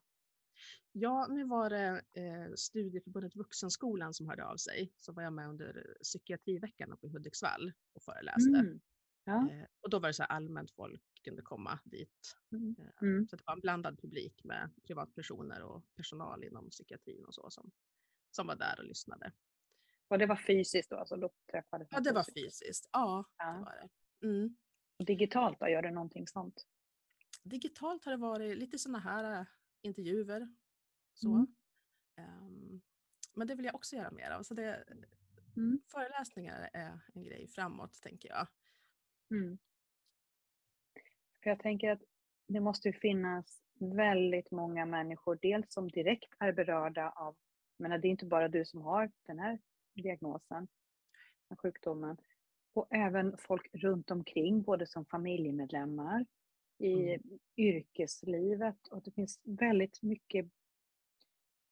Ja, 0.91 1.27
nu 1.29 1.43
var 1.43 1.69
det 1.69 2.01
eh, 2.13 2.53
Studieförbundet 2.55 3.35
Vuxenskolan 3.35 4.13
som 4.13 4.29
hörde 4.29 4.45
av 4.45 4.57
sig. 4.57 4.93
Så 4.97 5.13
var 5.13 5.23
jag 5.23 5.33
med 5.33 5.49
under 5.49 5.95
psykiatriveckan 6.03 6.91
uppe 6.91 7.07
i 7.07 7.09
Hudiksvall 7.09 7.73
och 7.93 8.03
föreläste. 8.03 8.59
Mm. 8.59 8.79
Ja. 9.23 9.51
Eh, 9.51 9.65
och 9.81 9.89
då 9.89 9.99
var 9.99 10.09
det 10.09 10.13
så 10.13 10.23
allmänt 10.23 10.71
folk 10.71 11.03
kunde 11.23 11.41
komma 11.41 11.79
dit. 11.83 12.35
Mm. 12.51 12.75
Eh, 12.79 13.01
mm. 13.01 13.27
Så 13.27 13.35
det 13.35 13.43
var 13.45 13.53
en 13.53 13.59
blandad 13.59 14.01
publik 14.01 14.43
med 14.43 14.69
privatpersoner 14.87 15.63
och 15.63 15.83
personal 15.95 16.43
inom 16.43 16.69
psykiatrin 16.69 17.25
och 17.25 17.33
så 17.33 17.49
som, 17.49 17.71
som 18.31 18.47
var 18.47 18.55
där 18.55 18.75
och 18.79 18.85
lyssnade. 18.85 19.31
Och 20.09 20.19
det 20.19 20.25
var 20.25 20.35
fysiskt 20.35 20.89
då? 20.89 20.97
Alltså 20.97 21.15
då 21.15 21.29
träffades 21.51 21.87
ja, 21.91 21.99
det 21.99 22.11
var 22.11 22.23
fysiskt. 22.23 22.89
Ja, 22.91 23.25
ja. 23.37 23.45
det 23.45 23.59
var 23.59 23.75
det. 23.81 24.27
Mm. 24.27 24.57
Digitalt 25.05 25.59
då, 25.59 25.67
gör 25.67 25.81
du 25.81 25.91
någonting 25.91 26.27
sånt? 26.27 26.65
Digitalt 27.43 28.05
har 28.05 28.11
det 28.11 28.17
varit 28.17 28.57
lite 28.57 28.79
sådana 28.79 28.99
här 28.99 29.39
äh, 29.39 29.45
intervjuer. 29.81 30.55
Så. 31.13 31.27
Mm. 31.27 31.47
Um, 32.17 32.81
men 33.33 33.47
det 33.47 33.55
vill 33.55 33.65
jag 33.65 33.75
också 33.75 33.95
göra 33.95 34.11
mer 34.11 34.31
av. 34.31 34.43
Så 34.43 34.53
det, 34.53 34.83
mm. 35.57 35.81
Föreläsningar 35.91 36.69
är 36.73 36.99
en 37.13 37.23
grej 37.23 37.47
framåt, 37.47 38.01
tänker 38.01 38.29
jag. 38.29 38.47
Mm. 39.31 39.57
För 41.43 41.49
jag 41.49 41.59
tänker 41.59 41.91
att 41.91 42.01
det 42.47 42.59
måste 42.59 42.93
finnas 42.93 43.63
väldigt 43.79 44.51
många 44.51 44.85
människor, 44.85 45.39
dels 45.41 45.73
som 45.73 45.87
direkt 45.87 46.33
är 46.39 46.51
berörda 46.51 47.09
av, 47.09 47.37
menar 47.77 47.97
det 47.97 48.07
är 48.07 48.09
inte 48.09 48.25
bara 48.25 48.47
du 48.47 48.65
som 48.65 48.81
har 48.81 49.11
den 49.25 49.39
här 49.39 49.59
diagnosen, 50.01 50.67
den 51.49 51.57
sjukdomen, 51.57 52.17
och 52.73 52.87
även 52.89 53.37
folk 53.37 53.67
runt 53.73 54.11
omkring, 54.11 54.61
både 54.61 54.87
som 54.87 55.05
familjemedlemmar, 55.05 56.25
i 56.79 57.13
mm. 57.13 57.21
yrkeslivet 57.57 58.87
och 58.87 59.03
det 59.03 59.11
finns 59.11 59.39
väldigt 59.43 60.01
mycket 60.01 60.45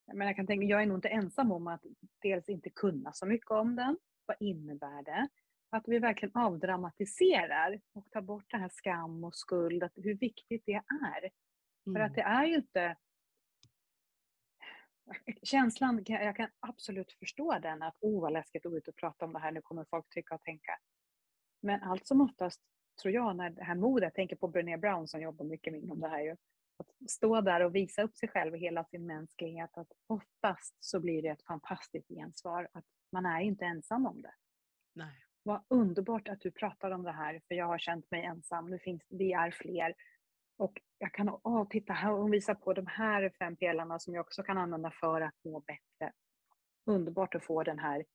jag, 0.07 0.17
menar, 0.17 0.29
jag 0.29 0.35
kan 0.35 0.47
tänka, 0.47 0.65
jag 0.65 0.81
är 0.81 0.85
nog 0.85 0.97
inte 0.97 1.07
ensam 1.07 1.51
om 1.51 1.67
att 1.67 1.81
dels 2.21 2.49
inte 2.49 2.69
kunna 2.69 3.13
så 3.13 3.25
mycket 3.25 3.51
om 3.51 3.75
den. 3.75 3.97
Vad 4.25 4.37
innebär 4.39 5.03
det? 5.03 5.27
Att 5.69 5.83
vi 5.87 5.99
verkligen 5.99 6.35
avdramatiserar 6.35 7.81
och 7.93 8.11
tar 8.11 8.21
bort 8.21 8.45
det 8.47 8.57
här 8.57 8.69
skam 8.73 9.23
och 9.23 9.35
skuld, 9.35 9.83
att 9.83 9.91
hur 9.95 10.15
viktigt 10.15 10.63
det 10.65 10.81
är. 11.03 11.29
Mm. 11.87 11.95
För 11.95 11.99
att 11.99 12.11
mm. 12.11 12.15
det 12.15 12.21
är 12.21 12.45
ju 12.45 12.55
inte... 12.55 12.95
Känslan, 15.43 16.03
jag 16.05 16.35
kan 16.35 16.49
absolut 16.59 17.11
förstå 17.11 17.59
den, 17.59 17.83
att 17.83 17.95
oh 17.99 18.21
vad 18.21 18.33
läskigt 18.33 18.65
att 18.65 18.71
gå 18.71 18.77
ut 18.77 18.87
och 18.87 18.95
prata 18.95 19.25
om 19.25 19.33
det 19.33 19.39
här, 19.39 19.51
nu 19.51 19.61
kommer 19.61 19.85
folk 19.89 20.09
tycka 20.09 20.35
och 20.35 20.41
tänka. 20.41 20.79
Men 21.61 21.83
allt 21.83 22.07
som 22.07 22.21
oftast, 22.21 22.61
tror 23.01 23.13
jag, 23.13 23.35
när 23.35 23.49
det 23.49 23.63
här 23.63 23.75
modet, 23.75 24.03
jag 24.03 24.13
tänker 24.13 24.35
på 24.35 24.47
Brené 24.47 24.77
Brown 24.77 25.07
som 25.07 25.21
jobbar 25.21 25.45
mycket 25.45 25.73
med 25.73 25.91
om 25.91 25.99
det 25.99 26.07
här 26.07 26.21
ju. 26.21 26.35
att 26.77 27.09
stå 27.09 27.41
där 27.41 27.61
och 27.61 27.75
visa 27.75 28.03
upp 28.03 28.17
sig 28.17 28.29
själv 28.29 28.53
och 28.53 28.59
hela 28.59 28.85
sin 28.85 29.05
mänsklighet, 29.05 29.77
att 29.77 29.91
oftast 30.07 30.75
så 30.79 30.99
blir 30.99 31.21
det 31.21 31.29
ett 31.29 31.43
fantastiskt 31.43 32.07
gensvar, 32.07 32.67
att 32.73 32.85
man 33.11 33.25
är 33.25 33.39
inte 33.39 33.65
ensam 33.65 34.05
om 34.05 34.21
det. 34.21 34.33
Nej. 34.95 35.23
Vad 35.43 35.63
underbart 35.67 36.27
att 36.27 36.41
du 36.41 36.51
pratar 36.51 36.91
om 36.91 37.03
det 37.03 37.11
här, 37.11 37.41
för 37.47 37.55
jag 37.55 37.65
har 37.65 37.77
känt 37.77 38.11
mig 38.11 38.23
ensam. 38.23 38.69
Nu 38.69 38.79
finns 38.79 39.01
vi 39.09 39.33
är 39.33 39.51
fler. 39.51 39.93
Och 40.57 40.81
jag 40.97 41.13
kan, 41.13 41.29
åh, 41.43 41.67
titta 41.69 41.93
här, 41.93 42.11
hon 42.11 42.31
visar 42.31 42.55
på 42.55 42.73
de 42.73 42.87
här 42.87 43.29
fem 43.39 43.55
pelarna 43.55 43.99
som 43.99 44.13
jag 44.13 44.21
också 44.25 44.43
kan 44.43 44.57
använda 44.57 44.91
för 44.91 45.21
att 45.21 45.43
må 45.43 45.59
bättre. 45.59 46.13
Underbart 46.85 47.35
att 47.35 47.43
få 47.45 47.63
den 47.63 47.79
här 47.79 48.05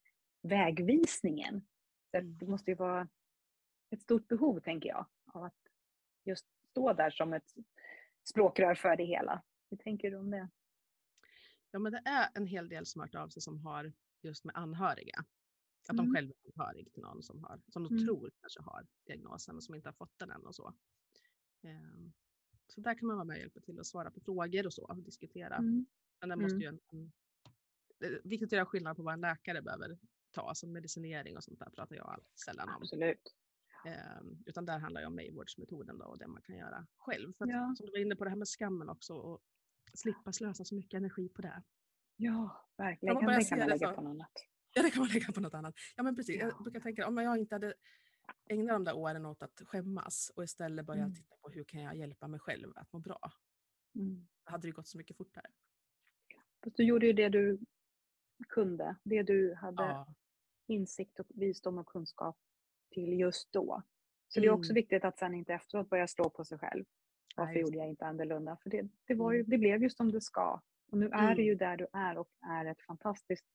vägvisningen. 0.43 1.67
Så 2.11 2.21
det 2.21 2.47
måste 2.47 2.71
ju 2.71 2.75
vara 2.75 3.09
ett 3.91 4.03
stort 4.03 4.29
behov, 4.29 4.61
tänker 4.61 4.89
jag, 4.89 5.07
av 5.27 5.45
att 5.45 5.57
just 6.25 6.47
stå 6.71 6.93
där 6.93 7.11
som 7.11 7.33
ett 7.33 7.55
språkrör 8.25 8.75
för 8.75 8.97
det 8.97 9.05
hela. 9.05 9.43
Hur 9.71 9.77
tänker 9.77 10.11
du 10.11 10.17
om 10.17 10.31
det? 10.31 10.49
Ja, 11.71 11.79
men 11.79 11.93
det 11.93 12.03
är 12.05 12.29
en 12.35 12.47
hel 12.47 12.69
del 12.69 12.87
som 12.87 13.01
har 13.01 13.07
hört 13.07 13.15
av 13.15 13.29
sig 13.29 13.43
som 13.43 13.59
har 13.67 13.93
just 14.23 14.45
med 14.45 14.57
anhöriga. 14.57 15.25
Att 15.89 15.93
Mm. 15.99 16.07
de 16.07 16.15
själva 16.15 16.33
är 16.45 16.61
anhörig 16.61 16.93
till 16.93 17.03
någon 17.03 17.23
som, 17.23 17.45
har, 17.45 17.61
som 17.69 17.83
de 17.85 17.95
Mm. 17.95 18.07
tror 18.07 18.31
kanske 18.41 18.63
har 18.63 18.87
diagnosen 19.07 19.57
och 19.57 19.65
som 19.65 19.75
inte 19.75 19.89
har 19.89 19.95
fått 19.95 20.19
den 20.19 20.31
än 20.31 20.47
och 20.47 20.55
så. 20.55 20.75
Ehm, 21.63 22.13
Så 22.75 22.81
där 22.81 22.95
kan 22.95 23.07
man 23.07 23.17
vara 23.17 23.25
med 23.25 23.35
och 23.35 23.41
hjälpa 23.41 23.61
till 23.61 23.81
att 23.81 23.87
svara 23.87 24.11
på 24.11 24.21
frågor 24.21 24.67
och 24.67 24.75
så 24.75 24.85
och 24.85 24.97
diskutera. 24.97 25.57
Mm. 25.57 25.87
Men 26.21 26.29
det 26.29 26.37
måste 26.37 26.57
Mm. 26.57 26.61
ju 26.61 26.69
en, 26.69 26.81
en, 26.93 28.21
viktigt 28.25 28.49
att 28.49 28.53
göra 28.53 28.67
skillnad 28.67 28.97
på 28.97 29.03
vad 29.03 29.15
en 29.15 29.21
läkare 29.21 29.63
behöver 29.63 29.99
ta, 30.31 30.55
som 30.55 30.73
medicinering 30.73 31.37
och 31.37 31.45
sånt 31.45 31.59
där 31.59 31.71
pratar 31.71 31.97
jag 31.97 32.21
sällan 32.45 32.69
om. 32.69 32.75
Absolut. 32.75 33.35
Ehm, 33.87 34.43
utan 34.47 34.67
där 34.67 34.79
handlar 34.79 35.01
det 35.01 35.07
om 35.07 35.15
Maywårdsmetoden 35.15 35.99
då 35.99 36.05
och 36.05 36.19
det 36.19 36.27
man 36.27 36.43
kan 36.43 36.57
göra 36.57 36.87
själv. 36.97 37.33
För 37.33 37.45
att, 37.45 37.51
Ja. 37.51 37.75
Som 37.77 37.87
du 37.87 37.93
var 37.93 37.99
inne 37.99 38.17
på 38.17 38.25
det 38.25 38.31
här 38.31 38.37
med 38.37 38.49
skammen 38.49 38.89
också 38.89 39.15
och 39.15 39.41
slippa 39.95 40.33
slösa 40.33 40.65
så 40.65 40.75
mycket 40.75 40.99
energi 40.99 41.29
på 41.29 41.43
det. 41.43 41.63
Ja, 42.17 42.69
verkligen. 42.77 43.15
Man 43.15 43.25
det 43.25 43.45
kan 43.45 43.59
man 43.59 43.69
lägga 43.69 43.93
på 43.93 44.03
något 44.03 44.11
annat. 44.11 44.33
Ja, 44.75 44.83
det 44.83 44.91
kan 44.91 45.01
man 45.01 45.09
lägga 45.09 45.33
på 45.33 45.41
något 45.41 45.55
annat. 45.55 45.75
Ja, 45.97 46.03
men 46.03 46.17
precis. 46.17 46.37
Ja. 46.41 46.47
Jag 46.47 46.63
brukar 46.63 46.81
tänka 46.81 47.09
om 47.09 47.17
jag 47.19 47.39
inte 47.39 47.55
hade 47.55 47.75
ägnat 48.47 48.75
de 48.75 48.85
där 48.85 48.97
åren 48.97 49.27
åt 49.27 49.43
att 49.43 49.61
skämmas 49.65 50.33
och 50.37 50.45
istället 50.45 50.87
börja 50.87 51.03
Mm. 51.03 51.15
titta 51.15 51.37
på 51.41 51.49
hur 51.51 51.65
kan 51.65 51.83
jag 51.83 51.97
hjälpa 51.97 52.29
mig 52.29 52.41
själv 52.41 52.73
att 52.77 52.93
må 52.93 52.99
bra. 52.99 53.19
Mm. 53.95 54.29
Då 54.45 54.51
hade 54.51 54.69
det 54.69 54.73
gått 54.73 54.87
så 54.89 54.99
mycket 54.99 55.17
fortare. 55.17 55.47
Fast 56.65 56.77
du 56.77 56.85
gjorde 56.85 57.07
ju 57.07 57.13
det 57.13 57.29
du 57.29 57.59
kunde, 58.49 58.97
det 59.05 59.23
du 59.23 59.55
hade 59.55 59.83
Ja, 59.83 60.15
insikt 60.67 61.21
och 61.21 61.27
visdom 61.29 61.79
och 61.79 61.87
kunskap 61.87 62.39
till 62.91 63.13
just 63.21 63.53
då. 63.53 63.83
Så 64.29 64.41
det 64.41 64.47
är 64.47 64.51
också 64.51 64.71
Mm. 64.71 64.75
viktigt 64.75 65.05
att 65.05 65.19
sen 65.19 65.35
inte 65.35 65.55
efteråt 65.55 65.91
börja 65.91 66.07
slå 66.09 66.31
på 66.31 66.45
sig 66.45 66.59
själv. 66.59 66.85
Varför 67.37 67.53
just 67.55 67.63
gjorde 67.69 67.79
jag 67.79 67.89
inte 67.89 68.07
annorlunda? 68.07 68.57
För 68.63 68.71
det, 68.71 68.89
det, 69.05 69.15
var 69.15 69.33
ju, 69.33 69.39
Mm. 69.39 69.51
det 69.51 69.59
blev 69.59 69.83
ju 69.83 69.91
som 69.91 70.13
det 70.13 70.21
ska. 70.21 70.61
Och 70.91 70.99
nu 70.99 71.07
är 71.07 71.27
du 71.35 71.43
Mm. 71.43 71.45
ju 71.45 71.55
där 71.55 71.77
du 71.77 71.87
är 71.93 72.19
och 72.19 72.31
är 72.41 72.65
ett 72.65 72.83
fantastiskt 72.83 73.47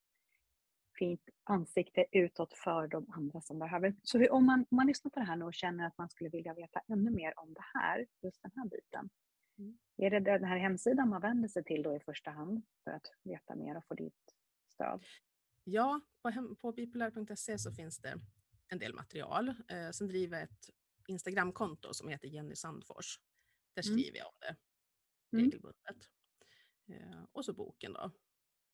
fint 0.98 1.22
ansikte 1.44 2.06
utåt 2.12 2.54
för 2.54 2.88
de 2.88 3.12
andra 3.12 3.42
som 3.42 3.60
behöver. 3.60 3.96
Så 4.04 4.30
om, 4.32 4.46
man, 4.46 4.60
om 4.70 4.76
man 4.76 4.88
lyssnar 4.88 5.10
på 5.12 5.20
det 5.20 5.26
här 5.26 5.36
nu 5.36 5.46
och 5.46 5.54
känner 5.54 5.88
att 5.88 5.98
man 5.98 6.10
skulle 6.10 6.30
vilja 6.30 6.54
veta 6.54 6.82
ännu 6.88 7.12
mer 7.12 7.40
om 7.40 7.54
det 7.54 7.64
här, 7.74 8.08
just 8.22 8.42
den 8.42 8.52
här 8.56 8.70
biten. 8.70 9.10
Mm. 9.58 9.78
Är 9.98 10.10
det 10.10 10.20
den 10.20 10.44
här 10.44 10.58
hemsidan 10.58 11.10
man 11.10 11.22
vänder 11.22 11.48
sig 11.48 11.64
till 11.64 11.84
då 11.84 11.96
i 11.96 12.00
första 12.00 12.32
hand 12.32 12.66
för 12.84 12.92
att 12.92 13.08
veta 13.24 13.56
mer 13.56 13.78
och 13.78 13.86
få 13.86 13.94
ditt 13.94 14.36
stöd? 14.74 15.06
ja 15.64 16.02
på, 16.22 16.56
på 16.56 16.72
bipolär.se 16.72 17.58
så 17.58 17.72
finns 17.72 18.00
det 18.00 18.20
en 18.68 18.80
del 18.80 18.94
material. 18.94 19.50
Eh, 19.50 19.90
sen 19.94 20.08
driver 20.08 20.38
jag 20.38 20.44
ett 20.44 20.70
Instagramkonto 21.08 21.94
som 21.94 22.10
heter 22.10 22.28
Jenny 22.28 22.56
Sandfors. 22.56 23.20
Där 23.74 23.88
Mm. 23.88 24.00
skriver 24.00 24.18
jag 24.18 24.28
om 24.28 24.34
det 24.40 24.56
Mm. 25.38 25.46
regelbundet. 25.46 26.10
Eh, 26.90 27.24
och 27.32 27.46
så 27.46 27.54
boken 27.54 27.94
då. 27.94 28.12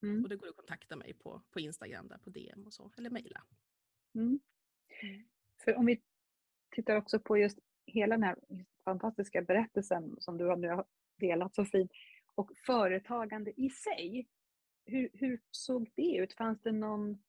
Mm. 0.04 0.22
Och 0.22 0.28
det 0.28 0.36
går 0.36 0.48
att 0.48 0.56
kontakta 0.56 0.96
mig 0.96 1.14
på, 1.14 1.42
på 1.50 1.60
Instagram 1.60 2.08
där 2.08 2.18
på 2.18 2.30
DM 2.30 2.66
och 2.66 2.72
så, 2.72 2.92
eller 2.96 3.10
mejla. 3.10 3.42
Mm. 4.14 4.40
Mm. 5.02 5.24
För 5.64 5.74
om 5.74 5.86
vi 5.86 6.02
tittar 6.70 6.96
också 6.96 7.20
på 7.20 7.38
just 7.38 7.58
hela 7.86 8.14
den 8.14 8.22
här 8.22 8.38
fantastiska 8.84 9.42
berättelsen 9.42 10.16
som 10.18 10.38
du 10.38 10.44
har 10.44 10.56
nu 10.56 10.68
har 10.68 10.86
delat 11.16 11.54
så 11.54 11.64
fint 11.64 11.90
och 12.34 12.50
företagande 12.66 13.60
i 13.60 13.70
sig. 13.70 14.28
Hur, 14.86 15.10
hur 15.12 15.40
såg 15.50 15.92
det 15.94 16.16
ut? 16.16 16.32
Fanns 16.32 16.60
det 16.62 16.72
någon 16.72 17.22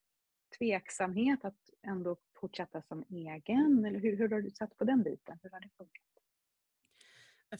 tveksamhet 0.57 1.45
att 1.45 1.69
ändå 1.81 2.17
fortsätta 2.33 2.81
som 2.81 3.05
egen? 3.09 3.85
Eller 3.85 3.99
hur, 3.99 4.17
hur 4.17 4.29
har 4.29 4.41
du 4.41 4.51
sett 4.51 4.77
på 4.77 4.83
den 4.83 5.03
biten? 5.03 5.39
Hur 5.43 5.49
har 5.49 5.59
det 5.59 5.69
funkat? 5.77 6.01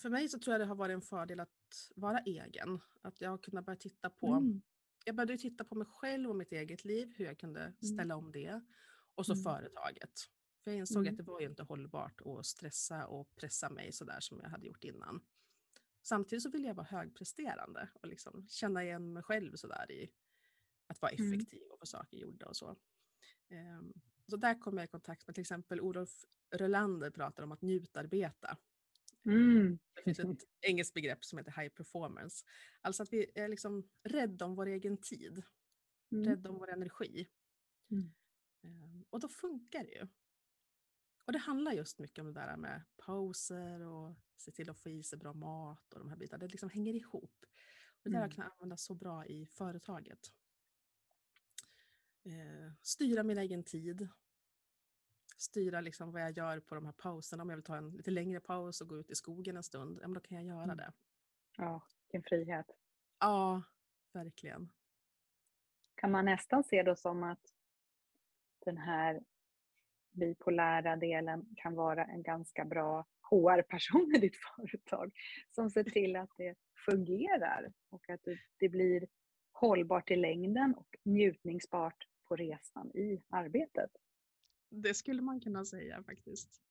För 0.02 0.10
mig 0.10 0.30
så 0.30 0.40
tror 0.40 0.54
jag 0.54 0.62
det 0.62 0.66
har 0.66 0.76
varit 0.76 0.94
en 0.94 1.02
fördel 1.02 1.40
att 1.40 1.92
vara 1.96 2.20
egen. 2.20 2.80
Att 3.02 3.22
jag 3.22 3.30
har 3.30 3.38
kunnat 3.38 3.66
börja 3.66 3.78
titta 3.78 4.10
på, 4.10 4.28
Mm. 4.28 4.62
Jag 5.06 5.16
började 5.16 5.38
titta 5.38 5.64
på 5.64 5.76
mig 5.76 5.88
själv 5.88 6.30
och 6.30 6.36
mitt 6.36 6.52
eget 6.52 6.86
liv, 6.86 7.14
hur 7.18 7.26
jag 7.26 7.40
kunde 7.40 7.74
ställa 7.94 8.16
om 8.16 8.32
det. 8.32 8.62
Och 9.16 9.26
så 9.26 9.32
Mm. 9.34 9.44
företaget. 9.44 10.12
För 10.64 10.72
jag 10.72 10.78
insåg 10.78 11.02
Mm. 11.04 11.14
att 11.14 11.18
det 11.18 11.24
var 11.24 11.40
ju 11.42 11.46
inte 11.48 11.64
hållbart 11.64 12.22
att 12.26 12.46
stressa 12.46 13.08
och 13.08 13.36
pressa 13.36 13.70
mig 13.70 13.92
sådär 13.92 14.20
som 14.20 14.40
jag 14.40 14.50
hade 14.50 14.68
gjort 14.68 14.84
innan. 14.84 15.26
Samtidigt 16.04 16.44
så 16.44 16.50
ville 16.50 16.68
jag 16.68 16.76
vara 16.76 16.88
högpresterande 16.88 17.90
och 17.94 18.08
liksom 18.08 18.48
känna 18.50 18.84
igen 18.84 19.14
mig 19.14 19.24
själv 19.24 19.56
sådär 19.56 19.92
i 19.92 20.12
att 20.88 21.02
vara 21.02 21.12
Mm. 21.12 21.34
effektiv 21.34 21.62
och 21.72 21.80
få 21.80 21.86
saker 21.86 22.18
gjorda 22.18 22.46
och 22.46 22.56
så. 22.58 22.78
Ehm, 23.50 23.94
så 24.30 24.38
där 24.38 24.60
kom 24.62 24.78
jag 24.78 24.86
i 24.86 24.88
kontakt 24.88 25.28
med 25.28 25.36
till 25.36 25.42
exempel 25.42 25.82
Olof 25.82 26.26
Rölander 26.52 27.12
pratar 27.12 27.44
om 27.44 27.52
att 27.52 27.62
njutarbeta. 27.62 28.58
Mm. 29.26 29.80
Det 29.96 30.02
finns 30.04 30.20
ett 30.20 30.44
engelskt 30.62 30.94
begrepp 30.94 31.26
som 31.26 31.38
heter 31.38 31.62
high 31.62 31.70
performance. 31.74 32.46
Alltså 32.82 33.04
att 33.04 33.14
vi 33.14 33.32
är 33.36 33.48
liksom 33.48 33.90
rädda 34.04 34.46
om 34.46 34.56
vår 34.56 34.66
egen 34.66 34.98
tid, 34.98 35.44
Mm. 36.12 36.26
rädda 36.30 36.50
om 36.50 36.58
vår 36.60 36.70
energi. 36.72 37.28
Mm. 37.92 38.14
Ehm, 38.64 39.06
Och 39.10 39.20
då 39.20 39.28
funkar 39.28 39.84
det 39.84 39.92
ju. 39.92 40.08
Och 41.26 41.32
det 41.34 41.40
handlar 41.40 41.72
just 41.72 42.00
mycket 42.00 42.20
om 42.20 42.28
det 42.34 42.34
där 42.40 42.58
med 42.58 42.84
pauser 42.98 43.80
och 43.82 44.16
se 44.38 44.52
till 44.52 44.70
att 44.70 44.80
få 44.80 44.90
i 44.90 45.04
sig 45.04 45.20
bra 45.20 45.34
mat 45.34 45.94
och 45.94 46.00
de 46.00 46.10
här 46.10 46.18
bitarna. 46.18 46.40
Det 46.40 46.48
liksom 46.52 46.70
hänger 46.70 46.94
ihop. 46.94 47.46
Och 47.88 48.04
det 48.04 48.10
där 48.10 48.18
har 48.18 48.22
jag 48.22 48.34
Mm. 48.34 48.36
kunnat 48.36 48.52
använda 48.52 48.78
så 48.78 48.96
bra 48.96 49.26
i 49.26 49.46
företaget. 49.46 50.20
Eh, 52.26 52.72
styra 52.82 53.24
min 53.24 53.38
egen 53.38 53.64
tid. 53.64 54.08
Styra 55.38 55.82
liksom 55.82 56.12
vad 56.12 56.22
jag 56.22 56.38
gör 56.38 56.60
på 56.60 56.76
de 56.76 56.86
här 56.86 56.92
pauserna. 56.94 57.44
Om 57.44 57.50
jag 57.50 57.58
vill 57.58 57.64
ta 57.64 57.76
en 57.78 57.90
lite 57.90 58.12
längre 58.12 58.40
paus 58.40 58.82
och 58.82 58.88
gå 58.88 58.98
ut 58.98 59.12
i 59.12 59.16
skogen 59.16 59.58
en 59.58 59.64
stund, 59.64 60.00
ja, 60.02 60.08
men 60.08 60.14
då 60.14 60.20
kan 60.20 60.38
jag 60.38 60.46
göra 60.48 60.64
Mm. 60.64 60.78
det. 60.78 60.94
Ja, 61.58 61.82
vilken 62.04 62.24
frihet. 62.24 62.66
Ja, 63.20 63.64
verkligen. 64.14 64.70
Kan 65.96 66.12
man 66.12 66.26
nästan 66.26 66.64
se 66.64 66.84
det 66.84 66.96
som 66.96 67.24
att 67.24 67.54
den 68.66 68.78
här 68.78 69.22
bipolära 70.12 70.96
delen 70.96 71.46
kan 71.56 71.76
vara 71.76 72.06
en 72.06 72.24
ganska 72.24 72.66
bra 72.66 73.06
HR-person 73.22 74.14
i 74.16 74.20
ditt 74.20 74.36
företag 74.58 75.12
som 75.52 75.70
ser 75.70 75.84
till 75.84 76.16
att 76.16 76.30
det 76.38 76.56
fungerar 76.86 77.74
och 77.90 78.10
att 78.10 78.24
det- 78.24 78.40
det 78.60 78.70
blir 78.70 79.08
hållbart 79.52 80.12
i 80.12 80.16
längden 80.16 80.76
och 80.76 80.96
njutningsbart 81.04 82.08
på 82.24 82.36
resan 82.36 82.92
i 82.92 83.24
arbetet. 83.30 83.92
Det 84.70 84.94
skulle 84.94 85.22
man 85.22 85.42
kunna 85.42 85.66
säga 85.66 86.04
faktiskt. 86.04 86.62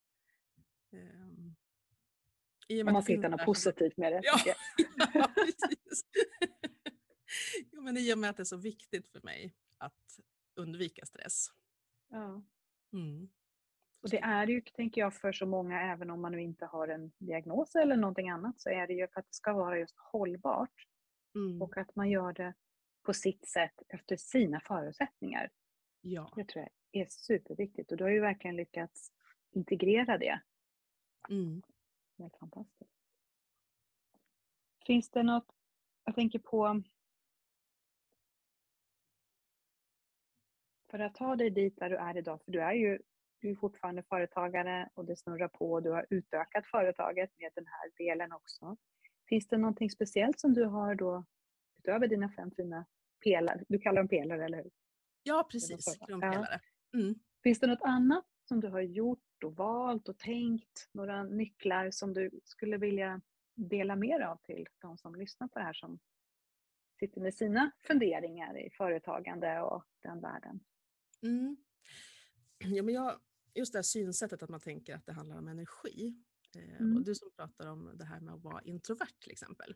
Med 0.90 2.86
Om 2.86 2.92
man 2.92 3.02
ska 3.02 3.12
hitta 3.12 3.28
något 3.28 3.44
positivt 3.44 3.96
med 3.96 4.12
det. 4.12 4.20
Ja, 4.24 4.38
ja 5.14 5.30
precis. 5.34 6.04
jo, 7.72 7.82
men 7.82 7.96
I 7.96 8.14
och 8.14 8.18
med 8.18 8.30
att 8.30 8.36
det 8.36 8.42
är 8.42 8.44
så 8.44 8.56
viktigt 8.56 9.08
för 9.08 9.20
mig 9.22 9.54
att 9.78 10.18
undvika 10.56 11.06
stress. 11.06 11.46
Ja. 12.08 12.44
Mm. 12.92 13.28
Och 14.02 14.10
det 14.10 14.18
är 14.18 14.46
ju, 14.46 14.60
tänker 14.60 15.00
jag, 15.00 15.14
för 15.14 15.32
så 15.32 15.46
många, 15.46 15.80
även 15.92 16.10
om 16.10 16.20
man 16.20 16.32
nu 16.32 16.42
inte 16.42 16.66
har 16.66 16.88
en 16.88 17.12
diagnos 17.18 17.74
eller 17.74 17.96
någonting 17.96 18.30
annat, 18.30 18.60
så 18.60 18.70
är 18.70 18.86
det 18.86 18.92
ju 18.94 19.08
för 19.08 19.20
att 19.20 19.26
det 19.26 19.34
ska 19.34 19.52
vara 19.52 19.78
just 19.78 19.94
hållbart 19.98 20.86
Mm. 21.36 21.62
och 21.62 21.76
att 21.76 21.96
man 21.96 22.10
gör 22.10 22.32
det 22.32 22.54
på 23.02 23.14
sitt 23.14 23.48
sätt 23.48 23.82
efter 23.88 24.16
sina 24.16 24.60
förutsättningar. 24.60 25.50
Ja. 26.00 26.32
Det 26.36 26.44
tror 26.44 26.62
jag 26.62 26.70
är 27.00 27.06
superviktigt 27.06 27.90
och 27.90 27.96
du 27.96 28.04
har 28.04 28.10
ju 28.10 28.20
verkligen 28.20 28.56
lyckats 28.56 29.12
integrera 29.50 30.18
det. 30.18 30.40
Mm. 31.28 31.62
Helt 32.18 32.36
fantastiskt. 32.36 32.90
Finns 34.86 35.10
det 35.10 35.22
något, 35.22 35.46
jag 36.04 36.14
tänker 36.14 36.38
på, 36.38 36.82
för 40.90 40.98
att 40.98 41.14
ta 41.14 41.36
dig 41.36 41.50
dit 41.50 41.76
där 41.76 41.90
du 41.90 41.96
är 41.96 42.16
idag, 42.16 42.42
för 42.44 42.52
du 42.52 42.62
är 42.62 42.72
ju 42.72 42.98
du 43.38 43.50
är 43.50 43.54
fortfarande 43.54 44.02
företagare 44.02 44.88
och 44.94 45.04
det 45.04 45.16
snurrar 45.16 45.48
på 45.48 45.72
och 45.72 45.82
du 45.82 45.90
har 45.90 46.06
utökat 46.10 46.66
företaget 46.66 47.30
med 47.38 47.50
den 47.54 47.66
här 47.66 47.90
delen 47.96 48.32
också. 48.32 48.76
Finns 49.28 49.48
det 49.48 49.58
någonting 49.58 49.90
speciellt 49.90 50.40
som 50.40 50.54
du 50.54 50.64
har 50.64 50.94
då, 50.94 51.24
utöver 51.78 52.08
dina 52.08 52.28
fem 52.28 52.50
fina 52.50 52.86
pelare, 53.24 53.64
du 53.68 53.78
kallar 53.78 53.96
dem 54.02 54.08
pelare 54.08 54.44
eller 54.44 54.58
hur? 54.58 54.70
ja, 55.24 55.48
precis. 55.50 55.84
så. 55.84 56.06
Ja. 56.08 56.46
Mm. 56.94 57.14
Finns 57.42 57.60
det 57.60 57.66
något 57.66 57.82
annat 57.82 58.24
som 58.48 58.60
du 58.60 58.68
har 58.68 58.80
gjort 58.80 59.44
och 59.44 59.56
valt 59.56 60.08
och 60.08 60.18
tänkt? 60.18 60.88
Några 60.92 61.22
nycklar 61.22 61.90
som 61.90 62.14
du 62.14 62.30
skulle 62.44 62.76
vilja 62.76 63.20
dela 63.54 63.96
mer 63.96 64.20
av 64.20 64.36
till 64.36 64.66
de 64.78 64.98
som 64.98 65.14
lyssnar 65.14 65.48
på 65.48 65.58
det 65.58 65.64
här 65.64 65.72
som 65.72 65.98
sitter 66.98 67.20
med 67.20 67.34
sina 67.34 67.70
funderingar 67.86 68.58
i 68.66 68.70
företagande 68.70 69.60
och 69.60 69.84
den 70.02 70.20
världen? 70.20 70.60
Mm. 71.22 71.56
Ja, 72.58 72.82
men 72.82 72.94
jag, 72.94 73.20
just 73.54 73.72
det 73.72 73.78
här 73.78 73.82
synsättet 73.82 74.42
att 74.42 74.50
man 74.50 74.60
tänker 74.60 74.94
att 74.94 75.06
det 75.06 75.12
handlar 75.12 75.38
om 75.38 75.48
energi. 75.48 76.16
Eh, 76.56 76.80
Mm. 76.80 76.96
Och 76.96 77.04
du 77.04 77.14
som 77.14 77.30
pratar 77.30 77.70
om 77.70 77.90
det 77.94 78.04
här 78.04 78.20
med 78.20 78.34
att 78.34 78.42
vara 78.42 78.62
introvert 78.62 79.20
till 79.20 79.32
exempel. 79.32 79.74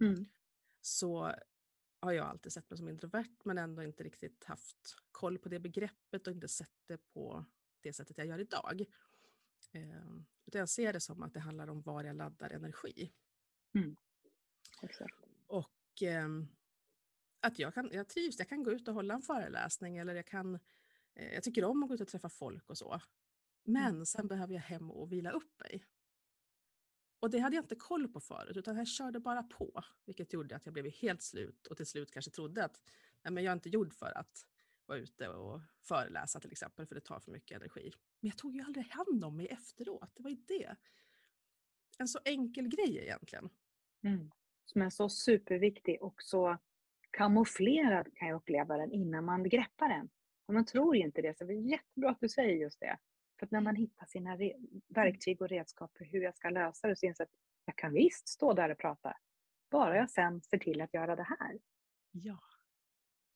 Mm. 0.00 0.26
Så 0.80 1.34
har 2.00 2.12
jag 2.12 2.26
alltid 2.26 2.52
sett 2.52 2.70
mig 2.70 2.76
som 2.76 2.88
introvert 2.88 3.36
men 3.44 3.58
ändå 3.58 3.82
inte 3.82 4.04
riktigt 4.04 4.44
haft 4.44 4.96
koll 5.12 5.38
på 5.38 5.48
det 5.48 5.60
begreppet 5.60 6.26
och 6.26 6.32
inte 6.32 6.48
sett 6.48 6.86
det 6.86 6.98
på 7.12 7.44
det 7.80 7.92
sättet 7.92 8.18
jag 8.18 8.26
gör 8.26 8.38
idag. 8.38 8.84
Eh, 9.72 10.06
utan 10.46 10.58
jag 10.58 10.68
ser 10.68 10.92
det 10.92 11.00
som 11.00 11.22
att 11.22 11.34
det 11.34 11.40
handlar 11.40 11.68
om 11.68 11.82
var 11.82 12.04
jag 12.04 12.16
laddar 12.16 12.50
energi. 12.50 13.12
Exakt. 14.82 15.14
Och 15.46 16.02
ehm, 16.02 16.48
att 17.40 17.58
jag, 17.58 17.74
kan, 17.74 17.90
jag 17.92 18.08
trivs, 18.08 18.38
jag 18.38 18.48
kan 18.48 18.62
gå 18.62 18.72
ut 18.72 18.88
och 18.88 18.94
hålla 18.94 19.14
en 19.14 19.22
föreläsning 19.22 19.96
eller 19.96 20.14
jag 20.14 20.26
kan, 20.26 20.54
eh, 21.14 21.34
jag 21.34 21.42
tycker 21.42 21.64
om 21.64 21.82
att 21.82 21.88
gå 21.88 21.94
ut 21.94 22.00
och 22.00 22.08
träffa 22.08 22.28
folk 22.28 22.70
och 22.70 22.78
så. 22.78 23.00
Men 23.64 24.06
sen 24.06 24.28
behöver 24.28 24.54
jag 24.54 24.62
hem 24.62 24.90
och 24.90 25.12
vila 25.12 25.30
upp 25.30 25.60
mig. 25.60 25.84
Och 27.20 27.30
det 27.30 27.38
hade 27.38 27.56
jag 27.56 27.64
inte 27.64 27.74
koll 27.74 28.08
på 28.08 28.20
förut 28.20 28.56
utan 28.56 28.76
jag 28.76 28.88
körde 28.88 29.20
bara 29.20 29.42
på. 29.42 29.82
Vilket 30.04 30.32
gjorde 30.32 30.56
att 30.56 30.66
jag 30.66 30.72
blev 30.72 30.90
helt 30.90 31.22
slut 31.22 31.66
och 31.66 31.76
till 31.76 31.86
slut 31.86 32.10
kanske 32.10 32.30
trodde 32.30 32.64
att 32.64 32.80
nej, 33.22 33.32
men 33.32 33.44
jag 33.44 33.50
är 33.50 33.54
inte 33.54 33.68
gjord 33.68 33.94
för 33.94 34.18
att 34.18 34.46
vara 34.86 34.98
ute 34.98 35.28
och 35.28 35.60
föreläsa 35.80 36.40
till 36.40 36.52
exempel 36.52 36.86
för 36.86 36.94
det 36.94 37.00
tar 37.00 37.20
för 37.20 37.30
mycket 37.30 37.56
energi. 37.56 37.92
Men 38.20 38.28
jag 38.28 38.38
tog 38.38 38.56
ju 38.56 38.62
aldrig 38.62 38.86
hand 38.90 39.24
om 39.24 39.36
mig 39.36 39.46
efteråt, 39.46 40.10
det 40.14 40.22
var 40.22 40.30
ju 40.30 40.36
det. 40.36 40.76
En 41.98 42.08
så 42.08 42.18
enkel 42.24 42.68
grej 42.68 42.98
egentligen. 42.98 43.50
Mm. 44.02 44.30
Som 44.64 44.82
är 44.82 44.90
så 44.90 45.08
superviktig 45.08 46.02
och 46.02 46.22
så 46.22 46.58
kamouflerad 47.10 48.14
kan 48.14 48.28
jag 48.28 48.36
uppleva 48.36 48.76
den 48.76 48.92
innan 48.92 49.24
man 49.24 49.48
greppar 49.48 49.88
den. 49.88 50.10
Och 50.46 50.54
man 50.54 50.66
tror 50.66 50.96
ju 50.96 51.02
inte 51.02 51.22
det, 51.22 51.38
så 51.38 51.44
det 51.44 51.52
är 51.52 51.70
jättebra 51.70 52.10
att 52.10 52.20
du 52.20 52.28
säger 52.28 52.56
just 52.56 52.80
det. 52.80 52.98
För 53.40 53.46
att 53.46 53.50
när 53.50 53.60
man 53.60 53.76
hittar 53.76 54.06
sina 54.06 54.36
re- 54.36 54.82
verktyg 54.88 55.42
och 55.42 55.48
redskap 55.48 55.96
för 55.96 56.04
hur 56.04 56.20
jag 56.20 56.36
ska 56.36 56.50
lösa 56.50 56.88
det 56.88 56.96
så 56.96 57.06
inser 57.06 57.24
jag 57.24 57.26
att 57.26 57.32
jag 57.64 57.76
kan 57.76 57.92
visst 57.92 58.28
stå 58.28 58.52
där 58.52 58.70
och 58.70 58.78
prata. 58.78 59.16
Bara 59.70 59.96
jag 59.96 60.10
sen 60.10 60.42
ser 60.42 60.58
till 60.58 60.80
att 60.80 60.94
göra 60.94 61.16
det 61.16 61.22
här. 61.22 61.58
Ja. 62.10 62.40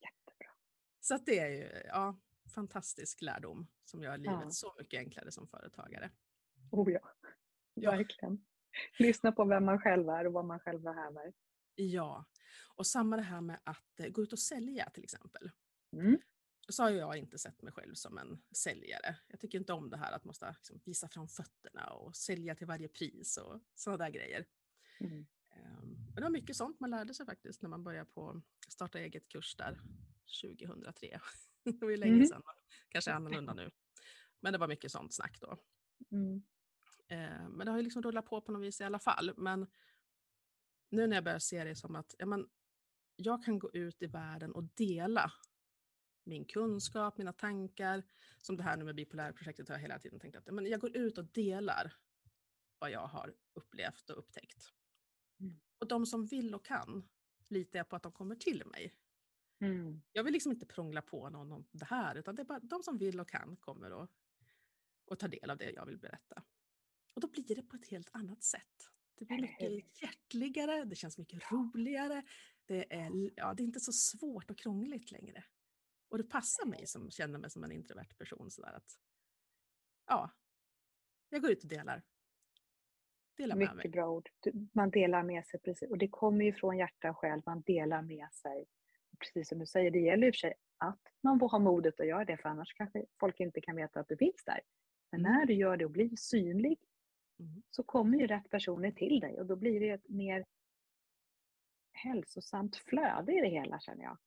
Jättebra. 0.00 0.50
Så 1.00 1.14
att 1.14 1.26
det 1.26 1.38
är 1.38 1.48
ju 1.48 1.82
ja, 1.88 2.20
fantastisk 2.54 3.22
lärdom 3.22 3.66
som 3.84 4.02
gör 4.02 4.16
livet 4.18 4.38
Ja. 4.42 4.50
så 4.50 4.74
mycket 4.78 4.98
enklare 4.98 5.30
som 5.32 5.48
företagare. 5.48 6.10
Oh 6.70 6.92
ja, 6.92 7.00
Ja. 7.74 7.90
verkligen. 7.90 8.44
Lyssna 8.98 9.32
på 9.32 9.44
vem 9.44 9.64
man 9.64 9.78
själv 9.80 10.08
är 10.08 10.26
och 10.26 10.32
vad 10.32 10.44
man 10.44 10.60
själv 10.60 10.80
behöver. 10.80 11.32
Ja, 11.74 12.24
och 12.76 12.86
samma 12.86 13.16
det 13.16 13.22
här 13.22 13.40
med 13.40 13.60
att 13.64 14.00
eh, 14.00 14.08
gå 14.08 14.22
ut 14.22 14.32
och 14.32 14.38
sälja 14.38 14.90
till 14.90 15.04
exempel. 15.04 15.50
Mm. 15.92 16.18
Så 16.68 16.82
har 16.82 16.90
jag 16.90 17.16
inte 17.16 17.38
sett 17.38 17.62
mig 17.62 17.72
själv 17.72 17.94
som 17.94 18.18
en 18.18 18.42
säljare. 18.56 19.16
Jag 19.28 19.40
tycker 19.40 19.58
inte 19.58 19.72
om 19.72 19.90
det 19.90 19.96
här 19.96 20.12
att 20.12 20.24
måste 20.24 20.50
liksom 20.58 20.80
visa 20.84 21.08
fram 21.08 21.28
fötterna 21.28 21.86
och 21.90 22.16
sälja 22.16 22.54
till 22.54 22.66
varje 22.66 22.88
pris 22.88 23.36
och 23.36 23.60
sådana 23.74 24.04
där 24.04 24.10
grejer. 24.10 24.46
Mm. 25.00 25.26
Ehm, 25.50 25.94
Men 26.06 26.14
det 26.14 26.22
var 26.22 26.30
mycket 26.30 26.56
sånt 26.56 26.80
man 26.80 26.90
lärde 26.90 27.14
sig 27.14 27.26
faktiskt 27.26 27.62
när 27.62 27.68
man 27.68 27.84
började 27.84 28.10
på 28.10 28.42
starta 28.68 28.98
eget-kurs 28.98 29.56
där 29.56 29.80
2003. 30.42 31.20
Det 31.64 31.80
var 31.82 31.90
ju 31.90 31.96
länge 31.96 32.14
Mm. 32.14 32.26
sedan, 32.26 32.42
kanske 32.88 33.12
annorlunda 33.12 33.54
nu. 33.54 33.70
Men 34.40 34.52
det 34.52 34.58
var 34.58 34.68
mycket 34.68 34.92
sånt 34.92 35.14
snack 35.14 35.38
då. 35.40 35.58
Mm. 36.10 36.42
Eh, 37.08 37.48
Men 37.48 37.64
det 37.66 37.70
har 37.70 37.78
ju 37.78 37.82
liksom 37.84 38.02
rullat 38.02 38.26
på 38.26 38.40
på 38.40 38.52
något 38.52 38.62
vis 38.62 38.80
i 38.80 38.84
alla 38.84 38.98
fall. 38.98 39.34
Men 39.36 39.66
nu 40.90 41.06
när 41.06 41.16
jag 41.16 41.24
börjar 41.24 41.38
se 41.38 41.64
det 41.64 41.76
som 41.76 41.96
att 41.96 42.14
ja, 42.18 42.26
men, 42.26 42.48
jag 43.16 43.44
kan 43.44 43.58
gå 43.58 43.70
ut 43.72 44.02
i 44.02 44.06
världen 44.06 44.52
och 44.52 44.64
dela 44.64 45.32
min 46.24 46.44
kunskap, 46.44 47.18
mina 47.18 47.32
tankar. 47.32 48.02
Som 48.38 48.56
det 48.56 48.62
här 48.62 48.76
nu 48.76 48.84
med 48.84 48.94
bipolärprojektet 48.94 49.68
har 49.68 49.74
jag 49.74 49.82
hela 49.82 49.98
tiden 49.98 50.20
tänkt 50.20 50.36
att 50.36 50.54
men 50.54 50.66
jag 50.66 50.80
går 50.80 50.96
ut 50.96 51.18
och 51.18 51.24
delar 51.24 51.96
vad 52.78 52.90
jag 52.90 53.06
har 53.06 53.34
upplevt 53.54 54.10
och 54.10 54.18
upptäckt. 54.18 54.72
Mm. 55.40 55.60
Och 55.78 55.88
de 55.88 56.06
som 56.06 56.26
vill 56.26 56.54
och 56.54 56.64
kan 56.64 57.08
litar 57.48 57.78
jag 57.78 57.88
på 57.88 57.96
att 57.96 58.02
de 58.02 58.12
kommer 58.12 58.34
till 58.34 58.62
mig. 58.66 58.94
Mm. 59.60 60.02
Jag 60.12 60.24
vill 60.24 60.32
liksom 60.32 60.52
inte 60.52 60.66
prångla 60.66 61.02
på 61.02 61.30
någon 61.30 61.52
om 61.52 61.66
det 61.72 61.84
här, 61.84 62.14
utan 62.14 62.34
det 62.34 62.42
är 62.42 62.44
bara 62.44 62.60
de 62.60 62.82
som 62.82 62.98
vill 62.98 63.20
och 63.20 63.28
kan 63.28 63.56
kommer 63.56 63.92
och, 63.92 64.10
och 65.04 65.18
tar 65.18 65.28
del 65.28 65.50
av 65.50 65.56
det 65.56 65.70
jag 65.70 65.86
vill 65.86 65.98
berätta. 65.98 66.42
Och 67.14 67.20
då 67.20 67.28
blir 67.28 67.54
det 67.54 67.62
på 67.62 67.76
ett 67.76 67.86
helt 67.86 68.08
annat 68.12 68.42
sätt. 68.42 68.90
Det 69.14 69.24
blir 69.24 69.40
mycket 69.40 70.02
hjärtligare, 70.02 70.84
det 70.84 70.96
känns 70.96 71.18
mycket 71.18 71.52
roligare, 71.52 72.22
det 72.64 72.94
är, 72.94 73.30
ja, 73.36 73.54
det 73.54 73.62
är 73.62 73.64
inte 73.64 73.80
så 73.80 73.92
svårt 73.92 74.50
och 74.50 74.58
krångligt 74.58 75.10
längre. 75.10 75.44
Och 76.14 76.18
det 76.18 76.24
passar 76.24 76.66
mig 76.66 76.86
som 76.86 77.10
känner 77.10 77.38
mig 77.38 77.50
som 77.50 77.64
en 77.64 77.72
introvert 77.72 78.14
person 78.18 78.50
sådär 78.50 78.72
att 78.72 78.98
ja, 80.06 80.30
jag 81.28 81.42
går 81.42 81.50
ut 81.50 81.62
och 81.62 81.68
delar. 81.68 82.02
Delar 83.36 83.56
med 83.56 83.66
mig. 83.66 83.76
Mycket 83.76 83.92
bra 83.92 84.10
ord. 84.10 84.28
Man 84.72 84.90
delar 84.90 85.22
med 85.22 85.46
sig 85.46 85.60
precis. 85.60 85.90
Och 85.90 85.98
det 85.98 86.08
kommer 86.08 86.44
ju 86.44 86.52
från 86.52 86.76
hjärta 86.78 87.10
och 87.10 87.18
själ. 87.18 87.42
Man 87.46 87.60
delar 87.62 88.02
med 88.02 88.32
sig. 88.32 88.66
Precis 89.18 89.48
som 89.48 89.58
du 89.58 89.66
säger, 89.66 89.90
det 89.90 89.98
gäller 89.98 90.26
i 90.26 90.30
och 90.30 90.34
för 90.34 90.38
sig 90.38 90.54
att 90.78 91.00
man 91.20 91.38
får 91.38 91.48
ha 91.48 91.58
modet 91.58 92.00
att 92.00 92.06
göra 92.06 92.24
det. 92.24 92.36
För 92.36 92.48
annars 92.48 92.74
kanske 92.74 93.06
folk 93.20 93.40
inte 93.40 93.60
kan 93.60 93.76
veta 93.76 94.00
att 94.00 94.08
du 94.08 94.16
finns 94.16 94.44
där. 94.44 94.60
Men 95.10 95.20
Mm. 95.20 95.32
när 95.32 95.46
du 95.46 95.54
gör 95.54 95.76
det 95.76 95.84
och 95.84 95.90
blir 95.90 96.16
synlig 96.16 96.78
Mm. 97.38 97.62
så 97.70 97.82
kommer 97.82 98.18
ju 98.18 98.26
rätt 98.26 98.50
personer 98.50 98.90
till 98.90 99.20
dig. 99.20 99.40
Och 99.40 99.46
då 99.46 99.56
blir 99.56 99.80
det 99.80 99.90
ett 99.90 100.08
mer 100.08 100.44
hälsosamt 101.92 102.76
flöde 102.76 103.32
i 103.32 103.40
det 103.40 103.48
hela 103.48 103.80
känner 103.80 104.04
jag. 104.04 104.18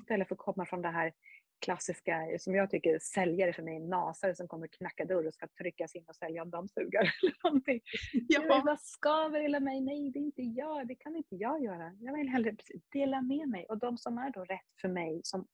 Istället 0.00 0.28
för 0.28 0.34
att 0.34 0.38
komma 0.38 0.66
från 0.66 0.82
det 0.82 0.88
här 0.90 1.12
klassiska, 1.60 2.20
som 2.38 2.54
jag 2.54 2.70
tycker 2.70 2.98
säljare 2.98 3.52
för 3.52 3.62
mig 3.62 3.76
är 3.76 3.80
nasare 3.80 4.34
som 4.34 4.48
kommer 4.48 4.66
knacka 4.66 5.04
dörr 5.04 5.26
och 5.26 5.34
ska 5.34 5.46
tryckas 5.48 5.94
in 5.94 6.04
och 6.08 6.16
sälja 6.16 6.42
en 6.42 6.50
dammsugare 6.50 7.02
eller 7.22 7.36
någonting. 7.44 7.80
Ja. 8.28 8.62
Vad 8.64 8.80
skaver 8.80 9.40
hela 9.40 9.60
mig? 9.60 9.80
Nej, 9.80 10.10
det 10.10 10.18
är 10.18 10.22
inte 10.22 10.42
jag. 10.42 10.88
Det 10.88 10.94
kan 10.94 11.16
inte 11.16 11.36
jag 11.36 11.62
göra. 11.64 11.92
Jag 12.00 12.16
vill 12.16 12.28
hellre 12.28 12.56
dela 12.92 13.22
med 13.22 13.48
mig. 13.48 13.66
Och 13.68 13.78
de 13.78 13.98
som 13.98 14.18
är 14.18 14.30
då 14.30 14.44
rätt 14.44 14.80
för 14.80 14.88
mig, 14.88 15.20
som, 15.24 15.46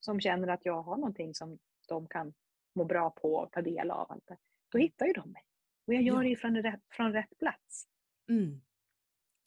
som 0.00 0.20
känner 0.20 0.48
att 0.48 0.64
jag 0.64 0.82
har 0.82 0.96
någonting 0.96 1.34
som 1.34 1.58
de 1.88 2.06
kan 2.08 2.34
må 2.74 2.84
bra 2.84 3.10
på 3.10 3.34
och 3.34 3.52
ta 3.52 3.62
del 3.62 3.90
av, 3.90 4.12
allt 4.12 4.26
det, 4.26 4.36
då 4.72 4.78
hittar 4.78 5.06
ju 5.06 5.12
de 5.12 5.30
mig. 5.32 5.42
Och 5.86 5.94
jag 5.94 6.02
gör 6.02 6.22
Ja. 6.22 6.28
det 6.28 6.36
från 6.36 6.62
rätt, 6.62 6.80
från 6.90 7.12
rätt 7.12 7.38
plats. 7.38 7.86
mm. 8.28 8.60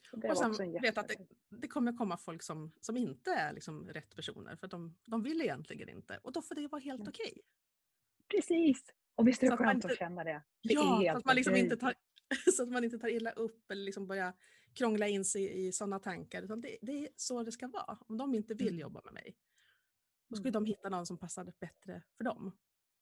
Så 0.09 0.15
det 0.17 0.29
Och 0.31 0.37
sen 0.37 0.75
en 0.75 0.81
vet 0.81 0.97
att 0.97 1.07
det, 1.07 1.13
jätte- 1.13 1.35
det 1.49 1.67
kommer 1.67 1.93
komma 1.97 2.17
folk 2.17 2.43
som, 2.43 2.71
som 2.81 2.97
inte 2.97 3.31
är 3.31 3.53
liksom 3.53 3.89
rätt 3.89 4.15
personer 4.15 4.55
för 4.55 4.65
att 4.67 4.71
de, 4.71 4.95
de 5.05 5.23
vill 5.23 5.41
egentligen 5.41 5.89
inte. 5.89 6.17
Och 6.23 6.31
då 6.31 6.41
får 6.41 6.55
det 6.55 6.67
vara 6.67 6.81
helt 6.81 6.99
Mm. 6.99 7.09
okej. 7.09 7.41
Precis! 8.27 8.93
Och 9.15 9.27
visst 9.27 9.43
är 9.43 9.47
Så 9.47 9.51
det 9.51 9.53
att 9.53 9.59
man 9.59 9.67
skönt 9.67 9.83
inte- 9.83 9.93
att 9.93 9.99
känna 9.99 10.23
det. 10.23 10.41
Det 10.63 10.73
Ja, 10.73 11.11
så 11.11 11.17
att, 11.17 11.25
man 11.25 11.35
liksom 11.35 11.55
inte 11.55 11.77
tar, 11.77 11.93
så 12.57 12.63
att 12.63 12.69
man 12.69 12.83
inte 12.83 12.99
tar 12.99 13.07
illa 13.07 13.31
upp 13.31 13.71
eller 13.71 13.83
liksom 13.83 14.07
börjar 14.07 14.33
krångla 14.73 15.07
in 15.07 15.25
sig 15.25 15.67
i 15.67 15.71
sådana 15.71 15.99
tankar. 15.99 16.41
Utan 16.43 16.61
det, 16.61 16.77
det 16.81 16.91
är 16.91 17.09
så 17.15 17.43
det 17.43 17.51
ska 17.51 17.67
vara. 17.67 17.97
Om 18.07 18.17
de 18.17 18.33
inte 18.35 18.53
vill 18.53 18.67
Mm. 18.67 18.79
jobba 18.79 19.01
med 19.05 19.13
mig, 19.13 19.37
då 20.27 20.35
ska 20.35 20.41
Mm. 20.43 20.53
de 20.53 20.65
hitta 20.65 20.89
någon 20.89 21.05
som 21.05 21.17
passar 21.17 21.53
bättre 21.59 22.03
för 22.17 22.23
dem. 22.23 22.51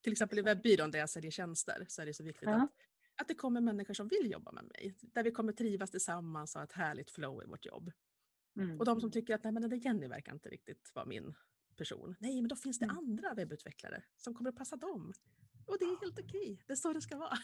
Till 0.02 0.12
exempel 0.12 0.40
i 0.40 0.42
webbyrån 0.42 0.92
där 0.92 1.00
jag 1.00 1.10
säljer 1.10 1.32
tjänster 1.32 1.86
så 1.88 2.02
är 2.02 2.06
det 2.06 2.14
så 2.14 2.24
viktigt 2.24 2.50
Ja. 2.50 2.64
att, 2.64 2.70
att 3.16 3.28
det 3.28 3.36
kommer 3.36 3.62
människor 3.62 3.94
som 3.94 4.08
vill 4.08 4.32
jobba 4.32 4.52
med 4.52 4.64
mig. 4.64 4.96
Där 5.02 5.24
vi 5.24 5.32
kommer 5.32 5.54
trivas 5.54 5.92
tillsammans 5.92 6.56
och 6.56 6.60
ha 6.60 6.64
ett 6.66 6.74
härligt 6.74 7.12
flow 7.12 7.44
i 7.44 7.46
vårt 7.46 7.66
jobb. 7.66 7.92
Mm. 8.60 8.80
Och 8.80 8.86
de 8.86 9.02
som 9.02 9.12
tycker 9.12 9.36
att 9.36 9.44
nej, 9.44 9.54
men 9.54 9.62
den 9.62 9.70
där 9.70 9.78
Jenny 9.78 10.08
verkar 10.08 10.34
inte 10.34 10.50
riktigt 10.50 10.92
vara 10.96 11.06
min 11.06 11.34
person. 11.78 12.16
Nej, 12.20 12.42
men 12.42 12.50
då 12.50 12.56
finns 12.56 12.80
det 12.80 12.86
Mm. 12.86 12.98
andra 12.98 13.34
webbutvecklare 13.34 14.04
som 14.18 14.34
kommer 14.34 14.50
att 14.50 14.56
passa 14.56 14.76
dem. 14.76 15.14
Och 15.68 15.78
det 15.80 15.86
är 15.86 16.02
helt 16.02 16.20
okej. 16.20 16.64
Det 16.68 16.74
är 16.74 16.76
så 16.76 16.94
det 16.94 17.02
ska 17.02 17.18
vara. 17.18 17.38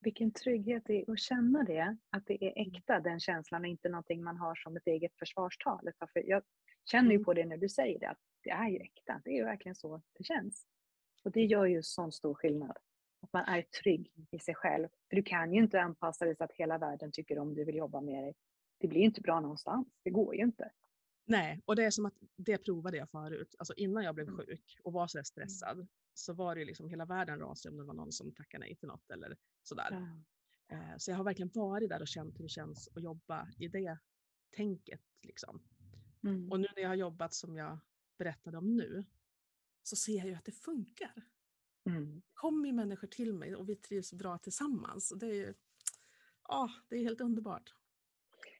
Vilken 0.00 0.32
trygghet 0.32 0.82
det 0.86 1.02
är 1.02 1.12
att 1.12 1.18
känna 1.20 1.62
det, 1.64 1.96
att 2.10 2.26
det 2.26 2.44
är 2.44 2.52
äkta, 2.66 3.00
den 3.00 3.20
känslan 3.20 3.60
och 3.62 3.66
inte 3.68 3.88
någonting 3.88 4.22
man 4.24 4.36
har 4.36 4.54
som 4.54 4.76
ett 4.76 4.86
eget 4.86 5.18
försvarstal. 5.18 5.90
För 6.12 6.28
jag 6.28 6.42
känner 6.84 7.10
ju 7.10 7.14
Mm. 7.14 7.24
på 7.24 7.34
det 7.34 7.46
när 7.46 7.56
du 7.56 7.68
säger 7.68 7.98
det, 8.00 8.08
att 8.08 8.20
det 8.42 8.50
är 8.50 8.68
ju 8.68 8.76
äkta. 8.78 9.20
Det 9.24 9.30
är 9.30 9.34
ju 9.36 9.44
verkligen 9.44 9.74
så 9.76 10.02
det 10.18 10.24
känns. 10.24 10.66
Och 11.24 11.32
det 11.32 11.44
gör 11.44 11.64
ju 11.66 11.82
sån 11.82 12.12
stor 12.12 12.34
skillnad. 12.34 12.76
Att 13.22 13.32
man 13.32 13.44
är 13.44 13.62
trygg 13.62 14.12
i 14.30 14.38
sig 14.38 14.54
själv. 14.54 14.88
För 15.08 15.16
du 15.16 15.22
kan 15.22 15.52
ju 15.52 15.62
inte 15.62 15.80
anpassa 15.80 16.24
dig 16.24 16.36
så 16.36 16.44
att 16.44 16.52
hela 16.52 16.78
världen 16.78 17.12
tycker 17.12 17.38
om 17.38 17.54
du 17.54 17.64
vill 17.64 17.76
jobba 17.76 18.00
med 18.00 18.24
dig. 18.24 18.34
Det 18.78 18.88
blir 18.88 19.00
inte 19.00 19.20
bra 19.20 19.40
någonstans. 19.40 19.88
Det 20.02 20.10
går 20.10 20.34
ju 20.34 20.42
inte. 20.42 20.72
Nej, 21.24 21.62
och 21.64 21.76
det 21.76 21.84
är 21.84 21.90
som 21.90 22.06
att 22.06 22.14
det 22.36 22.58
provade 22.58 22.96
jag 22.96 23.10
förut. 23.10 23.54
Alltså 23.58 23.74
innan 23.76 24.04
jag 24.04 24.14
blev 24.14 24.28
Mm. 24.28 24.38
sjuk 24.38 24.76
och 24.84 24.92
var 24.92 25.06
så 25.06 25.18
där 25.18 25.22
stressad 25.24 25.88
så 26.14 26.32
var 26.32 26.54
det 26.54 26.60
ju 26.60 26.64
liksom 26.66 26.88
hela 26.88 27.04
världen 27.04 27.38
rasade 27.38 27.72
om 27.72 27.78
det 27.78 27.84
var 27.84 27.94
någon 27.94 28.12
som 28.12 28.34
tackade 28.34 28.64
nej 28.64 28.76
till 28.76 28.88
något 28.88 29.10
eller 29.10 29.36
sådär. 29.62 29.92
Eh, 30.68 30.96
Så 30.96 31.10
jag 31.10 31.16
har 31.16 31.24
verkligen 31.24 31.50
varit 31.54 31.88
där 31.88 32.00
och 32.00 32.08
känt 32.08 32.38
hur 32.38 32.42
det 32.42 32.48
känns 32.48 32.88
att 32.96 33.02
jobba 33.02 33.48
i 33.58 33.68
det 33.68 33.98
tänket. 34.56 35.00
Liksom. 35.22 35.62
Mm. 36.24 36.52
Och 36.52 36.60
nu 36.60 36.66
när 36.76 36.82
jag 36.82 36.88
har 36.88 36.94
jobbat 36.96 37.34
som 37.34 37.56
jag 37.56 37.78
berättade 38.18 38.58
om 38.58 38.76
nu 38.76 39.04
så 39.82 39.96
ser 39.96 40.16
jag 40.16 40.26
ju 40.26 40.34
att 40.34 40.44
det 40.44 40.52
funkar. 40.52 41.12
Mm. 41.86 42.22
Kommer 42.34 42.66
ju 42.66 42.72
människor 42.72 43.08
till 43.08 43.34
mig 43.34 43.56
och 43.56 43.68
vi 43.68 43.76
trivs 43.76 44.12
bra 44.12 44.38
tillsammans. 44.38 45.12
Och 45.12 45.18
det 45.18 45.26
är 45.26 45.34
ju, 45.34 45.54
Ja, 46.48 46.70
det 46.88 46.96
är 46.96 47.02
helt 47.02 47.20
underbart. 47.20 47.74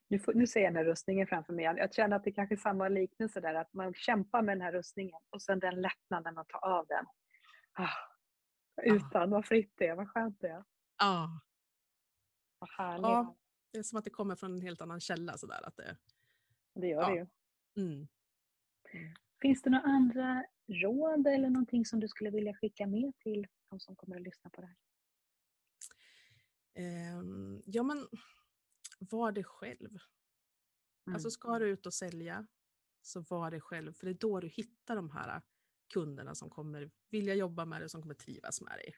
Nu, 0.09 0.19
får, 0.19 0.35
nu 0.35 0.47
ser 0.47 0.61
jag 0.61 0.73
den 0.73 0.77
här 0.77 0.85
rustningen 0.85 1.27
framför 1.27 1.53
mig. 1.53 1.65
Jag 1.65 1.95
känner 1.95 2.17
att 2.17 2.25
det 2.25 2.33
kanske 2.33 2.55
är 2.55 2.57
samma 2.57 2.89
liknelse 2.89 3.41
där, 3.41 3.55
att 3.55 3.73
man 3.73 3.95
kämpar 3.95 4.43
med 4.43 4.57
den 4.57 4.63
här 4.63 4.73
rustningen 4.73 5.21
och 5.31 5.43
sen 5.43 5.59
den 5.59 5.81
lättnaden 5.81 6.25
när 6.25 6.33
man 6.33 6.45
tar 6.49 6.65
av 6.65 6.87
den. 6.87 7.07
Ah, 7.73 7.89
utan, 8.83 9.31
vad 9.31 9.47
fritt 9.47 9.73
det 9.77 9.87
är, 9.87 9.95
vad 9.97 10.09
skönt 10.09 10.41
det 10.41 10.49
är. 10.49 10.65
Ja. 10.99 11.41
Vad 12.59 12.71
härligt. 12.71 13.03
ja, 13.03 13.37
det 13.73 13.79
är 13.79 13.83
som 13.83 13.99
att 13.99 14.05
det 14.05 14.11
kommer 14.11 14.37
från 14.37 14.53
en 14.53 14.61
helt 14.61 14.81
annan 14.83 15.01
källa. 15.01 15.39
Sådär, 15.39 15.67
att 15.67 15.77
det, 15.77 15.97
Det 16.75 16.87
gör 16.87 17.01
ja. 17.03 17.09
det 17.09 17.15
ju. 17.15 17.27
mm. 17.87 18.09
Finns 19.43 19.63
det 19.63 19.71
några 19.71 19.85
andra 19.85 20.45
råd 20.67 21.27
eller 21.27 21.51
någonting 21.51 21.87
som 21.87 22.01
du 22.01 22.09
skulle 22.09 22.31
vilja 22.31 22.55
skicka 22.55 22.87
med 22.87 23.13
till 23.19 23.47
de 23.71 23.81
som 23.81 23.97
kommer 23.97 24.17
att 24.17 24.23
lyssna 24.23 24.51
på 24.51 24.61
det 24.61 24.67
här? 24.67 24.77
Ehm, 26.75 27.63
ja, 27.67 27.83
men 27.83 28.09
var 28.99 29.33
det 29.33 29.45
själv. 29.45 29.99
Mm. 31.07 31.15
Alltså 31.15 31.31
ska 31.31 31.59
du 31.59 31.69
ut 31.69 31.87
och 31.87 31.95
sälja, 31.95 32.47
så 33.03 33.21
var 33.21 33.51
det 33.51 33.61
själv. 33.61 33.93
För 33.93 34.07
det 34.07 34.13
är 34.13 34.19
då 34.19 34.41
du 34.41 34.49
hittar 34.49 34.97
de 34.97 35.11
här 35.11 35.43
kunderna 35.93 36.35
som 36.35 36.51
kommer 36.51 36.91
vilja 37.11 37.35
jobba 37.35 37.65
med 37.65 37.81
dig 37.81 37.89
som 37.89 38.03
kommer 38.03 38.15
trivas 38.15 38.61
med 38.61 38.79
dig. 38.79 38.95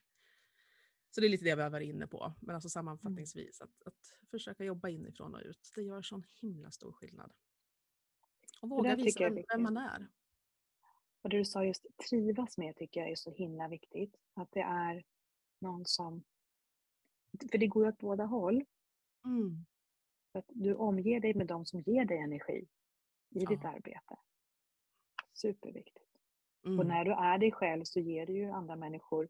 Så 1.11 1.21
det 1.21 1.27
är 1.27 1.29
lite 1.29 1.45
det 1.45 1.57
vi 1.57 1.63
har 1.63 1.71
varit 1.71 1.89
inne 1.89 2.07
på. 2.07 2.33
Men 2.41 2.55
alltså 2.55 2.69
sammanfattningsvis, 2.69 3.61
att, 3.61 3.83
att 3.87 4.19
försöka 4.31 4.65
jobba 4.65 4.89
inifrån 4.89 5.35
och 5.35 5.41
ut, 5.45 5.71
det 5.75 5.83
gör 5.83 6.03
sån 6.03 6.25
himla 6.41 6.71
stor 6.71 6.93
skillnad. 6.93 7.33
Och 8.61 8.69
våga 8.69 8.97
visa 8.97 9.21
vem, 9.21 9.45
vem 9.49 9.63
man 9.63 9.77
är. 9.77 10.09
Och 11.25 11.31
det 11.31 11.39
du 11.39 11.45
sa 11.45 11.65
just 11.65 11.87
trivas 12.09 12.59
med 12.59 12.77
tycker 12.77 13.01
jag 13.01 13.11
är 13.11 13.17
så 13.17 13.31
himla 13.31 13.69
viktigt. 13.69 14.17
Att 14.35 14.49
det 14.53 14.61
är 14.61 15.05
någon 15.61 15.87
som... 15.87 16.25
För 17.51 17.59
det 17.59 17.67
går 17.67 17.85
ju 17.85 17.89
åt 17.89 17.99
båda 17.99 18.25
håll. 18.25 18.65
Mm. 19.25 19.65
Att 20.33 20.45
du 20.49 20.75
omger 20.75 21.21
dig 21.21 21.35
med 21.35 21.47
de 21.47 21.67
som 21.67 21.81
ger 21.81 22.05
dig 22.05 22.19
energi 22.19 22.69
i 23.31 23.39
ditt 23.39 23.61
Ja. 23.63 23.69
arbete. 23.69 24.17
Superviktigt. 25.33 26.11
Mm. 26.67 26.79
Och 26.79 26.87
när 26.87 27.05
du 27.05 27.13
är 27.13 27.39
dig 27.39 27.53
själv 27.53 27.85
så 27.85 28.01
ger 28.01 28.27
du 28.27 28.33
ju 28.33 28.51
andra 28.51 28.77
människor 28.77 29.29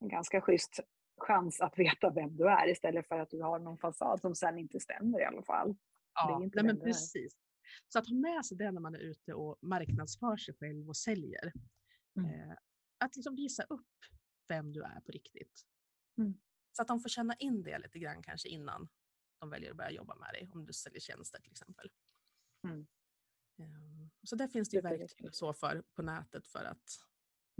en 0.00 0.08
ganska 0.08 0.40
schysst 0.40 0.80
chans 1.16 1.60
att 1.60 1.78
veta 1.78 2.10
vem 2.10 2.36
du 2.36 2.48
är 2.48 2.68
istället 2.68 3.08
för 3.08 3.18
att 3.18 3.30
du 3.30 3.42
har 3.42 3.58
någon 3.58 3.78
fasad 3.78 4.20
som 4.20 4.34
sen 4.34 4.58
inte 4.58 4.80
stämmer 4.80 5.20
i 5.20 5.24
alla 5.24 5.42
fall. 5.42 5.76
Ja, 6.14 6.38
nej, 6.54 6.64
men 6.64 6.80
precis. 6.80 7.36
Så 7.88 7.98
att 7.98 8.06
ha 8.08 8.14
med 8.14 8.46
sig 8.46 8.56
det 8.56 8.70
när 8.72 8.80
man 8.80 8.94
är 8.94 8.98
ute 8.98 9.34
och 9.34 9.58
marknadsför 9.62 10.36
sig 10.36 10.54
själv 10.54 10.88
och 10.88 10.96
säljer. 10.96 11.52
Mm. 12.16 12.30
Eh, 12.50 12.56
att 12.98 13.16
liksom 13.16 13.34
visa 13.34 13.62
upp 13.62 13.86
vem 14.48 14.72
du 14.72 14.82
är 14.82 15.00
på 15.00 15.12
riktigt. 15.12 15.66
Mm. 16.18 16.34
Så 16.72 16.82
att 16.82 16.88
de 16.88 17.00
får 17.00 17.08
känna 17.08 17.34
in 17.34 17.62
det 17.62 17.78
lite 17.78 17.98
grann 17.98 18.22
kanske 18.22 18.48
innan 18.48 18.88
de 19.38 19.50
väljer 19.50 19.70
att 19.70 19.76
börja 19.76 19.90
jobba 19.90 20.14
med 20.16 20.28
dig, 20.32 20.50
om 20.54 20.66
du 20.66 20.72
säljer 20.72 21.00
tjänster 21.00 21.40
till 21.40 21.50
exempel. 21.50 21.90
Mm. 22.64 22.86
Ehm, 23.58 24.10
Så 24.22 24.36
där 24.36 24.48
finns 24.48 24.68
det 24.70 24.76
ju 24.76 24.80
verktyg 24.82 25.34
så 25.34 25.52
för 25.54 25.82
på 25.94 26.02
nätet 26.02 26.46
för 26.48 26.64
att 26.64 27.02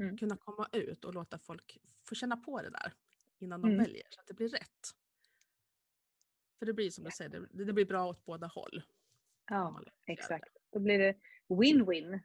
Mm. 0.00 0.18
kunna 0.18 0.36
komma 0.36 0.68
ut 0.72 1.04
och 1.04 1.14
låta 1.14 1.38
folk 1.38 1.78
få 2.08 2.14
känna 2.14 2.36
på 2.36 2.62
det 2.62 2.70
där 2.70 2.94
innan 3.38 3.60
de 3.60 3.66
Mm. 3.70 3.84
väljer 3.84 4.06
så 4.10 4.20
att 4.20 4.26
det 4.26 4.34
blir 4.34 4.48
rätt. 4.48 4.86
För 6.58 6.66
det 6.66 6.72
blir 6.72 6.90
som 6.90 7.04
du 7.04 7.10
säger, 7.10 7.30
det, 7.50 7.64
det 7.64 7.72
blir 7.72 7.84
bra 7.86 8.06
åt 8.08 8.24
båda 8.24 8.46
håll. 8.46 8.82
Ja, 9.46 9.82
exakt. 10.06 10.56
Då 10.72 10.80
blir 10.80 10.98
det 10.98 11.14
win-win. 11.48 12.20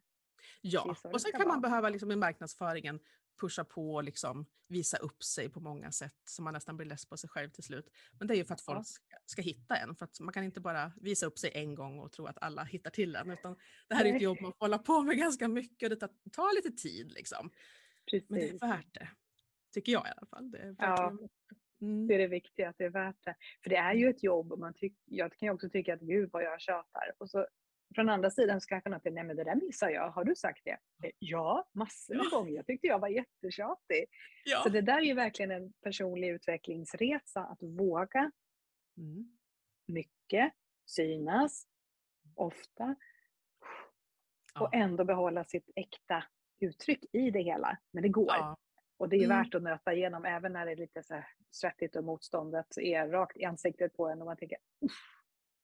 Ja, 0.61 0.95
och 1.03 1.21
sen 1.21 1.31
kan 1.31 1.47
man 1.47 1.61
behöva 1.61 1.89
liksom 1.89 2.11
i 2.11 2.15
marknadsföringen 2.15 2.99
pusha 3.41 3.63
på 3.63 3.93
och 3.93 4.03
liksom 4.03 4.45
visa 4.67 4.97
upp 4.97 5.23
sig 5.23 5.49
på 5.49 5.59
många 5.59 5.91
sätt 5.91 6.15
så 6.25 6.41
man 6.41 6.53
nästan 6.53 6.77
blir 6.77 6.87
less 6.87 7.05
på 7.05 7.17
sig 7.17 7.29
själv 7.29 7.49
till 7.49 7.63
slut. 7.63 7.89
Men 8.19 8.27
det 8.27 8.33
är 8.33 8.35
ju 8.35 8.45
för 8.45 8.53
att 8.53 8.61
folk 8.61 8.87
ska, 8.87 9.17
ska 9.25 9.41
hitta 9.41 9.75
en. 9.75 9.95
För 9.95 10.05
att 10.05 10.19
man 10.19 10.33
kan 10.33 10.43
inte 10.43 10.59
bara 10.61 10.91
visa 11.01 11.25
upp 11.25 11.39
sig 11.39 11.51
en 11.53 11.75
gång 11.75 11.99
och 11.99 12.11
tro 12.11 12.25
att 12.25 12.37
alla 12.41 12.63
hittar 12.63 12.91
till 12.91 13.15
en. 13.15 13.31
Utan 13.31 13.57
det 13.87 13.95
här 13.95 14.05
är 14.05 14.15
ett 14.15 14.21
jobb 14.21 14.41
man 14.41 14.51
får 14.53 14.59
hålla 14.59 14.77
på 14.77 15.01
med 15.01 15.17
ganska 15.17 15.47
mycket 15.47 15.85
och 15.85 15.89
det 15.89 15.95
tar, 15.95 16.09
tar 16.31 16.55
lite 16.55 16.81
tid. 16.81 17.11
Liksom. 17.11 17.51
Precis. 18.11 18.29
Men 18.29 18.39
det 18.39 18.49
är 18.49 18.59
värt 18.59 18.93
det. 18.93 19.09
Tycker 19.73 19.91
jag 19.91 20.07
i 20.07 20.11
alla 20.17 20.27
fall. 20.27 20.51
Det 20.51 20.57
är 20.57 20.75
Ja. 20.77 21.17
Mm. 21.81 22.07
Det 22.07 22.13
är 22.15 22.19
det 22.19 22.27
viktiga, 22.27 22.69
att 22.69 22.77
det 22.77 22.85
är 22.85 22.89
värt 22.89 23.23
det. 23.25 23.35
För 23.63 23.69
det 23.69 23.75
är 23.75 23.93
ju 23.93 24.09
ett 24.09 24.23
jobb 24.23 24.51
och 24.51 24.59
man 24.59 24.73
tyck, 24.73 24.95
jag 25.05 25.31
kan 25.33 25.47
ju 25.47 25.53
också 25.53 25.69
tycka 25.69 25.93
att 25.93 25.99
gud 26.01 26.29
vad 26.33 26.43
jag 26.43 26.61
tjatar. 26.61 27.11
Och 27.17 27.29
så 27.29 27.47
från 27.95 28.09
andra 28.09 28.29
sidan 28.29 28.61
så 28.61 28.67
kanske 28.67 28.89
någon 28.89 28.99
säger, 28.99 29.15
nej 29.15 29.23
men 29.23 29.35
det 29.35 29.43
där 29.43 29.55
missar 29.55 29.89
jag, 29.89 30.09
har 30.11 30.23
du 30.23 30.35
sagt 30.35 30.61
det? 30.65 30.77
Eh, 31.07 31.11
Ja, 31.19 31.69
massor 31.73 32.15
med 32.15 32.25
Ja. 32.31 32.37
gånger. 32.37 32.51
Jag 32.55 32.65
tyckte 32.65 32.87
jag 32.87 32.99
var 32.99 33.07
jättetjatig. 33.07 34.05
Ja. 34.45 34.59
Så 34.63 34.69
det 34.69 34.81
där 34.81 34.97
är 34.97 35.01
ju 35.01 35.13
verkligen 35.13 35.51
en 35.51 35.73
personlig 35.73 36.29
utvecklingsresa, 36.29 37.41
att 37.41 37.63
våga 37.63 38.31
Mm. 38.97 39.37
mycket, 39.87 40.53
synas, 40.85 41.67
ofta 42.35 42.95
och 44.59 44.69
Ja. 44.71 44.73
ändå 44.73 45.03
behålla 45.05 45.43
sitt 45.43 45.69
äkta 45.75 46.23
uttryck 46.59 47.05
i 47.11 47.31
det 47.31 47.41
hela. 47.41 47.77
Men 47.91 48.03
det 48.03 48.09
går. 48.09 48.27
Ja. 48.29 48.57
Och 49.01 49.09
det 49.09 49.15
är 49.15 49.25
Mm. 49.25 49.37
värt 49.37 49.55
att 49.55 49.61
nöta 49.63 49.93
igenom 49.93 50.25
även 50.25 50.53
när 50.53 50.65
det 50.65 50.71
är 50.71 50.75
lite 50.75 51.03
så 51.03 51.23
svettigt 51.51 51.95
och 51.95 52.03
motståndet 52.03 52.77
är 52.77 53.07
rakt 53.07 53.37
i 53.37 53.45
ansiktet 53.45 53.93
på 53.93 54.07
en 54.09 54.19
och 54.21 54.25
man 54.25 54.37
tänker, 54.37 54.57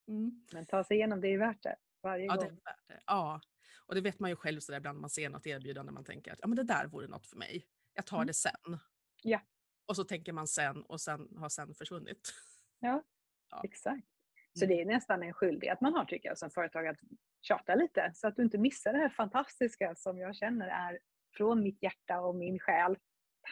Mm. 0.08 0.46
men 0.54 0.66
ta 0.66 0.84
sig 0.84 0.98
igenom, 0.98 1.22
det 1.22 1.28
är 1.28 1.38
värt 1.38 1.64
det. 1.64 1.76
Varje 2.02 2.26
Ja, 2.26 2.36
det 2.36 2.46
är 2.46 2.50
gång. 2.50 2.60
värt 2.66 2.88
det. 2.88 3.00
Ja, 3.06 3.42
och 3.86 3.96
det 3.96 4.02
vet 4.02 4.20
man 4.20 4.30
ju 4.30 4.36
själv 4.36 4.60
så 4.60 4.72
där 4.72 4.80
ibland 4.80 4.96
när 4.98 5.02
man 5.02 5.10
ser 5.10 5.30
något 5.30 5.48
erbjudande 5.48 5.92
man 5.92 6.04
tänker 6.04 6.32
att 6.34 6.40
ja, 6.42 6.48
men 6.48 6.56
det 6.56 6.64
där 6.64 6.88
vore 6.88 7.08
något 7.08 7.28
för 7.28 7.38
mig. 7.38 7.66
Jag 7.94 8.06
tar 8.06 8.18
Mm. 8.18 8.28
det 8.28 8.34
sen. 8.34 8.78
Ja. 9.24 9.40
Och 9.86 9.96
så 9.96 10.04
tänker 10.04 10.34
man 10.34 10.48
sen 10.48 10.84
och 10.84 11.02
sen 11.02 11.38
har 11.38 11.50
sen 11.50 11.74
försvunnit. 11.74 12.34
Ja, 12.80 13.04
Ja. 13.50 13.62
exakt. 13.64 14.08
Så 14.54 14.66
Mm. 14.66 14.78
det 14.78 14.82
är 14.82 14.86
nästan 14.86 15.24
en 15.24 15.34
skyldighet 15.34 15.82
man 15.82 15.94
har 15.94 16.06
tycker 16.06 16.30
jag 16.30 16.38
som 16.38 16.50
företag 16.50 16.88
att 16.88 16.98
tjata 17.42 17.76
lite 17.76 18.12
så 18.16 18.28
att 18.28 18.36
du 18.36 18.44
inte 18.44 18.58
missar 18.58 18.94
det 18.94 19.00
här 19.00 19.10
fantastiska 19.10 19.96
som 19.96 20.18
jag 20.18 20.36
känner 20.36 20.68
är 20.68 21.00
från 21.34 21.64
mitt 21.64 21.84
hjärta 21.84 22.20
och 22.22 22.36
min 22.36 22.60
själ. 22.60 22.98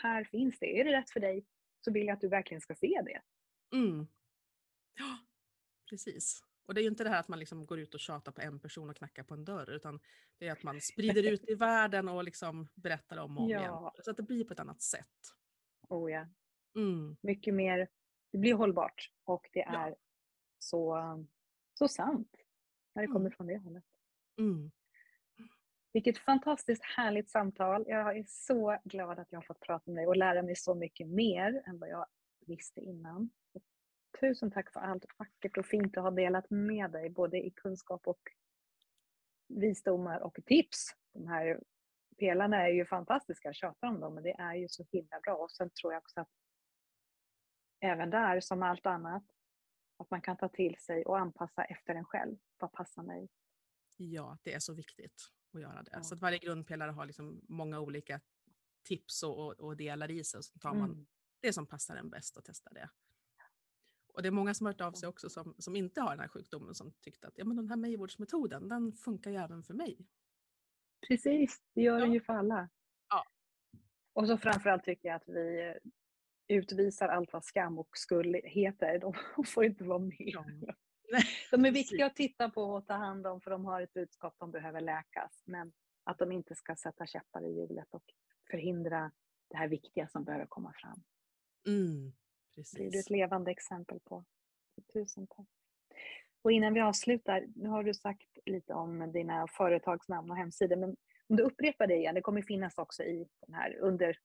Här 0.02 0.24
finns 0.24 0.60
det. 0.60 0.80
Är 0.80 0.86
det 0.86 0.92
rätt 0.92 1.10
för 1.10 1.20
dig 1.20 1.46
så 1.82 1.92
vill 1.92 2.08
jag 2.08 2.14
att 2.14 2.22
du 2.22 2.28
verkligen 2.28 2.62
ska 2.62 2.76
se 2.76 3.02
det. 3.06 3.22
Mm. 3.78 4.08
Ja, 4.96 5.18
precis. 5.90 6.42
Och 6.66 6.74
det 6.74 6.82
är 6.82 6.84
ju 6.84 6.90
inte 6.90 7.04
det 7.04 7.10
här 7.10 7.20
att 7.20 7.28
man 7.28 7.40
liksom 7.40 7.66
går 7.66 7.80
ut 7.80 7.94
och 7.94 8.00
tjatar 8.00 8.32
på 8.32 8.42
en 8.42 8.60
person 8.60 8.90
och 8.90 8.96
knackar 8.96 9.24
på 9.24 9.34
en 9.34 9.46
dörr, 9.46 9.70
utan 9.70 10.00
det 10.38 10.48
är 10.48 10.52
att 10.52 10.64
man 10.64 10.82
sprider 10.82 11.24
ut 11.24 11.50
i 11.50 11.56
världen 11.56 12.10
och 12.10 12.24
liksom 12.24 12.68
berättar 12.76 13.18
om 13.18 13.38
och 13.38 13.44
om 13.44 13.50
Ja. 13.50 13.60
igen. 13.60 13.92
Så 14.04 14.12
att 14.12 14.18
det 14.18 14.24
blir 14.24 14.44
på 14.46 14.54
ett 14.54 14.60
annat 14.60 14.82
sätt. 14.82 15.32
Oh 15.90 16.12
ja. 16.12 16.28
Mm. 16.76 17.18
Mycket 17.22 17.54
mer. 17.54 17.88
Det 18.32 18.38
blir 18.38 18.54
hållbart 18.54 19.12
och 19.24 19.50
det 19.54 19.60
Ja. 19.60 19.88
är 19.88 19.96
så, 20.60 20.98
så 21.74 21.88
sant 21.88 22.36
när 22.96 23.02
det 23.02 23.06
Mm. 23.06 23.14
kommer 23.14 23.30
från 23.30 23.48
det 23.48 23.58
hållet. 23.58 23.84
Mm. 24.40 24.72
Vilket 25.96 26.18
fantastiskt 26.18 26.84
härligt 26.84 27.30
samtal. 27.30 27.86
Jag 27.88 28.18
är 28.18 28.26
så 28.28 28.78
glad 28.84 29.20
att 29.20 29.32
jag 29.32 29.38
har 29.38 29.46
fått 29.46 29.60
prata 29.60 29.92
med 29.92 29.98
dig 29.98 30.08
och 30.08 30.16
lära 30.16 30.42
mig 30.42 30.56
så 30.56 30.76
mycket 30.76 31.08
mer 31.08 31.64
än 31.66 31.80
vad 31.80 31.90
jag 31.90 32.06
visste 32.46 32.82
innan. 32.82 33.30
Och 33.54 33.64
tusen 34.20 34.52
tack 34.52 34.74
för 34.74 34.80
allt 34.80 35.06
vackert 35.18 35.58
och 35.58 35.66
fint 35.66 35.94
du 35.94 36.00
har 36.00 36.12
delat 36.12 36.50
med 36.50 36.92
dig, 36.92 37.10
både 37.10 37.46
i 37.46 37.52
kunskap 37.52 38.08
och 38.08 38.20
visdomar 39.48 40.20
och 40.20 40.40
tips. 40.46 40.96
De 41.14 41.28
här 41.28 41.60
pelarna 42.18 42.58
är 42.58 42.72
ju 42.72 42.86
fantastiska, 42.86 43.48
jag 43.48 43.56
tjatar 43.56 43.88
om 43.88 44.00
dem, 44.00 44.14
men 44.14 44.24
det 44.24 44.36
är 44.40 44.56
ju 44.56 44.70
så 44.70 44.86
himla 44.92 45.20
bra. 45.20 45.36
Och 45.36 45.52
sen 45.52 45.70
tror 45.70 45.94
jag 45.94 46.02
också 46.02 46.22
att 46.22 46.32
även 47.80 48.10
där, 48.10 48.40
som 48.40 48.64
allt 48.64 48.86
annat, 48.86 49.24
att 49.98 50.12
man 50.12 50.22
kan 50.22 50.38
ta 50.38 50.50
till 50.50 50.78
sig 50.78 51.06
och 51.06 51.20
anpassa 51.20 51.64
efter 51.64 51.96
en 51.96 52.06
själv. 52.06 52.38
Vad 52.58 52.72
passar 52.72 53.04
mig? 53.04 53.30
Ja, 53.98 54.38
det 54.44 54.54
är 54.54 54.60
så 54.60 54.74
viktigt 54.74 55.36
att 55.56 55.62
göra 55.62 55.84
det. 55.84 55.90
Ja. 55.94 56.04
Så 56.04 56.16
att 56.16 56.22
varje 56.22 56.38
grundpelare 56.38 56.92
har 56.92 57.06
liksom 57.06 57.42
många 57.48 57.80
olika 57.80 58.22
tips 58.84 59.24
och, 59.24 59.38
och, 59.46 59.54
och 59.60 59.78
delar 59.78 60.12
i 60.12 60.24
sig. 60.24 60.38
Och 60.38 60.46
så 60.46 60.60
tar 60.60 60.74
man 60.74 60.92
Mm. 60.92 61.06
det 61.40 61.54
som 61.54 61.66
passar 61.66 61.96
en 61.96 62.10
bäst 62.10 62.38
och 62.38 62.44
testar 62.46 62.74
det. 62.74 62.90
Och 64.14 64.22
det 64.22 64.28
är 64.30 64.32
många 64.32 64.54
som 64.54 64.66
har 64.66 64.74
hört 64.74 64.82
av 64.82 64.92
sig 64.92 65.10
också 65.10 65.30
som, 65.30 65.56
som 65.58 65.76
inte 65.76 66.02
har 66.02 66.10
den 66.10 66.20
här 66.20 66.28
sjukdomen 66.28 66.76
som 66.76 66.92
tyckte 67.02 67.28
att 67.28 67.38
ja, 67.38 67.46
men 67.46 67.58
den 67.58 67.70
här 67.70 67.76
Maywoods-metoden, 67.78 68.68
den 68.70 68.94
funkar 68.94 69.32
ju 69.32 69.38
även 69.38 69.64
för 69.64 69.74
mig. 69.74 70.08
Precis, 71.08 71.62
det 71.74 71.82
gör 71.82 72.00
Ja. 72.00 72.06
det 72.06 72.14
ju 72.14 72.22
för 72.22 72.34
alla. 72.34 72.70
Ja. 73.10 73.26
Och 74.14 74.28
så 74.28 74.38
framförallt 74.38 74.84
tycker 74.84 75.08
jag 75.10 75.16
att 75.16 75.28
vi 75.30 75.74
utvisar 76.48 77.08
allt 77.08 77.34
vad 77.34 77.44
skam 77.46 77.80
och 77.80 77.98
skuld 77.98 78.36
heter. 78.36 79.00
De 79.00 79.14
får 79.46 79.66
inte 79.66 79.84
vara 79.84 80.00
med. 80.00 80.16
Ja. 80.18 80.46
De 81.52 81.66
är 81.66 81.72
precis. 81.72 81.92
viktiga 81.92 82.06
att 82.06 82.16
titta 82.16 82.50
på 82.50 82.62
och 82.62 82.88
ta 82.88 82.94
hand 82.94 83.28
om 83.28 83.42
för 83.42 83.52
de 83.52 83.66
har 83.66 83.82
ett 83.82 83.94
budskap 83.94 84.36
de 84.40 84.52
behöver 84.52 84.82
läkas. 84.82 85.42
Men 85.46 85.74
att 86.04 86.18
de 86.18 86.32
inte 86.32 86.56
ska 86.56 86.76
sätta 86.76 87.06
käppar 87.06 87.42
i 87.46 87.52
hjulet 87.60 87.88
och 87.94 88.04
förhindra 88.52 89.12
det 89.50 89.58
här 89.58 89.68
viktiga 89.68 90.08
som 90.08 90.24
behöver 90.24 90.46
komma 90.46 90.74
fram. 90.82 91.04
Mm, 91.68 92.14
Det 92.56 92.62
är 92.62 92.76
du 92.76 92.92
precis. 92.92 93.06
ett 93.06 93.10
levande 93.10 93.52
exempel 93.52 94.00
på. 94.00 94.26
Tusen 94.94 95.28
tack. 95.28 95.48
Och 96.42 96.52
innan 96.52 96.74
vi 96.74 96.82
avslutar, 96.82 97.46
nu 97.56 97.70
har 97.70 97.84
du 97.84 97.94
sagt 97.94 98.38
lite 98.46 98.74
om 98.74 99.12
dina 99.12 99.48
företagsnamn 99.48 100.32
och 100.32 100.38
hemsidor, 100.38 100.76
men 100.76 100.96
om 101.30 101.36
du 101.36 101.44
upprepar 101.44 101.88
det 101.88 101.96
igen, 101.96 102.16
det 102.16 102.22
kommer 102.22 102.42
finnas 102.42 102.78
också 102.78 103.04
i 103.04 103.28
den 103.48 103.56
här 103.56 103.78
under, 103.80 104.18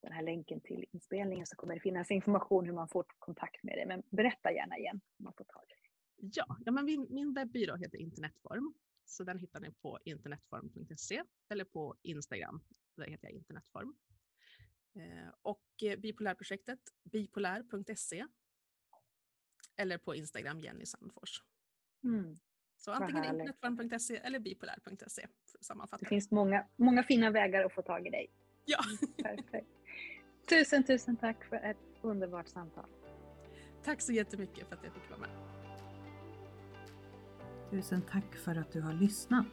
den 0.00 0.12
här 0.12 0.22
länken 0.22 0.60
till 0.60 0.84
inspelningen 0.92 1.46
så 1.46 1.56
kommer 1.56 1.74
det 1.74 1.80
finnas 1.80 2.10
information 2.10 2.66
hur 2.66 2.72
man 2.72 2.88
får 2.88 3.04
kontakt 3.18 3.62
med 3.62 3.78
dig. 3.78 3.86
Men 3.86 4.02
berätta 4.10 4.52
gärna 4.52 4.78
igen 4.78 5.00
hur 5.18 5.24
man 5.24 5.32
får 5.32 5.44
tag. 5.44 5.64
Ja, 6.16 6.56
ja 6.64 6.72
men 6.72 6.84
min, 6.84 7.06
min 7.10 7.34
webbyrå 7.34 7.76
heter 7.76 7.98
Internetform. 7.98 8.74
Så 9.04 9.24
den 9.24 9.38
hittar 9.38 9.60
ni 9.60 9.70
på 9.70 9.98
internetform.se 10.04 11.22
eller 11.48 11.64
på 11.64 11.96
Instagram. 12.02 12.60
Där 12.96 13.06
heter 13.06 13.28
jag 13.28 13.32
Internetform. 13.32 13.94
Eh, 14.94 15.28
och 15.42 15.64
eh, 15.82 15.98
bipolärprojektet 15.98 16.80
bipolär.se 17.02 18.26
eller 19.76 19.98
på 19.98 20.14
Instagram 20.14 20.60
Jenny 20.60 20.86
Sandfors. 20.86 21.42
Mm. 22.04 22.36
Så 22.76 22.90
antingen 22.90 23.24
internetform.se 23.24 24.16
eller 24.16 24.38
bipolär.se. 24.38 25.26
Det 26.00 26.06
finns 26.06 26.30
många, 26.30 26.66
många 26.76 27.02
fina 27.02 27.30
vägar 27.30 27.64
att 27.64 27.72
få 27.72 27.82
tag 27.82 28.06
i 28.06 28.10
dig. 28.10 28.30
Ja. 28.64 28.78
Perfekt. 29.22 29.77
Tusen, 30.48 30.82
tusen 30.82 31.16
tack 31.16 31.44
för 31.44 31.56
ett 31.56 31.76
underbart 32.02 32.48
samtal. 32.48 32.84
Tack 33.84 34.00
så 34.00 34.12
jättemycket 34.12 34.68
för 34.68 34.76
att 34.76 34.84
jag 34.84 34.92
fick 34.92 35.10
vara 35.10 35.20
med. 35.20 35.28
Tusen 37.70 38.02
tack 38.12 38.34
för 38.44 38.56
att 38.56 38.72
du 38.72 38.80
har 38.80 38.92
lyssnat. 38.92 39.46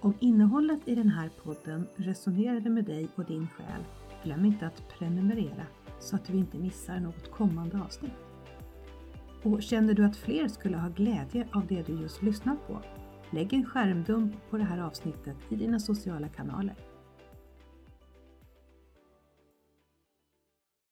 Om 0.00 0.14
innehållet 0.20 0.80
i 0.84 0.94
den 0.94 1.08
här 1.08 1.30
podden 1.42 1.86
resonerade 1.96 2.70
med 2.70 2.84
dig 2.84 3.08
och 3.14 3.24
din 3.24 3.48
själ, 3.48 3.84
glöm 4.24 4.44
inte 4.44 4.66
att 4.66 4.88
prenumerera 4.98 5.66
så 6.00 6.16
att 6.16 6.24
du 6.24 6.32
inte 6.32 6.58
missar 6.58 7.00
något 7.00 7.30
kommande 7.30 7.80
avsnitt. 7.80 8.12
Och 9.42 9.62
känner 9.62 9.94
du 9.94 10.04
att 10.04 10.16
fler 10.16 10.48
skulle 10.48 10.76
ha 10.76 10.88
glädje 10.88 11.48
av 11.52 11.66
det 11.66 11.82
du 11.82 11.92
just 11.92 12.22
lyssnat 12.22 12.66
på? 12.66 12.82
Lägg 13.30 13.52
en 13.52 13.66
skärmdump 13.66 14.50
på 14.50 14.56
det 14.56 14.64
här 14.64 14.78
avsnittet 14.78 15.36
i 15.48 15.56
dina 15.56 15.80
sociala 15.80 16.28
kanaler. 16.28 16.91